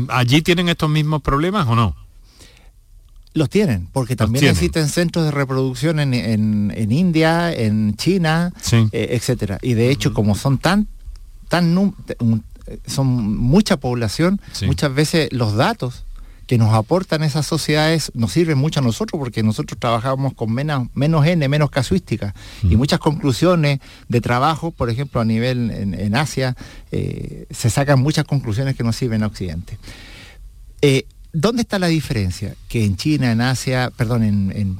allí 0.09 0.43
tienen 0.43 0.69
estos 0.69 0.91
mismos 0.91 1.23
problemas 1.23 1.65
o 1.67 1.75
no? 1.75 1.95
Los 3.37 3.49
tienen, 3.49 3.87
porque 3.93 4.15
también 4.15 4.45
existen 4.45 4.89
centros 4.89 5.25
de 5.25 5.31
reproducción 5.31 5.99
en, 5.99 6.91
India, 6.91 7.53
en 7.53 7.95
China, 7.95 8.51
eh, 8.71 9.09
etcétera. 9.11 9.59
Y 9.61 9.75
de 9.75 9.91
hecho, 9.91 10.11
como 10.13 10.33
son 10.33 10.57
tan, 10.57 10.87
tan 11.47 11.93
son 12.87 13.37
mucha 13.37 13.77
población, 13.77 14.41
muchas 14.65 14.93
veces 14.93 15.31
los 15.31 15.55
datos 15.55 16.03
que 16.47 16.57
nos 16.57 16.73
aportan 16.73 17.23
esas 17.23 17.45
sociedades 17.45 18.11
nos 18.15 18.31
sirven 18.31 18.57
mucho 18.57 18.79
a 18.79 18.83
nosotros 18.83 19.19
porque 19.19 19.43
nosotros 19.43 19.77
trabajamos 19.79 20.33
con 20.33 20.51
menos, 20.51 20.87
menos 20.95 21.27
N, 21.27 21.47
menos 21.47 21.69
casuística. 21.69 22.33
Y 22.63 22.77
muchas 22.77 22.99
conclusiones 22.99 23.79
de 24.07 24.21
trabajo, 24.21 24.71
por 24.71 24.89
ejemplo, 24.89 25.21
a 25.21 25.25
nivel 25.25 25.69
en, 25.69 26.15
Asia, 26.15 26.55
eh, 26.91 27.45
se 27.51 27.69
sacan 27.69 27.99
muchas 27.99 28.25
conclusiones 28.25 28.75
que 28.75 28.83
nos 28.83 28.95
sirven 28.95 29.23
a 29.23 29.27
Occidente. 29.27 29.77
Eh, 30.81 31.05
¿Dónde 31.39 31.61
está 31.61 31.77
la 31.77 31.85
diferencia? 31.85 32.55
Que 32.67 32.83
en 32.83 32.97
China, 32.97 33.31
en 33.31 33.41
Asia, 33.41 33.91
perdón, 33.95 34.23
en, 34.23 34.79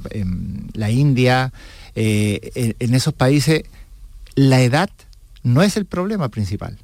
la 0.74 0.89
India, 0.89 1.53
eh, 1.93 2.74
en, 2.80 2.95
esos 2.95 3.14
países, 3.14 3.62
la 4.34 4.62
edad 4.62 4.89
no 5.43 5.62
es 5.62 5.78
el 5.78 5.86
problema 5.86 6.30
principal. 6.30 6.80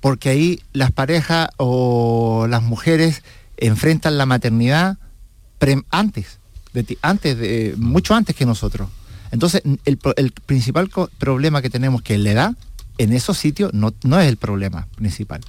Porque 0.00 0.28
ahí 0.28 0.60
las 0.74 0.92
parejas 0.92 1.48
o 1.56 2.46
las 2.46 2.62
mujeres 2.62 3.22
enfrentan 3.56 4.18
la 4.18 4.26
maternidad 4.26 4.98
antes, 5.88 6.38
de, 6.74 6.98
antes 7.00 7.38
de, 7.38 7.76
mucho 7.78 8.14
antes 8.14 8.36
que 8.36 8.44
nosotros. 8.44 8.90
Entonces, 9.30 9.62
el, 9.86 9.96
principal 10.44 10.90
problema 11.16 11.62
que 11.62 11.70
tenemos 11.70 12.02
que 12.02 12.18
la 12.18 12.32
edad 12.32 12.54
en 12.98 13.14
esos 13.14 13.38
sitios 13.38 13.72
no, 13.72 13.94
no 14.02 14.20
es 14.20 14.28
el 14.28 14.36
problema 14.36 14.88
principal. 14.94 15.40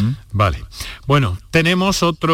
¿Mm? 0.00 0.12
Vale. 0.32 0.64
Bueno, 1.06 1.36
tenemos 1.50 2.02
otro, 2.02 2.32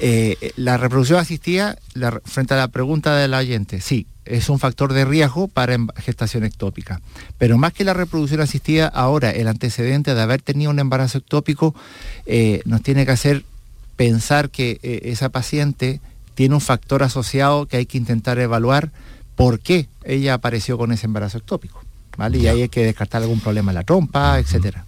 eh, 0.00 0.52
la 0.56 0.76
reproducción 0.76 1.18
asistida, 1.18 1.76
frente 2.24 2.54
a 2.54 2.56
la 2.58 2.68
pregunta 2.68 3.16
de 3.16 3.28
la 3.28 3.38
oyente, 3.38 3.80
sí, 3.80 4.06
es 4.26 4.48
un 4.48 4.58
factor 4.58 4.92
de 4.92 5.04
riesgo 5.04 5.48
para 5.48 5.76
gestación 5.96 6.44
ectópica. 6.44 7.00
Pero 7.38 7.56
más 7.58 7.72
que 7.72 7.84
la 7.84 7.94
reproducción 7.94 8.40
asistida, 8.40 8.88
ahora 8.88 9.30
el 9.30 9.48
antecedente 9.48 10.14
de 10.14 10.20
haber 10.20 10.42
tenido 10.42 10.70
un 10.70 10.78
embarazo 10.78 11.18
ectópico 11.18 11.74
eh, 12.26 12.60
nos 12.64 12.82
tiene 12.82 13.06
que 13.06 13.12
hacer 13.12 13.44
pensar 13.96 14.50
que 14.50 14.78
eh, 14.82 15.00
esa 15.04 15.30
paciente 15.30 16.00
tiene 16.34 16.54
un 16.54 16.60
factor 16.60 17.02
asociado 17.02 17.66
que 17.66 17.78
hay 17.78 17.86
que 17.86 17.98
intentar 17.98 18.38
evaluar 18.38 18.90
por 19.36 19.60
qué 19.60 19.88
ella 20.04 20.34
apareció 20.34 20.76
con 20.76 20.92
ese 20.92 21.06
embarazo 21.06 21.38
ectópico. 21.38 21.85
¿Vale? 22.16 22.38
Y 22.38 22.46
ahí 22.46 22.62
hay 22.62 22.68
que 22.68 22.84
descartar 22.84 23.22
algún 23.22 23.40
problema 23.40 23.70
en 23.70 23.74
la 23.74 23.84
trompa, 23.84 24.38
etcétera. 24.38 24.86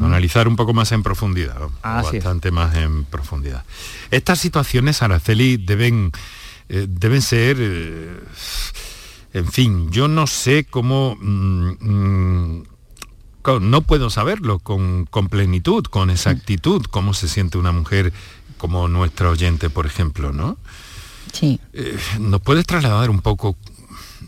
Analizar 0.00 0.48
un 0.48 0.56
poco 0.56 0.74
más 0.74 0.90
en 0.92 1.02
profundidad, 1.02 1.60
bastante 1.82 2.50
más 2.50 2.76
en 2.76 3.04
profundidad. 3.04 3.64
Estas 4.10 4.38
situaciones, 4.40 5.02
Araceli, 5.02 5.56
deben, 5.56 6.10
eh, 6.68 6.86
deben 6.88 7.22
ser, 7.22 7.56
eh, 7.60 8.20
en 9.32 9.46
fin, 9.46 9.90
yo 9.90 10.08
no 10.08 10.26
sé 10.26 10.64
cómo, 10.64 11.16
mm, 11.20 11.70
mm, 11.80 12.62
no 13.60 13.80
puedo 13.82 14.10
saberlo 14.10 14.58
con, 14.58 15.06
con, 15.06 15.28
plenitud, 15.28 15.84
con 15.84 16.10
exactitud, 16.10 16.84
cómo 16.90 17.14
se 17.14 17.28
siente 17.28 17.58
una 17.58 17.72
mujer 17.72 18.12
como 18.56 18.88
nuestra 18.88 19.28
oyente, 19.28 19.70
por 19.70 19.86
ejemplo, 19.86 20.32
¿no? 20.32 20.56
Sí. 21.32 21.60
Eh, 21.72 21.98
¿Nos 22.20 22.40
puedes 22.40 22.64
trasladar 22.64 23.10
un 23.10 23.20
poco 23.20 23.56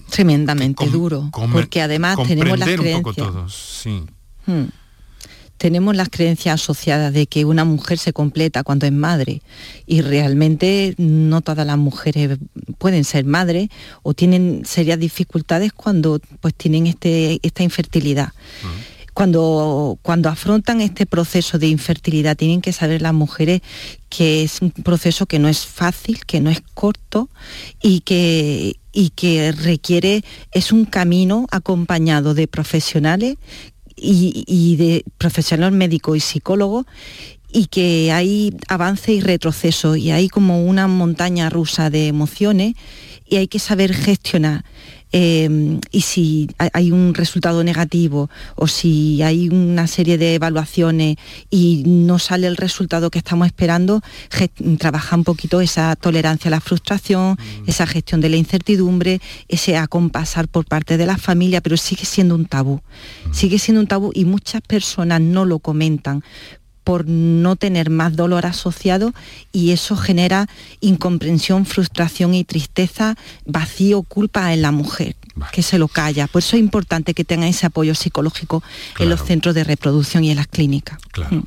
tremendamente 0.09 0.86
duro, 0.88 1.30
porque 1.52 1.82
además 1.82 2.18
tenemos 2.26 2.59
las 2.59 2.68
creencias. 2.68 3.84
Hmm. 4.46 4.66
Tenemos 5.59 5.96
las 5.96 6.11
creencias 6.11 6.61
asociadas 6.61 7.14
de 7.14 7.26
que 7.26 7.46
una 7.46 7.64
mujer 7.64 7.96
se 7.96 8.12
completa 8.12 8.62
cuando 8.62 8.84
es 8.84 8.92
madre 8.92 9.40
y 9.86 10.02
realmente 10.02 10.94
no 10.98 11.40
todas 11.40 11.66
las 11.66 11.78
mujeres 11.78 12.38
pueden 12.76 13.04
ser 13.04 13.24
madres 13.24 13.70
o 14.02 14.12
tienen 14.12 14.64
serias 14.66 14.98
dificultades 14.98 15.72
cuando 15.72 16.20
pues 16.40 16.54
tienen 16.54 16.86
este, 16.86 17.38
esta 17.42 17.62
infertilidad. 17.62 18.32
Hmm 18.62 18.95
cuando, 19.16 19.98
cuando 20.02 20.28
afrontan 20.28 20.82
este 20.82 21.06
proceso 21.06 21.58
de 21.58 21.68
infertilidad 21.68 22.36
tienen 22.36 22.60
que 22.60 22.74
saber 22.74 23.00
las 23.00 23.14
mujeres 23.14 23.62
que 24.10 24.42
es 24.42 24.60
un 24.60 24.70
proceso 24.72 25.24
que 25.24 25.38
no 25.38 25.48
es 25.48 25.64
fácil, 25.64 26.26
que 26.26 26.42
no 26.42 26.50
es 26.50 26.60
corto 26.74 27.30
y 27.80 28.00
que, 28.00 28.74
y 28.92 29.08
que 29.16 29.52
requiere, 29.52 30.22
es 30.52 30.70
un 30.70 30.84
camino 30.84 31.46
acompañado 31.50 32.34
de 32.34 32.46
profesionales 32.46 33.36
y, 33.96 34.76
de 34.76 35.02
profesionales 35.16 35.74
médicos 35.74 36.18
y 36.18 36.20
psicólogos 36.20 36.84
y 37.50 37.68
que 37.68 38.12
hay 38.12 38.54
avance 38.68 39.14
y 39.14 39.22
retroceso 39.22 39.96
y 39.96 40.10
hay 40.10 40.28
como 40.28 40.62
una 40.62 40.88
montaña 40.88 41.48
rusa 41.48 41.88
de 41.88 42.08
emociones 42.08 42.74
y 43.24 43.36
hay 43.36 43.48
que 43.48 43.60
saber 43.60 43.94
gestionar 43.94 44.62
Em, 45.18 45.80
y 45.92 46.02
si 46.02 46.46
hay 46.58 46.92
un 46.92 47.14
resultado 47.14 47.64
negativo 47.64 48.28
o 48.54 48.66
si 48.66 49.22
hay 49.22 49.48
una 49.48 49.86
serie 49.86 50.18
de 50.18 50.34
evaluaciones 50.34 51.16
y 51.48 51.84
no 51.86 52.18
sale 52.18 52.46
el 52.46 52.58
resultado 52.58 53.10
que 53.10 53.18
estamos 53.18 53.46
esperando, 53.46 54.02
trabaja 54.78 55.16
un 55.16 55.24
poquito 55.24 55.62
esa 55.62 55.96
tolerancia 55.96 56.48
a 56.48 56.50
la 56.50 56.60
frustración, 56.60 57.32
mm. 57.32 57.70
esa 57.70 57.86
gestión 57.86 58.20
de 58.20 58.28
la 58.28 58.36
incertidumbre, 58.36 59.22
ese 59.48 59.78
acompasar 59.78 60.48
por 60.48 60.66
parte 60.66 60.98
de 60.98 61.06
la 61.06 61.16
familia, 61.16 61.62
pero 61.62 61.78
sigue 61.78 62.04
siendo 62.04 62.34
un 62.34 62.44
tabú. 62.44 62.82
Mm. 63.24 63.32
Sigue 63.32 63.58
siendo 63.58 63.80
un 63.80 63.86
tabú 63.86 64.10
y 64.12 64.26
muchas 64.26 64.60
personas 64.60 65.22
no 65.22 65.46
lo 65.46 65.60
comentan 65.60 66.22
por 66.87 67.05
no 67.09 67.57
tener 67.57 67.91
más 67.91 68.14
dolor 68.14 68.47
asociado 68.47 69.12
y 69.51 69.72
eso 69.72 69.97
genera 69.97 70.47
incomprensión, 70.78 71.66
frustración 71.66 72.32
y 72.32 72.45
tristeza, 72.45 73.16
vacío, 73.45 74.05
culpa 74.05 74.55
en 74.55 74.62
la 74.62 74.70
mujer, 74.70 75.16
que 75.51 75.64
se 75.64 75.78
lo 75.78 75.89
calla. 75.89 76.28
Por 76.28 76.43
eso 76.43 76.55
es 76.55 76.61
importante 76.61 77.12
que 77.12 77.24
tenga 77.24 77.49
ese 77.49 77.66
apoyo 77.66 77.97
psicológico 77.97 78.62
en 79.01 79.11
los 79.11 79.24
centros 79.24 79.57
de 79.57 79.64
reproducción 79.64 80.22
y 80.22 80.30
en 80.30 80.37
las 80.37 80.47
clínicas. 80.47 81.01
Mm. 81.28 81.41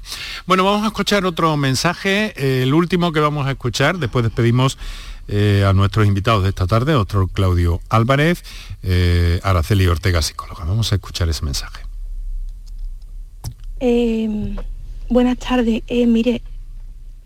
Bueno, 0.45 0.65
vamos 0.65 0.83
a 0.83 0.87
escuchar 0.87 1.23
otro 1.23 1.55
mensaje, 1.55 2.33
el 2.61 2.73
último 2.73 3.13
que 3.13 3.21
vamos 3.21 3.47
a 3.47 3.51
escuchar, 3.51 3.97
después 3.97 4.23
despedimos 4.23 4.77
eh, 5.29 5.63
a 5.65 5.71
nuestros 5.71 6.05
invitados 6.05 6.43
de 6.43 6.49
esta 6.49 6.67
tarde, 6.67 6.95
otro 6.95 7.29
Claudio 7.29 7.79
Álvarez, 7.87 8.43
eh, 8.83 9.39
Araceli 9.43 9.87
Ortega, 9.87 10.21
psicóloga. 10.21 10.65
Vamos 10.65 10.91
a 10.91 10.95
escuchar 10.95 11.29
ese 11.29 11.45
mensaje. 11.45 11.79
Buenas 15.11 15.39
tardes. 15.39 15.81
Eh, 15.87 16.05
mire, 16.05 16.43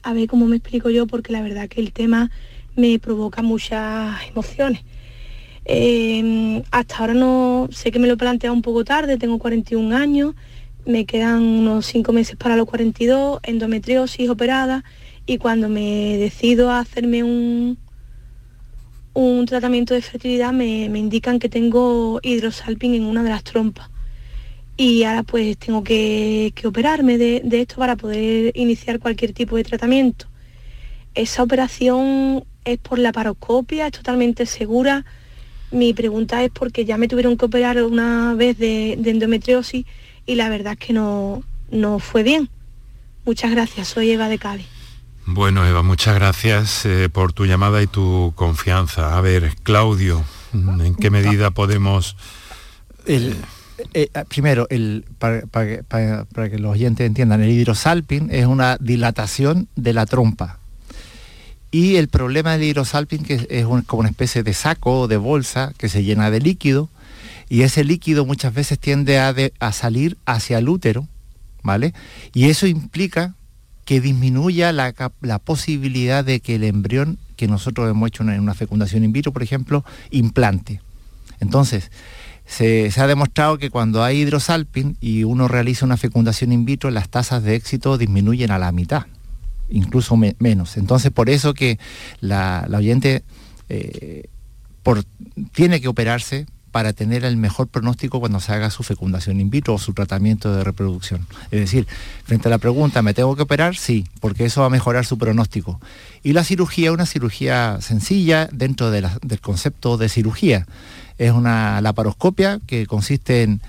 a 0.04 0.14
ver 0.14 0.30
cómo 0.30 0.46
me 0.46 0.56
explico 0.56 0.90
yo, 0.90 1.06
porque 1.06 1.34
la 1.34 1.42
verdad 1.42 1.68
que 1.68 1.82
el 1.82 1.92
tema 1.92 2.32
me 2.78 2.98
provoca 2.98 3.42
muchas 3.42 4.26
emociones. 4.30 4.84
Em, 5.66 6.64
hasta 6.72 6.98
ahora 7.00 7.14
no 7.14 7.68
sé 7.74 7.92
que 7.92 8.00
me 8.00 8.08
lo 8.08 8.14
he 8.14 8.18
planteado 8.18 8.56
un 8.56 8.62
poco 8.62 8.86
tarde, 8.86 9.18
tengo 9.18 9.38
41 9.38 9.94
años, 9.98 10.34
me 10.86 11.06
quedan 11.06 11.42
unos 11.44 11.86
5 11.86 12.14
meses 12.14 12.38
para 12.38 12.56
los 12.56 12.68
42, 12.68 13.42
endometriosis 13.44 14.30
operada 14.30 14.86
y 15.26 15.38
cuando 15.38 15.68
me 15.68 16.16
decido 16.18 16.70
a 16.70 16.80
hacerme 16.80 17.24
un, 17.26 17.78
un 19.14 19.46
tratamiento 19.46 19.94
de 19.94 20.02
fertilidad 20.02 20.54
me, 20.54 20.88
me 20.88 21.00
indican 21.00 21.38
que 21.38 21.50
tengo 21.50 22.22
hidrosalpin 22.24 22.94
en 22.94 23.04
una 23.04 23.24
de 23.24 23.30
las 23.30 23.44
trompas 23.44 23.93
y 24.76 25.04
ahora 25.04 25.24
pues 25.24 25.58
tengo 25.58 25.84
que, 25.84 26.54
operarme 26.66 27.18
de, 27.18 27.42
esto 27.52 27.76
para 27.76 27.96
poder 27.96 28.52
iniciar 28.56 29.00
cualquier 29.00 29.34
tipo 29.34 29.56
de 29.56 29.64
tratamiento. 29.64 30.26
Esa 31.14 31.44
operación 31.44 32.44
es 32.66 32.80
por 32.80 32.98
la 32.98 33.12
paroscopia, 33.12 33.88
es 33.88 33.94
totalmente 33.94 34.46
segura. 34.46 35.06
Mi 35.72 35.94
pregunta 35.94 36.44
es 36.44 36.52
porque 36.52 36.86
ya 36.86 36.98
me 36.98 37.08
tuvieron 37.08 37.38
que 37.38 37.46
operar 37.46 37.82
una 37.84 38.34
vez 38.34 38.58
de, 38.58 38.94
endometriosis 38.94 39.86
y 40.26 40.36
la 40.36 40.50
verdad 40.50 40.74
es 40.74 40.80
que 40.80 40.94
no, 40.94 41.44
no 41.70 42.00
fue 42.00 42.24
bien. 42.24 42.50
Muchas 43.26 43.52
gracias, 43.52 43.90
soy 43.90 44.12
Eva 44.12 44.28
de 44.28 44.40
Cádiz. 44.40 44.68
Bueno, 45.26 45.66
Eva, 45.66 45.84
muchas 45.84 46.16
gracias 46.16 46.86
eh, 46.86 47.10
por 47.10 47.32
tu 47.32 47.46
llamada 47.46 47.82
y 47.82 47.88
tu 47.88 48.34
confianza. 48.36 49.18
A 49.18 49.22
ver, 49.22 49.56
Claudio, 49.64 50.24
¿en 50.54 50.96
qué 50.96 51.10
medida 51.10 51.52
podemos... 51.52 52.18
El 53.06 53.36
eh, 53.94 54.10
eh, 54.14 54.24
primero, 54.28 54.68
para, 55.20 56.50
que 56.50 56.60
los 56.60 56.72
oyentes 56.72 57.08
entiendan, 57.08 57.42
el 57.42 57.50
hidrosalpin 57.50 58.30
es 58.32 58.46
una 58.46 58.78
dilatación 58.80 59.68
de 59.76 59.94
la 59.94 60.06
trompa. 60.06 60.60
Y 61.72 61.96
el 61.96 62.08
problema 62.08 62.54
del 62.54 62.64
hidrosalpin 62.64 63.24
que 63.24 63.48
es 63.50 63.66
como 63.88 64.02
una 64.02 64.10
especie 64.10 64.44
de 64.44 64.54
saco 64.54 65.02
o 65.02 65.08
de 65.08 65.18
bolsa 65.18 65.74
que 65.78 65.90
se 65.90 66.04
llena 66.04 66.30
de 66.30 66.40
líquido 66.40 66.90
y 67.50 67.64
ese 67.64 67.84
líquido 67.84 68.26
muchas 68.26 68.54
veces 68.54 68.80
tiende 68.80 69.20
a, 69.20 69.72
salir 69.72 70.18
hacia 70.26 70.60
el 70.60 70.70
útero, 70.70 71.08
¿vale? 71.64 71.94
Y 72.34 72.50
eso 72.50 72.68
implica 72.68 73.36
que 73.86 74.02
disminuya 74.02 74.72
la, 74.72 74.94
posibilidad 75.44 76.24
de 76.24 76.40
que 76.40 76.56
el 76.56 76.64
embrión 76.64 77.18
que 77.36 77.48
nosotros 77.48 77.90
hemos 77.90 78.08
hecho 78.08 78.24
en 78.24 78.40
una 78.40 78.54
fecundación 78.54 79.04
in 79.04 79.12
vitro, 79.12 79.34
por 79.34 79.44
ejemplo, 79.44 79.84
implante. 80.12 80.82
Entonces, 81.40 81.92
se, 82.54 82.92
ha 82.98 83.08
demostrado 83.08 83.58
que 83.58 83.72
cuando 83.72 84.04
hay 84.04 84.20
hidrosalpin 84.20 84.96
y 85.02 85.24
uno 85.24 85.48
realiza 85.48 85.86
una 85.86 85.98
fecundación 85.98 86.52
in 86.52 86.66
vitro, 86.66 86.92
las 86.92 87.10
tasas 87.10 87.42
de 87.42 87.56
éxito 87.56 87.98
disminuyen 87.98 88.52
a 88.52 88.60
la 88.60 88.72
mitad, 88.72 89.08
incluso 89.70 90.16
menos. 90.16 90.78
Entonces, 90.78 91.12
por 91.12 91.32
eso 91.32 91.56
que 91.56 91.80
la, 92.20 92.68
oyente 92.72 93.24
eh, 93.70 94.30
tiene 95.52 95.82
que 95.82 95.88
operarse 95.88 96.46
para 96.74 96.92
tener 96.92 97.24
el 97.24 97.38
mejor 97.38 97.68
pronóstico 97.68 98.20
cuando 98.20 98.42
se 98.42 98.52
haga 98.52 98.70
su 98.70 98.84
fecundación 98.84 99.40
in 99.40 99.50
vitro 99.50 99.76
o 99.76 99.78
su 99.78 99.94
tratamiento 99.94 100.54
de 100.54 100.66
reproducción. 100.66 101.26
Es 101.52 101.62
decir, 101.62 101.88
frente 102.26 102.50
a 102.50 102.52
la 102.52 102.58
pregunta, 102.58 103.02
¿me 103.02 103.14
tengo 103.14 103.34
que 103.38 103.44
operar? 103.44 103.78
Sí, 103.78 104.06
porque 104.20 104.44
eso 104.44 104.60
va 104.60 104.68
a 104.68 104.70
mejorar 104.70 105.06
su 105.06 105.18
pronóstico. 105.18 105.80
Y 106.24 106.34
la 106.34 106.44
cirugía 106.44 106.90
es 106.90 106.94
una 106.94 107.06
cirugía 107.06 107.80
sencilla 107.80 108.50
dentro 108.52 108.92
del 108.92 109.08
concepto 109.40 109.98
de 109.98 110.10
cirugía 110.10 110.66
es 111.18 111.32
una 111.32 111.80
laparoscopia 111.82 112.60
que 112.66 112.86
consiste 112.86 113.44
en 113.44 113.62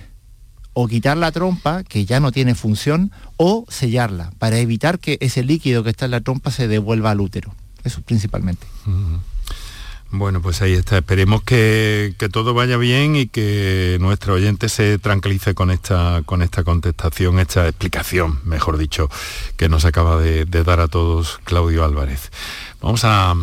o 0.77 0.89
quitar 0.89 1.17
la 1.17 1.31
trompa, 1.31 1.85
que 1.85 2.05
ya 2.05 2.19
no 2.19 2.33
tiene 2.33 2.57
función, 2.57 3.13
o 3.37 3.65
sellarla, 3.69 4.33
para 4.39 4.59
evitar 4.59 4.99
que 4.99 5.19
ese 5.21 5.45
líquido 5.45 5.85
que 5.85 5.91
está 5.91 6.07
en 6.07 6.11
la 6.11 6.21
trompa 6.21 6.51
se 6.51 6.67
devuelva 6.67 7.13
al 7.13 7.21
útero. 7.21 7.55
Eso 7.85 8.03
principalmente. 8.03 8.67
Bueno, 10.17 10.41
pues 10.41 10.63
ahí 10.63 10.73
está. 10.73 10.99
Esperemos 10.99 11.43
que, 11.43 12.15
todo 12.33 12.55
vaya 12.55 12.77
bien 12.77 13.17
y 13.17 13.27
que 13.27 13.99
nuestro 14.01 14.35
oyente 14.35 14.69
se 14.69 14.99
tranquilice 14.99 15.55
con 15.55 15.71
esta, 15.71 16.23
con 16.25 16.43
esta 16.43 16.65
contestación, 16.65 17.39
esta 17.39 17.67
explicación, 17.69 18.41
mejor 18.45 18.79
dicho, 18.79 19.11
que 19.57 19.69
nos 19.69 19.85
acaba 19.85 20.21
de 20.21 20.45
dar 20.47 20.81
a 20.81 20.89
todos 20.89 21.41
Claudio 21.45 21.85
Álvarez. 21.85 22.31
Vamos 22.81 23.03
a, 23.05 23.35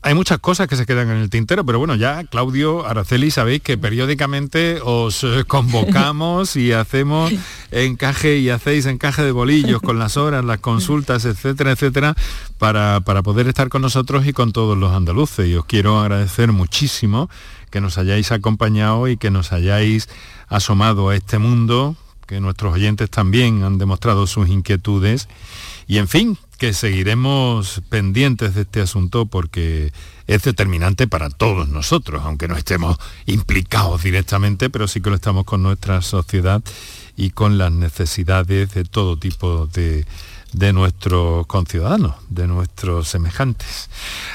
hay 0.00 0.14
muchas 0.14 0.38
cosas 0.38 0.68
que 0.68 0.76
se 0.76 0.86
quedan 0.86 1.10
en 1.10 1.16
el 1.16 1.28
tintero, 1.28 1.66
pero 1.66 1.78
bueno, 1.78 1.96
ya 1.96 2.22
Claudio, 2.24 2.86
Araceli, 2.86 3.30
sabéis 3.30 3.62
que 3.62 3.76
periódicamente 3.76 4.80
os 4.82 5.24
eh, 5.24 5.44
convocamos 5.46 6.54
y 6.54 6.72
hacemos 6.72 7.32
encaje 7.72 8.38
y 8.38 8.50
hacéis 8.50 8.86
encaje 8.86 9.24
de 9.24 9.32
bolillos 9.32 9.82
con 9.82 9.98
las 9.98 10.16
horas, 10.16 10.44
las 10.44 10.60
consultas, 10.60 11.24
etcétera, 11.24 11.72
etcétera, 11.72 12.14
para, 12.58 13.00
para 13.00 13.22
poder 13.22 13.48
estar 13.48 13.68
con 13.68 13.82
nosotros 13.82 14.26
y 14.26 14.32
con 14.32 14.52
todos 14.52 14.78
los 14.78 14.92
andaluces. 14.92 15.48
Y 15.48 15.56
os 15.56 15.64
quiero 15.64 15.98
agradecer 15.98 16.52
muchísimo 16.52 17.28
que 17.70 17.80
nos 17.80 17.98
hayáis 17.98 18.30
acompañado 18.30 19.08
y 19.08 19.16
que 19.16 19.30
nos 19.30 19.52
hayáis 19.52 20.08
asomado 20.48 21.08
a 21.08 21.16
este 21.16 21.38
mundo, 21.38 21.96
que 22.26 22.40
nuestros 22.40 22.74
oyentes 22.74 23.10
también 23.10 23.64
han 23.64 23.78
demostrado 23.78 24.26
sus 24.26 24.48
inquietudes. 24.48 25.28
Y 25.88 25.96
en 25.96 26.06
fin, 26.06 26.38
que 26.58 26.74
seguiremos 26.74 27.80
pendientes 27.88 28.54
de 28.54 28.62
este 28.62 28.82
asunto 28.82 29.26
porque 29.26 29.92
es 30.26 30.42
determinante 30.42 31.08
para 31.08 31.30
todos 31.30 31.68
nosotros, 31.68 32.22
aunque 32.24 32.46
no 32.46 32.56
estemos 32.56 32.98
implicados 33.26 34.02
directamente, 34.02 34.68
pero 34.68 34.86
sí 34.86 35.00
que 35.00 35.08
lo 35.08 35.16
estamos 35.16 35.44
con 35.44 35.62
nuestra 35.62 36.02
sociedad 36.02 36.62
y 37.16 37.30
con 37.30 37.56
las 37.56 37.72
necesidades 37.72 38.74
de 38.74 38.84
todo 38.84 39.18
tipo 39.18 39.66
de, 39.66 40.04
de 40.52 40.72
nuestros 40.72 41.46
conciudadanos, 41.46 42.16
de 42.28 42.46
nuestros 42.46 43.08
semejantes. 43.08 43.88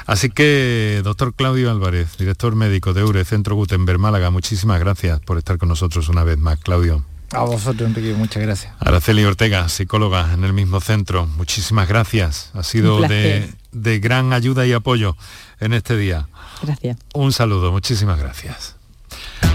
Así 0.07 0.29
que, 0.31 1.01
doctor 1.03 1.33
Claudio 1.35 1.69
Álvarez, 1.69 2.17
director 2.17 2.55
médico 2.55 2.93
de 2.93 3.01
EURE, 3.01 3.25
Centro 3.25 3.55
Gutenberg 3.55 3.99
Málaga, 3.99 4.31
muchísimas 4.31 4.79
gracias 4.79 5.19
por 5.19 5.37
estar 5.37 5.59
con 5.59 5.69
nosotros 5.69 6.09
una 6.09 6.23
vez 6.23 6.39
más, 6.39 6.59
Claudio. 6.59 7.03
A 7.33 7.43
vosotros, 7.43 7.89
Enrique, 7.89 8.13
muchas 8.13 8.43
gracias. 8.43 8.73
Araceli 8.79 9.23
Ortega, 9.23 9.67
psicóloga 9.67 10.33
en 10.33 10.43
el 10.43 10.53
mismo 10.53 10.79
centro, 10.79 11.25
muchísimas 11.25 11.87
gracias. 11.87 12.51
Ha 12.53 12.63
sido 12.63 13.01
de, 13.01 13.51
de, 13.71 13.99
gran 13.99 14.33
ayuda 14.33 14.67
y 14.67 14.73
apoyo 14.73 15.17
en 15.59 15.73
este 15.73 15.97
día. 15.97 16.27
Gracias. 16.61 16.97
Un 17.13 17.33
saludo, 17.33 17.71
muchísimas 17.71 18.19
gracias. 18.19 18.75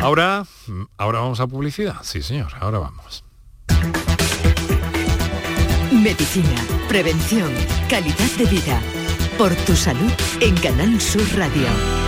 Ahora, 0.01 0.45
ahora 0.97 1.21
vamos 1.21 1.41
a 1.41 1.47
publicidad. 1.47 1.97
Sí, 2.03 2.23
señor, 2.23 2.53
ahora 2.61 2.79
vamos. 2.79 3.25
Medicina, 5.93 6.65
prevención, 6.89 7.51
calidad 7.89 8.31
de 8.39 8.45
vida. 8.47 8.81
Por 9.37 9.55
tu 9.55 9.77
salud 9.77 10.13
en 10.41 10.57
Canal 10.57 11.01
Sur 11.01 11.25
Radio. 11.37 12.08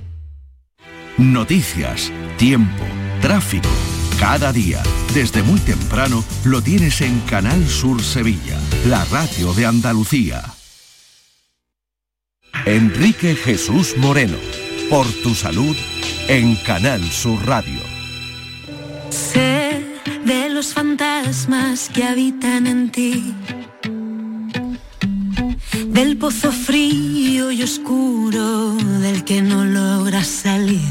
Noticias, 1.17 2.11
tiempo, 2.37 2.83
tráfico. 3.21 3.69
Cada 4.19 4.53
día, 4.53 4.81
desde 5.13 5.43
muy 5.43 5.59
temprano, 5.59 6.23
lo 6.45 6.61
tienes 6.61 7.01
en 7.01 7.19
Canal 7.21 7.67
Sur 7.67 8.01
Sevilla, 8.01 8.57
la 8.85 9.03
radio 9.05 9.53
de 9.53 9.65
Andalucía. 9.65 10.41
Enrique 12.65 13.35
Jesús 13.35 13.97
Moreno, 13.97 14.37
por 14.89 15.05
tu 15.23 15.35
salud, 15.35 15.75
en 16.27 16.55
Canal 16.55 17.03
Sur 17.11 17.45
Radio. 17.45 17.81
Sé 19.09 19.83
de 20.25 20.49
los 20.49 20.73
fantasmas 20.73 21.89
que 21.89 22.03
habitan 22.03 22.67
en 22.67 22.89
ti, 22.89 23.33
del 25.91 26.17
pozo 26.17 26.51
frío 26.51 27.51
y 27.51 27.61
oscuro 27.63 28.73
del 29.01 29.25
que 29.25 29.41
no 29.41 29.65
logras 29.65 30.27
salir. 30.27 30.81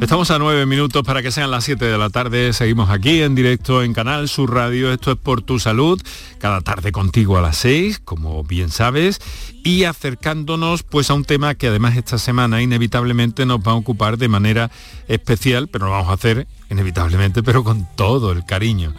Estamos 0.00 0.30
a 0.30 0.38
nueve 0.38 0.66
minutos 0.66 1.02
para 1.04 1.22
que 1.22 1.30
sean 1.30 1.50
las 1.50 1.64
7 1.64 1.84
de 1.84 1.98
la 1.98 2.08
tarde. 2.10 2.52
Seguimos 2.52 2.88
aquí 2.90 3.22
en 3.22 3.34
directo 3.34 3.82
en 3.82 3.92
Canal 3.92 4.28
Sur 4.28 4.54
Radio. 4.54 4.92
Esto 4.92 5.12
es 5.12 5.18
por 5.18 5.42
tu 5.42 5.58
salud. 5.58 6.00
Cada 6.38 6.62
tarde 6.62 6.90
contigo 6.90 7.36
a 7.36 7.42
las 7.42 7.58
6, 7.58 8.00
como 8.02 8.42
bien 8.42 8.70
sabes. 8.70 9.20
Y 9.62 9.84
acercándonos 9.84 10.82
pues 10.82 11.10
a 11.10 11.14
un 11.14 11.24
tema 11.24 11.54
que 11.54 11.68
además 11.68 11.96
esta 11.96 12.16
semana 12.16 12.62
inevitablemente 12.62 13.44
nos 13.44 13.60
va 13.60 13.72
a 13.72 13.76
ocupar 13.76 14.16
de 14.16 14.28
manera 14.28 14.70
especial, 15.06 15.68
pero 15.68 15.86
lo 15.86 15.92
vamos 15.92 16.08
a 16.08 16.14
hacer 16.14 16.48
inevitablemente, 16.70 17.42
pero 17.42 17.62
con 17.62 17.86
todo 17.94 18.32
el 18.32 18.44
cariño. 18.44 18.94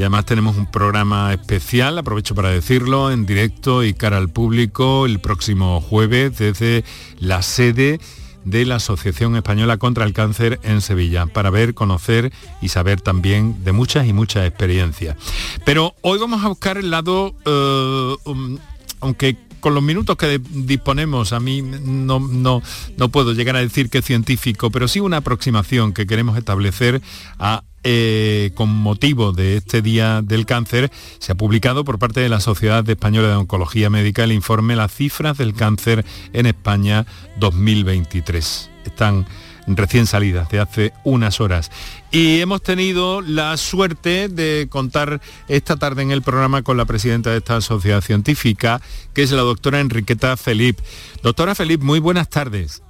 Y 0.00 0.02
además 0.02 0.24
tenemos 0.24 0.56
un 0.56 0.64
programa 0.64 1.30
especial, 1.30 1.98
aprovecho 1.98 2.34
para 2.34 2.48
decirlo, 2.48 3.10
en 3.10 3.26
directo 3.26 3.84
y 3.84 3.92
cara 3.92 4.16
al 4.16 4.30
público 4.30 5.04
el 5.04 5.20
próximo 5.20 5.82
jueves 5.82 6.38
desde 6.38 6.84
la 7.18 7.42
sede 7.42 8.00
de 8.46 8.64
la 8.64 8.76
Asociación 8.76 9.36
Española 9.36 9.76
contra 9.76 10.06
el 10.06 10.14
Cáncer 10.14 10.58
en 10.62 10.80
Sevilla, 10.80 11.26
para 11.26 11.50
ver, 11.50 11.74
conocer 11.74 12.32
y 12.62 12.70
saber 12.70 13.02
también 13.02 13.62
de 13.62 13.72
muchas 13.72 14.06
y 14.06 14.14
muchas 14.14 14.46
experiencias. 14.46 15.18
Pero 15.66 15.94
hoy 16.00 16.18
vamos 16.18 16.42
a 16.42 16.48
buscar 16.48 16.78
el 16.78 16.90
lado, 16.90 17.34
eh, 17.44 18.16
um, 18.24 18.56
aunque 19.00 19.36
con 19.60 19.74
los 19.74 19.82
minutos 19.82 20.16
que 20.16 20.40
disponemos, 20.48 21.34
a 21.34 21.40
mí 21.40 21.60
no, 21.60 22.20
no, 22.20 22.62
no 22.96 23.08
puedo 23.10 23.34
llegar 23.34 23.54
a 23.56 23.60
decir 23.60 23.90
que 23.90 23.98
es 23.98 24.06
científico, 24.06 24.70
pero 24.70 24.88
sí 24.88 25.00
una 25.00 25.18
aproximación 25.18 25.92
que 25.92 26.06
queremos 26.06 26.38
establecer 26.38 27.02
a 27.38 27.64
eh, 27.84 28.52
con 28.54 28.68
motivo 28.68 29.32
de 29.32 29.56
este 29.56 29.82
Día 29.82 30.22
del 30.22 30.46
Cáncer, 30.46 30.90
se 31.18 31.32
ha 31.32 31.34
publicado 31.34 31.84
por 31.84 31.98
parte 31.98 32.20
de 32.20 32.28
la 32.28 32.40
Sociedad 32.40 32.88
Española 32.88 33.28
de 33.28 33.34
Oncología 33.34 33.90
Médica 33.90 34.24
el 34.24 34.32
informe 34.32 34.76
Las 34.76 34.94
cifras 34.94 35.38
del 35.38 35.54
cáncer 35.54 36.04
en 36.32 36.46
España 36.46 37.06
2023. 37.38 38.70
Están 38.84 39.26
recién 39.66 40.06
salidas 40.06 40.48
de 40.50 40.60
hace 40.60 40.92
unas 41.04 41.40
horas. 41.40 41.70
Y 42.10 42.40
hemos 42.40 42.62
tenido 42.62 43.20
la 43.20 43.56
suerte 43.56 44.28
de 44.28 44.66
contar 44.68 45.20
esta 45.48 45.76
tarde 45.76 46.02
en 46.02 46.10
el 46.10 46.22
programa 46.22 46.62
con 46.62 46.76
la 46.76 46.84
presidenta 46.84 47.30
de 47.30 47.38
esta 47.38 47.60
sociedad 47.60 48.00
científica, 48.00 48.80
que 49.14 49.22
es 49.22 49.30
la 49.32 49.42
doctora 49.42 49.80
Enriqueta 49.80 50.36
Felip. 50.36 50.78
Doctora 51.22 51.54
Felip, 51.54 51.82
muy 51.82 51.98
buenas 51.98 52.28
tardes. 52.28 52.82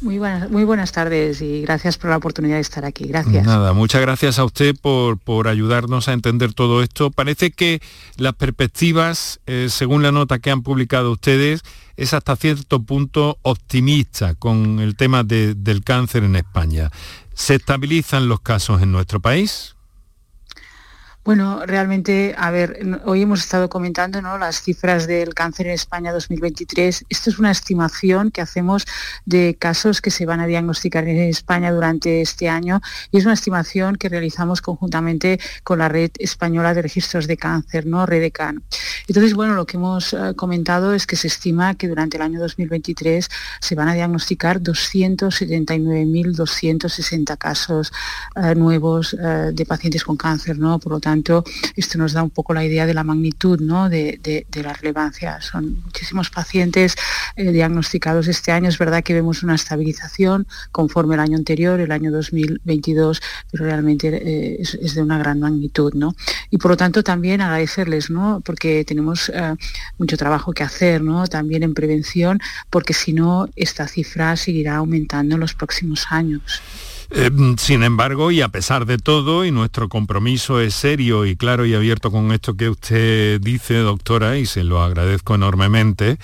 Muy 0.00 0.18
buenas, 0.18 0.48
muy 0.48 0.62
buenas 0.62 0.92
tardes 0.92 1.42
y 1.42 1.62
gracias 1.62 1.98
por 1.98 2.10
la 2.10 2.18
oportunidad 2.18 2.54
de 2.54 2.60
estar 2.60 2.84
aquí. 2.84 3.08
Gracias. 3.08 3.44
Nada, 3.44 3.72
muchas 3.72 4.00
gracias 4.00 4.38
a 4.38 4.44
usted 4.44 4.76
por, 4.80 5.18
por 5.18 5.48
ayudarnos 5.48 6.08
a 6.08 6.12
entender 6.12 6.54
todo 6.54 6.82
esto. 6.82 7.10
Parece 7.10 7.50
que 7.50 7.80
las 8.16 8.34
perspectivas, 8.34 9.40
eh, 9.46 9.66
según 9.70 10.02
la 10.04 10.12
nota 10.12 10.38
que 10.38 10.50
han 10.52 10.62
publicado 10.62 11.10
ustedes, 11.10 11.62
es 11.96 12.14
hasta 12.14 12.36
cierto 12.36 12.82
punto 12.82 13.38
optimista 13.42 14.34
con 14.34 14.78
el 14.78 14.94
tema 14.94 15.24
de, 15.24 15.54
del 15.54 15.82
cáncer 15.82 16.22
en 16.22 16.36
España. 16.36 16.90
¿Se 17.34 17.56
estabilizan 17.56 18.28
los 18.28 18.40
casos 18.40 18.80
en 18.82 18.92
nuestro 18.92 19.18
país? 19.18 19.74
Bueno, 21.28 21.60
realmente, 21.66 22.34
a 22.38 22.50
ver, 22.50 22.80
hoy 23.04 23.20
hemos 23.20 23.40
estado 23.40 23.68
comentando 23.68 24.22
¿no? 24.22 24.38
las 24.38 24.62
cifras 24.62 25.06
del 25.06 25.34
cáncer 25.34 25.66
en 25.66 25.74
España 25.74 26.10
2023. 26.10 27.04
Esto 27.06 27.28
es 27.28 27.38
una 27.38 27.50
estimación 27.50 28.30
que 28.30 28.40
hacemos 28.40 28.86
de 29.26 29.54
casos 29.58 30.00
que 30.00 30.10
se 30.10 30.24
van 30.24 30.40
a 30.40 30.46
diagnosticar 30.46 31.06
en 31.06 31.18
España 31.18 31.70
durante 31.70 32.22
este 32.22 32.48
año 32.48 32.80
y 33.10 33.18
es 33.18 33.26
una 33.26 33.34
estimación 33.34 33.96
que 33.96 34.08
realizamos 34.08 34.62
conjuntamente 34.62 35.38
con 35.64 35.80
la 35.80 35.90
Red 35.90 36.12
Española 36.18 36.72
de 36.72 36.80
Registros 36.80 37.26
de 37.26 37.36
Cáncer, 37.36 37.84
¿no? 37.84 38.06
REDECAN. 38.06 38.62
Entonces, 39.06 39.34
bueno, 39.34 39.52
lo 39.52 39.66
que 39.66 39.76
hemos 39.76 40.14
eh, 40.14 40.32
comentado 40.34 40.94
es 40.94 41.06
que 41.06 41.16
se 41.16 41.26
estima 41.26 41.74
que 41.74 41.88
durante 41.88 42.16
el 42.16 42.22
año 42.22 42.40
2023 42.40 43.28
se 43.60 43.74
van 43.74 43.88
a 43.88 43.94
diagnosticar 43.94 44.62
279.260 44.62 47.36
casos 47.36 47.92
eh, 48.34 48.54
nuevos 48.54 49.12
eh, 49.12 49.50
de 49.52 49.66
pacientes 49.66 50.04
con 50.04 50.16
cáncer, 50.16 50.58
¿no? 50.58 50.78
Por 50.78 50.92
lo 50.92 51.00
tanto, 51.00 51.17
esto 51.76 51.98
nos 51.98 52.12
da 52.12 52.22
un 52.22 52.30
poco 52.30 52.54
la 52.54 52.64
idea 52.64 52.86
de 52.86 52.94
la 52.94 53.04
magnitud 53.04 53.58
de, 53.58 54.46
la 54.62 54.72
relevancia. 54.72 55.40
Son 55.40 55.82
muchísimos 55.82 56.30
pacientes 56.30 56.94
eh, 57.36 57.52
diagnosticados 57.52 58.28
este 58.28 58.52
año. 58.52 58.68
Es 58.68 58.78
verdad 58.78 59.02
que 59.02 59.14
vemos 59.14 59.42
una 59.42 59.54
estabilización 59.54 60.46
conforme 60.72 61.14
el 61.14 61.20
año 61.20 61.36
anterior, 61.36 61.80
el 61.80 61.92
año 61.92 62.10
2022, 62.10 63.20
pero 63.50 63.64
realmente 63.64 64.08
eh, 64.08 64.58
es, 64.60 64.94
de 64.94 65.02
una 65.02 65.18
gran 65.18 65.40
magnitud. 65.40 65.94
¿no? 65.94 66.14
Y 66.50 66.58
por 66.58 66.72
lo 66.72 66.76
tanto 66.76 67.02
también 67.02 67.40
agradecerles, 67.40 68.10
¿no? 68.10 68.40
porque 68.44 68.84
tenemos 68.84 69.30
eh, 69.34 69.54
mucho 69.98 70.16
trabajo 70.16 70.52
que 70.52 70.62
hacer 70.62 71.02
¿no? 71.02 71.26
también 71.26 71.62
en 71.62 71.74
prevención, 71.74 72.40
porque 72.70 72.94
si 72.94 73.12
no, 73.12 73.48
esta 73.56 73.86
cifra 73.88 74.36
seguirá 74.36 74.76
aumentando 74.76 75.34
en 75.34 75.40
los 75.40 75.54
próximos 75.54 76.06
años. 76.10 76.62
Eh, 77.10 77.30
sin 77.56 77.82
embargo, 77.82 78.30
y 78.30 78.42
a 78.42 78.48
pesar 78.48 78.84
de 78.84 78.98
todo, 78.98 79.44
y 79.46 79.50
nuestro 79.50 79.88
compromiso 79.88 80.60
es 80.60 80.74
serio 80.74 81.24
y 81.24 81.36
claro 81.36 81.64
y 81.64 81.74
abierto 81.74 82.10
con 82.10 82.32
esto 82.32 82.54
que 82.54 82.68
usted 82.68 83.40
dice, 83.40 83.76
doctora, 83.78 84.36
y 84.36 84.44
se 84.44 84.62
lo 84.62 84.82
agradezco 84.82 85.34
enormemente, 85.34 86.18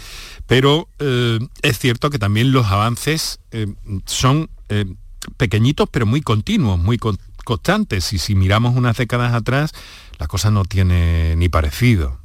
pero 0.47 0.89
eh, 0.99 1.39
es 1.63 1.79
cierto 1.79 2.11
que 2.11 2.19
también 2.19 2.53
los 2.53 2.67
avances 2.67 3.41
eh, 3.51 3.67
son 4.05 4.51
pequeñitos, 5.37 5.89
pero 5.91 6.05
muy 6.05 6.21
continuos, 6.21 6.79
muy 6.79 6.99
constantes, 6.99 8.13
y 8.13 8.19
si 8.19 8.35
miramos 8.35 8.77
unas 8.77 8.97
décadas 8.97 9.33
atrás, 9.33 9.73
la 10.19 10.27
cosa 10.27 10.51
no 10.51 10.65
tiene 10.65 11.35
ni 11.37 11.49
parecido. 11.49 12.24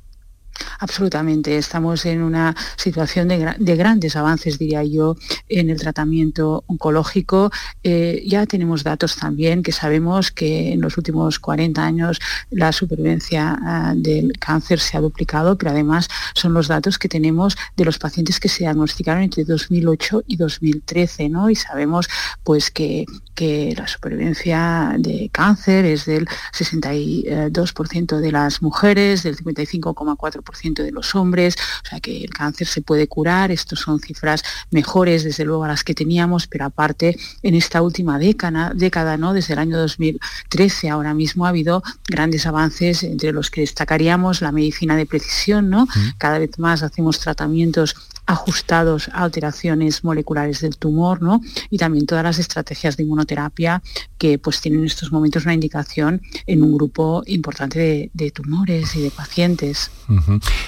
Absolutamente, 0.79 1.57
estamos 1.57 2.05
en 2.05 2.21
una 2.21 2.55
situación 2.77 3.27
de, 3.27 3.75
grandes 3.75 4.15
avances, 4.15 4.57
diría 4.57 4.83
yo, 4.83 5.15
en 5.47 5.69
el 5.69 5.79
tratamiento 5.79 6.63
oncológico. 6.67 7.51
Eh, 7.83 8.23
ya 8.25 8.45
tenemos 8.45 8.83
datos 8.83 9.15
también 9.15 9.63
que 9.63 9.71
sabemos 9.71 10.31
que 10.31 10.73
en 10.73 10.81
los 10.81 10.97
últimos 10.97 11.39
40 11.39 11.83
años 11.83 12.19
la 12.49 12.71
supervivencia 12.71 13.57
ah, 13.61 13.93
del 13.95 14.33
cáncer 14.39 14.79
se 14.79 14.97
ha 14.97 15.01
duplicado, 15.01 15.57
pero 15.57 15.71
además 15.71 16.07
son 16.33 16.53
los 16.53 16.67
datos 16.67 16.97
que 16.97 17.09
tenemos 17.09 17.57
de 17.75 17.85
los 17.85 17.99
pacientes 17.99 18.39
que 18.39 18.49
se 18.49 18.63
diagnosticaron 18.63 19.23
entre 19.23 19.43
2008 19.43 20.23
y 20.27 20.37
2013, 20.37 21.29
¿no? 21.29 21.49
Y 21.49 21.55
sabemos 21.55 22.07
pues 22.43 22.71
que, 22.71 23.05
que 23.35 23.73
la 23.77 23.87
supervivencia 23.87 24.95
de 24.97 25.29
cáncer 25.31 25.85
es 25.85 26.05
del 26.05 26.27
62% 26.53 28.17
de 28.17 28.31
las 28.31 28.61
mujeres, 28.61 29.23
del 29.23 29.37
55,4% 29.37 30.43
de 30.83 30.91
los 30.91 31.15
hombres, 31.15 31.55
o 31.83 31.87
sea 31.87 31.99
que 31.99 32.23
el 32.23 32.29
cáncer 32.29 32.67
se 32.67 32.81
puede 32.81 33.07
curar, 33.07 33.51
estos 33.51 33.79
son 33.79 33.99
cifras 33.99 34.43
mejores 34.71 35.23
desde 35.23 35.45
luego 35.45 35.63
a 35.63 35.67
las 35.67 35.83
que 35.83 35.93
teníamos, 35.93 36.47
pero 36.47 36.65
aparte 36.65 37.17
en 37.43 37.55
esta 37.55 37.81
última 37.81 38.19
década, 38.19 38.71
década 38.75 39.17
¿no? 39.17 39.33
desde 39.33 39.53
el 39.53 39.59
año 39.59 39.77
2013 39.77 40.89
ahora 40.89 41.13
mismo 41.13 41.45
ha 41.45 41.49
habido 41.49 41.83
grandes 42.07 42.45
avances 42.45 43.03
entre 43.03 43.31
los 43.31 43.49
que 43.49 43.61
destacaríamos 43.61 44.41
la 44.41 44.51
medicina 44.51 44.95
de 44.95 45.05
precisión, 45.05 45.69
¿no? 45.69 45.87
Cada 46.17 46.39
vez 46.39 46.57
más 46.59 46.83
hacemos 46.83 47.19
tratamientos 47.19 47.95
ajustados 48.29 49.09
a 49.09 49.23
alteraciones 49.23 50.03
moleculares 50.03 50.61
del 50.61 50.77
tumor, 50.77 51.19
¿no? 51.21 51.41
Y 51.71 51.79
también 51.79 52.05
todas 52.05 52.23
las 52.23 52.37
estrategias 52.37 52.95
de 52.95 53.03
inmunoterapia 53.03 53.81
que 54.19 54.37
pues 54.37 54.61
tienen 54.61 54.81
en 54.81 54.85
estos 54.85 55.11
momentos 55.11 55.45
una 55.45 55.55
indicación 55.55 56.21
en 56.45 56.61
un 56.61 56.71
grupo 56.71 57.23
importante 57.25 58.11
de, 58.13 58.31
tumores 58.31 58.95
y 58.95 59.01
de 59.01 59.09
pacientes. 59.09 59.89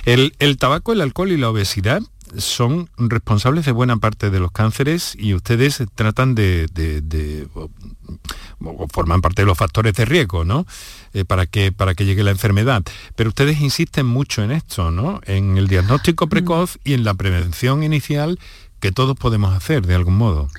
el, 0.06 0.58
tabaco, 0.58 0.92
el 0.92 1.02
alcohol 1.02 1.32
y 1.32 1.38
la 1.38 1.52
obesidad 1.52 2.02
son 2.38 2.90
responsables 2.98 3.66
de 3.66 3.72
buena 3.72 3.98
parte 3.98 4.30
de 4.30 4.40
los 4.40 4.52
cánceres 4.52 5.16
y 5.18 5.34
ustedes 5.34 5.84
tratan 5.96 6.36
de, 6.36 7.48
o 7.54 8.88
forman 8.92 9.22
parte 9.22 9.42
de 9.42 9.46
los 9.46 9.58
factores 9.58 9.94
de 9.94 10.06
riesgo, 10.06 10.44
¿no? 10.46 10.66
Eh, 11.14 11.26
para, 11.26 11.46
que, 11.46 11.72
para 11.72 11.94
que 11.94 12.06
llegue 12.06 12.24
la 12.24 12.32
enfermedad. 12.32 12.84
Pero 13.16 13.30
ustedes 13.30 13.62
insisten 13.62 14.06
mucho 14.06 14.44
en 14.44 14.52
esto, 14.52 14.92
¿no? 14.92 15.22
En 15.26 15.58
el 15.58 15.68
diagnóstico 15.68 16.28
precoz 16.28 16.80
y 16.84 16.94
en 16.94 17.04
la 17.04 17.14
prevención 17.14 17.84
inicial 17.84 18.40
que 18.80 18.92
todos 18.92 19.18
podemos 19.18 19.54
hacer 19.56 19.86
de 19.86 19.96
algún 19.96 20.16
modo. 20.16 20.50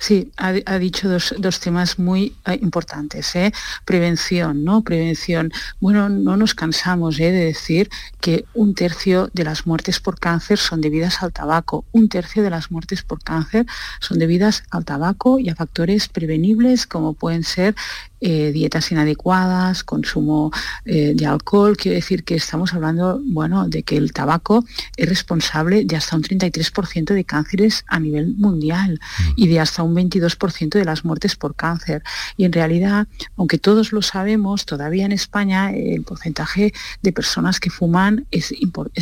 Sí, 0.00 0.32
ha, 0.38 0.78
dicho 0.78 1.10
dos, 1.10 1.60
temas 1.60 1.98
muy 1.98 2.34
eh, 2.46 2.58
importantes. 2.62 3.36
¿eh? 3.36 3.52
Prevención, 3.84 4.64
¿no? 4.64 4.80
Prevención. 4.80 5.52
Bueno, 5.78 6.08
no 6.08 6.38
nos 6.38 6.54
cansamos 6.54 7.20
¿eh? 7.20 7.30
de 7.30 7.44
decir 7.44 7.90
que 8.18 8.46
un 8.54 8.74
tercio 8.74 9.28
de 9.34 9.44
las 9.44 9.66
muertes 9.66 10.00
por 10.00 10.18
cáncer 10.18 10.56
son 10.56 10.80
debidas 10.80 11.22
al 11.22 11.34
tabaco. 11.34 11.84
Un 11.92 12.08
tercio 12.08 12.42
de 12.42 12.48
las 12.48 12.70
muertes 12.70 13.02
por 13.02 13.22
cáncer 13.22 13.66
son 14.00 14.18
debidas 14.18 14.62
al 14.70 14.86
tabaco 14.86 15.38
y 15.38 15.50
a 15.50 15.54
factores 15.54 16.08
prevenibles 16.08 16.86
como 16.86 17.12
pueden 17.12 17.44
ser 17.44 17.74
eh, 18.22 18.52
dietas 18.52 18.92
inadecuadas, 18.92 19.82
consumo 19.82 20.50
eh, 20.84 21.14
de 21.14 21.24
alcohol. 21.24 21.76
Quiero 21.76 21.94
decir 21.94 22.22
que 22.22 22.34
estamos 22.34 22.74
hablando, 22.74 23.18
bueno, 23.24 23.66
de 23.66 23.82
que 23.82 23.96
el 23.96 24.12
tabaco 24.12 24.64
es 24.96 25.08
responsable 25.08 25.84
de 25.86 25.96
hasta 25.96 26.16
un 26.16 26.22
33% 26.22 27.14
de 27.14 27.24
cánceres 27.24 27.84
a 27.88 27.98
nivel 27.98 28.34
mundial 28.36 29.00
y 29.36 29.48
de 29.48 29.60
hasta 29.60 29.82
un 29.82 29.94
22% 29.94 30.70
de 30.70 30.84
las 30.84 31.02
muertes 31.04 31.34
por 31.34 31.54
cáncer. 31.54 32.02
Y 32.36 32.44
en 32.44 32.52
realidad, 32.52 33.08
aunque 33.36 33.56
todos 33.56 33.90
lo 33.92 34.02
sabemos, 34.02 34.66
todavía 34.66 35.06
en 35.06 35.12
España 35.12 35.72
el 35.72 36.02
porcentaje 36.02 36.74
de 37.02 37.12
personas 37.12 37.58
que 37.58 37.70
fuman 37.70 38.26
es, 38.30 38.52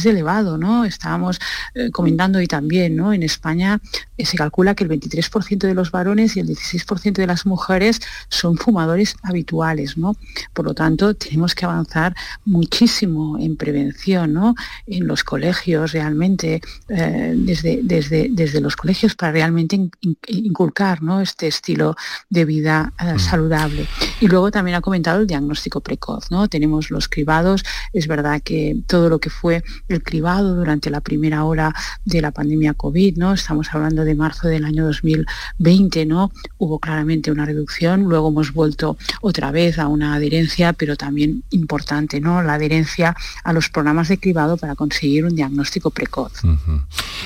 elevado, 0.04 0.58
¿no? 0.58 0.84
Estábamos 0.84 1.40
eh, 1.74 1.90
comentando 1.90 2.40
y 2.40 2.46
también, 2.46 2.94
¿no? 2.94 3.12
En 3.12 3.24
España 3.24 3.80
se 4.16 4.36
calcula 4.36 4.74
que 4.74 4.84
el 4.84 4.90
23% 4.90 5.58
de 5.58 5.74
los 5.74 5.90
varones 5.90 6.36
y 6.36 6.40
el 6.40 6.48
16% 6.48 7.14
de 7.14 7.26
las 7.26 7.46
mujeres 7.46 8.00
son 8.28 8.56
fumadores 8.56 9.07
habituales, 9.22 9.96
¿no? 9.96 10.16
Por 10.52 10.64
lo 10.66 10.74
tanto, 10.74 11.14
tenemos 11.14 11.54
que 11.54 11.64
avanzar 11.64 12.14
muchísimo 12.44 13.38
en 13.38 13.56
prevención, 13.56 14.32
¿no? 14.32 14.54
En 14.86 15.06
los 15.06 15.24
colegios 15.24 15.92
realmente, 15.92 16.60
eh, 16.88 17.34
desde, 17.36 17.80
desde, 17.82 18.28
desde 18.30 18.60
los 18.60 18.76
colegios 18.76 19.14
para 19.14 19.32
realmente 19.32 19.78
inculcar 20.26 21.02
¿no? 21.02 21.20
este 21.20 21.46
estilo 21.46 21.96
de 22.28 22.44
vida 22.44 22.92
eh, 23.00 23.14
mm. 23.14 23.18
saludable. 23.18 23.86
Y 24.20 24.28
luego 24.28 24.50
también 24.50 24.76
ha 24.76 24.80
comentado 24.80 25.20
el 25.20 25.26
diagnóstico 25.26 25.80
precoz, 25.80 26.30
¿no? 26.30 26.48
Tenemos 26.48 26.90
los 26.90 27.08
cribados, 27.08 27.64
es 27.92 28.06
verdad 28.06 28.40
que 28.42 28.76
todo 28.86 29.08
lo 29.08 29.18
que 29.18 29.30
fue 29.30 29.62
el 29.88 30.02
cribado 30.02 30.54
durante 30.54 30.90
la 30.90 31.00
primera 31.00 31.44
hora 31.44 31.74
de 32.04 32.20
la 32.20 32.32
pandemia 32.32 32.74
COVID, 32.74 33.16
¿no? 33.16 33.32
Estamos 33.32 33.68
hablando 33.72 34.04
de 34.04 34.14
marzo 34.14 34.48
del 34.48 34.64
año 34.64 34.84
2020, 34.84 36.06
¿no? 36.06 36.32
Hubo 36.58 36.78
claramente 36.78 37.30
una 37.30 37.46
reducción, 37.46 38.02
luego 38.02 38.28
hemos 38.28 38.52
vuelto 38.52 38.97
otra 39.20 39.50
vez 39.50 39.78
a 39.78 39.88
una 39.88 40.14
adherencia, 40.14 40.72
pero 40.72 40.96
también 40.96 41.42
importante, 41.50 42.20
¿no? 42.20 42.42
La 42.42 42.54
adherencia 42.54 43.16
a 43.44 43.52
los 43.52 43.68
programas 43.68 44.08
de 44.08 44.18
cribado 44.18 44.56
para 44.56 44.74
conseguir 44.74 45.24
un 45.24 45.34
diagnóstico 45.34 45.90
precoz. 45.90 46.32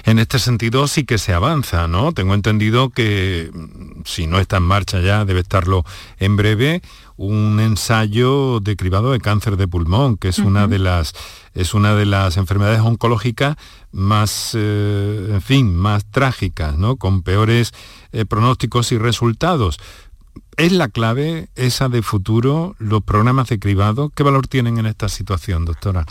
En 0.05 0.19
este 0.19 0.39
sentido 0.39 0.89
sí 0.89 1.05
que 1.05 1.19
se 1.19 1.33
avanza, 1.33 1.89
¿no? 1.89 2.13
Tengo 2.13 2.35
entendido 2.35 2.91
que 2.91 3.51
mm, 3.53 4.03
si 4.05 4.27
no 4.27 4.39
está 4.39 4.57
en 4.59 4.65
marcha 4.65 5.01
ya, 5.01 5.25
debe 5.25 5.41
estarlo 5.41 5.85
en 6.19 6.37
breve, 6.37 6.83
un 7.17 7.61
ensayo 7.61 8.61
de 8.61 8.77
cribado 8.77 9.13
de 9.13 9.21
cáncer 9.21 9.57
de 9.57 9.69
pulmón, 9.69 10.17
que 10.17 10.29
es 10.29 10.39
una 10.39 10.67
de 10.67 10.79
las 10.79 11.15
es 11.55 11.75
una 11.75 11.95
de 11.95 12.07
las 12.07 12.37
enfermedades 12.37 12.81
oncológicas 12.81 13.57
más, 13.93 14.53
eh, 14.55 15.29
en 15.31 15.43
fin, 15.43 15.77
más 15.77 16.05
trágicas, 16.11 16.77
¿no? 16.77 16.97
Con 16.97 17.23
peores 17.23 17.73
eh, 18.13 18.25
pronósticos 18.25 18.91
y 18.93 18.99
resultados. 18.99 19.79
¿Es 20.57 20.73
la 20.73 20.89
clave 20.89 21.49
esa 21.57 21.89
de 21.89 22.03
futuro, 22.03 22.77
los 22.79 23.03
programas 23.03 23.49
de 23.49 23.59
cribado? 23.59 24.11
¿Qué 24.11 24.23
valor 24.23 24.47
tienen 24.47 24.79
en 24.79 24.87
esta 24.87 25.09
situación, 25.09 25.65
doctora? 25.65 26.07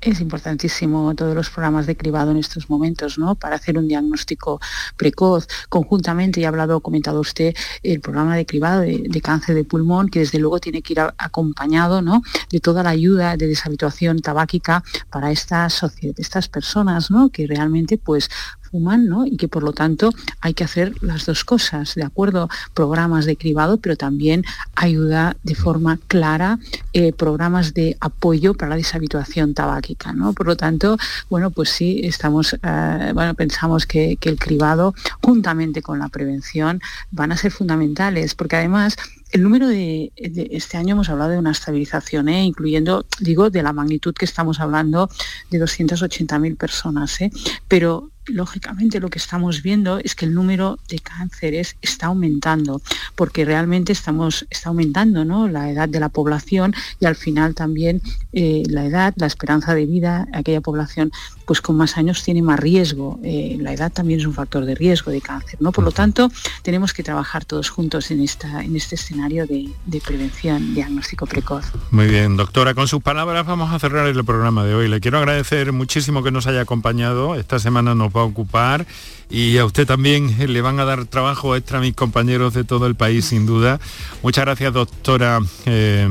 Es 0.00 0.18
importantísimo 0.20 1.14
todos 1.14 1.34
los 1.34 1.50
programas 1.50 1.86
de 1.86 1.94
cribado 1.94 2.30
en 2.30 2.38
estos 2.38 2.70
momentos, 2.70 3.18
¿no? 3.18 3.34
Para 3.34 3.56
hacer 3.56 3.76
un 3.76 3.86
diagnóstico 3.86 4.58
precoz. 4.96 5.46
Conjuntamente, 5.68 6.40
y 6.40 6.44
ha 6.44 6.48
hablado, 6.48 6.80
comentado 6.80 7.20
usted, 7.20 7.54
el 7.82 8.00
programa 8.00 8.34
de 8.34 8.46
cribado 8.46 8.80
de, 8.80 9.20
cáncer 9.22 9.54
de 9.54 9.64
pulmón, 9.64 10.08
que 10.08 10.20
desde 10.20 10.38
luego 10.38 10.58
tiene 10.58 10.80
que 10.80 10.94
ir 10.94 11.00
acompañado, 11.00 12.00
¿no? 12.00 12.22
De 12.50 12.60
toda 12.60 12.82
la 12.82 12.90
ayuda 12.90 13.36
de 13.36 13.46
deshabituación 13.46 14.20
tabáquica 14.20 14.82
para 15.10 15.30
estas, 15.32 15.82
estas 16.16 16.48
personas, 16.48 17.10
¿no? 17.10 17.28
Que 17.28 17.46
realmente, 17.46 17.98
pues, 17.98 18.30
fuman, 18.70 19.06
¿no? 19.06 19.26
Y 19.26 19.36
que 19.36 19.48
por 19.48 19.62
lo 19.62 19.72
tanto 19.72 20.10
hay 20.40 20.54
que 20.54 20.64
hacer 20.64 20.94
las 21.02 21.26
dos 21.26 21.44
cosas, 21.44 21.94
¿de 21.94 22.02
acuerdo? 22.02 22.48
Programas 22.74 23.26
de 23.26 23.36
cribado, 23.36 23.78
pero 23.78 23.96
también 23.96 24.44
ayuda 24.74 25.36
de 25.42 25.54
forma 25.54 25.98
clara, 26.08 26.58
eh, 26.92 27.12
programas 27.12 27.74
de 27.74 27.96
apoyo 28.00 28.54
para 28.54 28.70
la 28.70 28.76
deshabituación 28.76 29.54
tabáquica, 29.54 30.12
¿no? 30.12 30.32
Por 30.32 30.46
lo 30.46 30.56
tanto, 30.56 30.96
bueno, 31.28 31.50
pues 31.50 31.70
sí, 31.70 32.00
estamos, 32.04 32.54
eh, 32.62 33.10
bueno, 33.14 33.34
pensamos 33.34 33.86
que, 33.86 34.18
el 34.20 34.38
cribado, 34.38 34.94
juntamente 35.22 35.82
con 35.82 35.98
la 35.98 36.08
prevención, 36.08 36.80
van 37.10 37.32
a 37.32 37.36
ser 37.36 37.50
fundamentales, 37.50 38.34
porque 38.34 38.56
además 38.56 38.96
el 39.32 39.42
número 39.42 39.68
de, 39.68 40.12
este 40.16 40.76
año 40.76 40.92
hemos 40.94 41.08
hablado 41.08 41.30
de 41.30 41.38
una 41.38 41.52
estabilización, 41.52 42.28
¿eh? 42.28 42.44
incluyendo, 42.44 43.06
digo, 43.20 43.50
de 43.50 43.62
la 43.62 43.72
magnitud 43.72 44.14
que 44.14 44.24
estamos 44.24 44.60
hablando 44.60 45.08
de 45.50 45.60
280.000 45.60 46.56
personas, 46.56 47.20
¿eh? 47.20 47.30
pero 47.68 48.10
lógicamente 48.30 49.00
lo 49.00 49.08
que 49.08 49.18
estamos 49.18 49.62
viendo 49.62 49.98
es 49.98 50.14
que 50.14 50.24
el 50.24 50.34
número 50.34 50.78
de 50.88 50.98
cánceres 50.98 51.76
está 51.82 52.06
aumentando, 52.06 52.80
porque 53.14 53.44
realmente 53.44 53.92
estamos, 53.92 54.46
está 54.50 54.70
aumentando 54.70 55.24
¿no? 55.24 55.48
la 55.48 55.70
edad 55.70 55.88
de 55.88 56.00
la 56.00 56.08
población 56.08 56.74
y 56.98 57.06
al 57.06 57.16
final 57.16 57.54
también 57.54 58.02
eh, 58.32 58.62
la 58.68 58.84
edad, 58.86 59.14
la 59.16 59.26
esperanza 59.26 59.74
de 59.74 59.86
vida, 59.86 60.28
aquella 60.32 60.60
población 60.60 61.10
pues 61.50 61.60
con 61.60 61.76
más 61.76 61.96
años 61.96 62.22
tiene 62.22 62.42
más 62.42 62.60
riesgo. 62.60 63.18
Eh, 63.24 63.56
la 63.58 63.72
edad 63.72 63.90
también 63.90 64.20
es 64.20 64.26
un 64.26 64.34
factor 64.34 64.64
de 64.64 64.76
riesgo 64.76 65.10
de 65.10 65.20
cáncer. 65.20 65.60
¿no? 65.60 65.72
Por 65.72 65.82
lo 65.82 65.90
tanto, 65.90 66.30
tenemos 66.62 66.92
que 66.92 67.02
trabajar 67.02 67.44
todos 67.44 67.70
juntos 67.70 68.12
en, 68.12 68.22
esta, 68.22 68.62
en 68.62 68.76
este 68.76 68.94
escenario 68.94 69.48
de, 69.48 69.68
de 69.84 70.00
prevención, 70.00 70.76
diagnóstico 70.76 71.26
precoz. 71.26 71.64
Muy 71.90 72.06
bien, 72.06 72.36
doctora, 72.36 72.74
con 72.74 72.86
sus 72.86 73.02
palabras 73.02 73.46
vamos 73.46 73.72
a 73.72 73.80
cerrar 73.80 74.06
el 74.06 74.24
programa 74.24 74.64
de 74.64 74.76
hoy. 74.76 74.86
Le 74.86 75.00
quiero 75.00 75.18
agradecer 75.18 75.72
muchísimo 75.72 76.22
que 76.22 76.30
nos 76.30 76.46
haya 76.46 76.60
acompañado. 76.60 77.34
Esta 77.34 77.58
semana 77.58 77.96
nos 77.96 78.12
va 78.12 78.20
a 78.20 78.26
ocupar 78.26 78.86
y 79.30 79.58
a 79.58 79.64
usted 79.64 79.86
también 79.86 80.34
le 80.52 80.60
van 80.60 80.80
a 80.80 80.84
dar 80.84 81.04
trabajo 81.06 81.54
extra 81.54 81.78
a 81.78 81.80
mis 81.80 81.94
compañeros 81.94 82.52
de 82.52 82.64
todo 82.64 82.86
el 82.86 82.96
país, 82.96 83.26
sin 83.26 83.46
duda. 83.46 83.78
Muchas 84.22 84.44
gracias, 84.44 84.72
doctora 84.72 85.38
eh, 85.66 86.08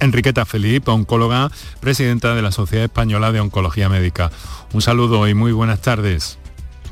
Enriqueta 0.00 0.44
Felipe, 0.44 0.90
oncóloga, 0.90 1.50
presidenta 1.80 2.34
de 2.34 2.42
la 2.42 2.52
Sociedad 2.52 2.84
Española 2.84 3.30
de 3.30 3.40
Oncología 3.40 3.88
Médica. 3.88 4.32
Un 4.72 4.82
saludo 4.82 5.28
y 5.28 5.34
muy 5.34 5.52
buenas 5.52 5.80
tardes. 5.80 6.38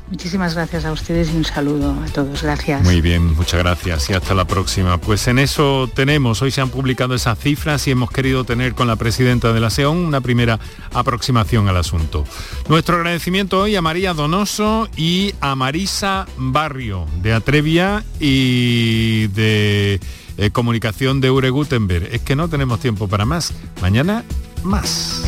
Muchísimas 0.09 0.53
gracias 0.53 0.85
a 0.85 0.91
ustedes 0.91 1.33
y 1.33 1.37
un 1.37 1.45
saludo 1.45 1.91
a 1.91 2.05
todos. 2.11 2.43
Gracias. 2.43 2.83
Muy 2.83 3.01
bien, 3.01 3.33
muchas 3.33 3.59
gracias 3.59 4.09
y 4.09 4.13
hasta 4.13 4.35
la 4.35 4.45
próxima. 4.45 4.99
Pues 4.99 5.27
en 5.27 5.39
eso 5.39 5.89
tenemos, 5.93 6.41
hoy 6.43 6.51
se 6.51 6.61
han 6.61 6.69
publicado 6.69 7.15
esas 7.15 7.39
cifras 7.39 7.87
y 7.87 7.91
hemos 7.91 8.11
querido 8.11 8.43
tener 8.43 8.75
con 8.75 8.87
la 8.87 8.97
presidenta 8.97 9.51
de 9.51 9.59
la 9.59 9.71
SEON 9.71 9.97
una 9.97 10.21
primera 10.21 10.59
aproximación 10.93 11.67
al 11.69 11.77
asunto. 11.77 12.23
Nuestro 12.69 12.97
agradecimiento 12.97 13.61
hoy 13.61 13.75
a 13.75 13.81
María 13.81 14.13
Donoso 14.13 14.89
y 14.95 15.33
a 15.41 15.55
Marisa 15.55 16.27
Barrio 16.37 17.07
de 17.23 17.33
Atrevia 17.33 18.03
y 18.19 19.27
de 19.27 19.99
eh, 20.37 20.51
Comunicación 20.51 21.19
de 21.19 21.31
Ure 21.31 21.49
Gutenberg. 21.49 22.09
Es 22.11 22.21
que 22.21 22.35
no 22.35 22.47
tenemos 22.47 22.79
tiempo 22.79 23.07
para 23.07 23.25
más. 23.25 23.53
Mañana 23.81 24.23
más. 24.63 25.23